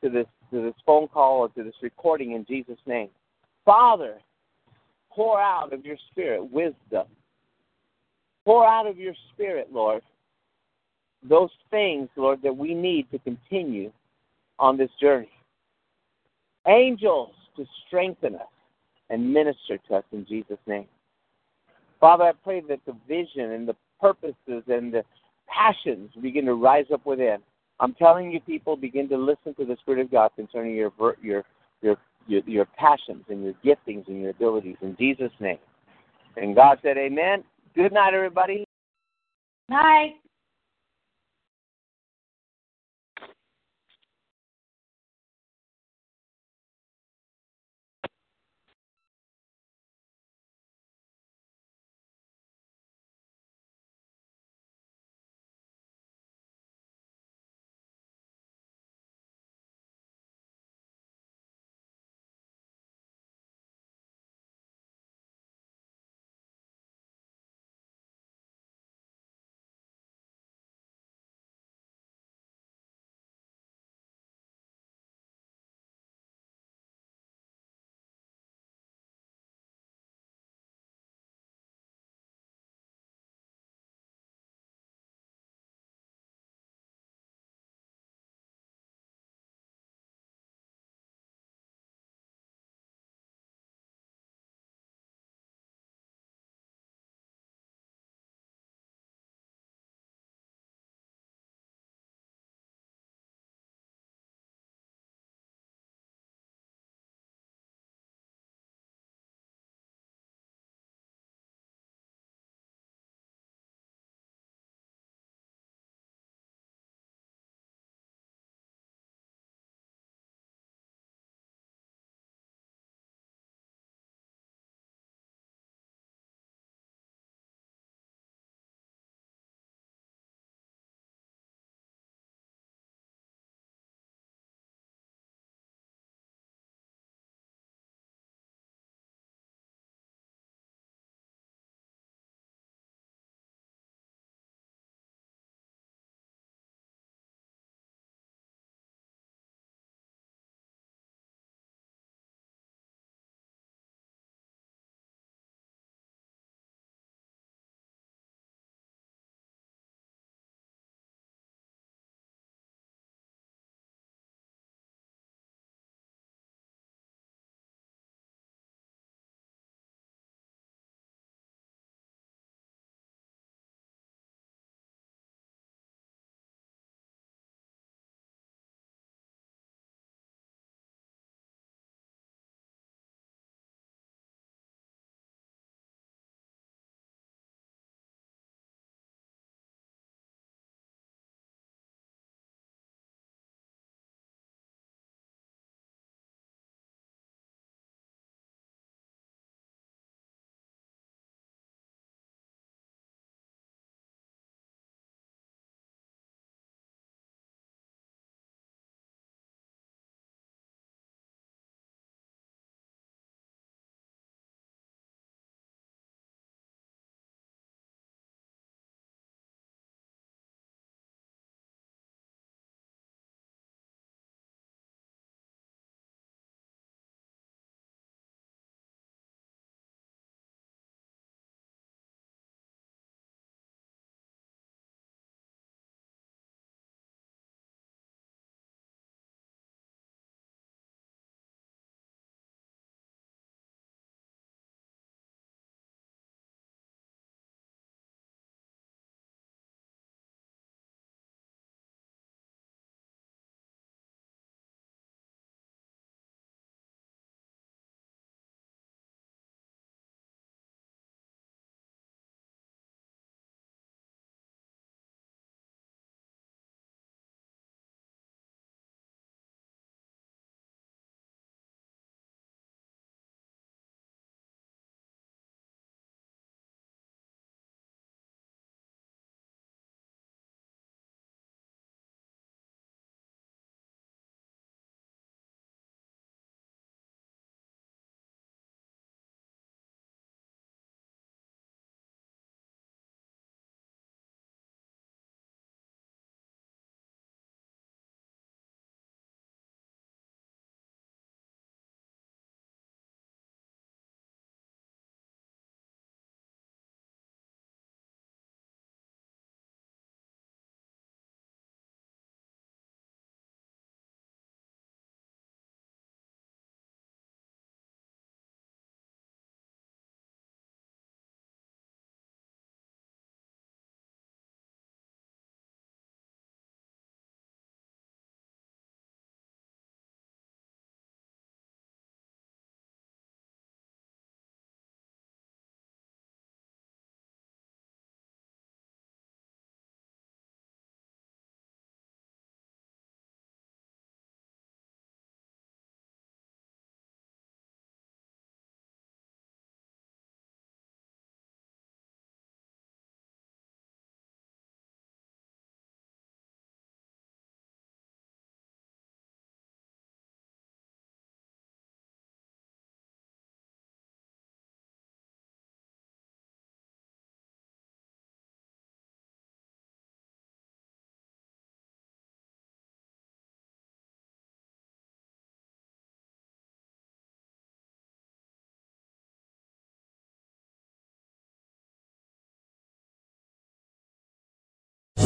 to 0.02 0.10
this 0.10 0.26
to 0.50 0.62
this 0.62 0.74
phone 0.86 1.08
call 1.08 1.38
or 1.38 1.48
to 1.50 1.62
this 1.62 1.74
recording 1.82 2.32
in 2.32 2.44
Jesus' 2.44 2.78
name. 2.86 3.08
Father, 3.64 4.18
pour 5.10 5.40
out 5.40 5.72
of 5.72 5.84
your 5.84 5.96
spirit 6.10 6.50
wisdom. 6.50 7.06
Pour 8.44 8.66
out 8.66 8.86
of 8.86 8.96
your 8.96 9.14
spirit, 9.34 9.68
Lord, 9.70 10.02
those 11.22 11.50
things, 11.70 12.08
Lord, 12.16 12.40
that 12.42 12.56
we 12.56 12.74
need 12.74 13.10
to 13.10 13.18
continue 13.18 13.92
on 14.58 14.76
this 14.76 14.90
journey. 15.00 15.30
Angels 16.66 17.30
to 17.56 17.64
strengthen 17.86 18.36
us 18.36 18.42
and 19.10 19.32
minister 19.32 19.78
to 19.88 19.96
us 19.96 20.04
in 20.12 20.26
Jesus' 20.26 20.58
name. 20.66 20.86
Father, 22.00 22.24
I 22.24 22.32
pray 22.44 22.62
that 22.68 22.80
the 22.86 22.94
vision 23.08 23.52
and 23.52 23.66
the 23.66 23.76
purposes 24.00 24.62
and 24.68 24.92
the 24.92 25.02
passions 25.48 26.10
begin 26.20 26.44
to 26.46 26.54
rise 26.54 26.86
up 26.92 27.04
within. 27.04 27.38
I'm 27.80 27.94
telling 27.94 28.30
you, 28.30 28.40
people, 28.40 28.76
begin 28.76 29.08
to 29.08 29.16
listen 29.16 29.54
to 29.54 29.64
the 29.64 29.76
Spirit 29.80 30.00
of 30.00 30.10
God 30.10 30.30
concerning 30.36 30.74
your 30.74 30.92
your 31.22 31.44
your 31.80 31.96
your, 32.26 32.42
your 32.46 32.66
passions 32.66 33.24
and 33.28 33.42
your 33.42 33.54
giftings 33.64 34.06
and 34.08 34.20
your 34.20 34.30
abilities 34.30 34.76
in 34.82 34.96
Jesus' 34.98 35.32
name. 35.40 35.58
And 36.36 36.54
God 36.54 36.78
said, 36.82 36.96
Amen. 36.98 37.42
Good 37.74 37.92
night, 37.92 38.14
everybody. 38.14 38.64
Night. 39.68 40.14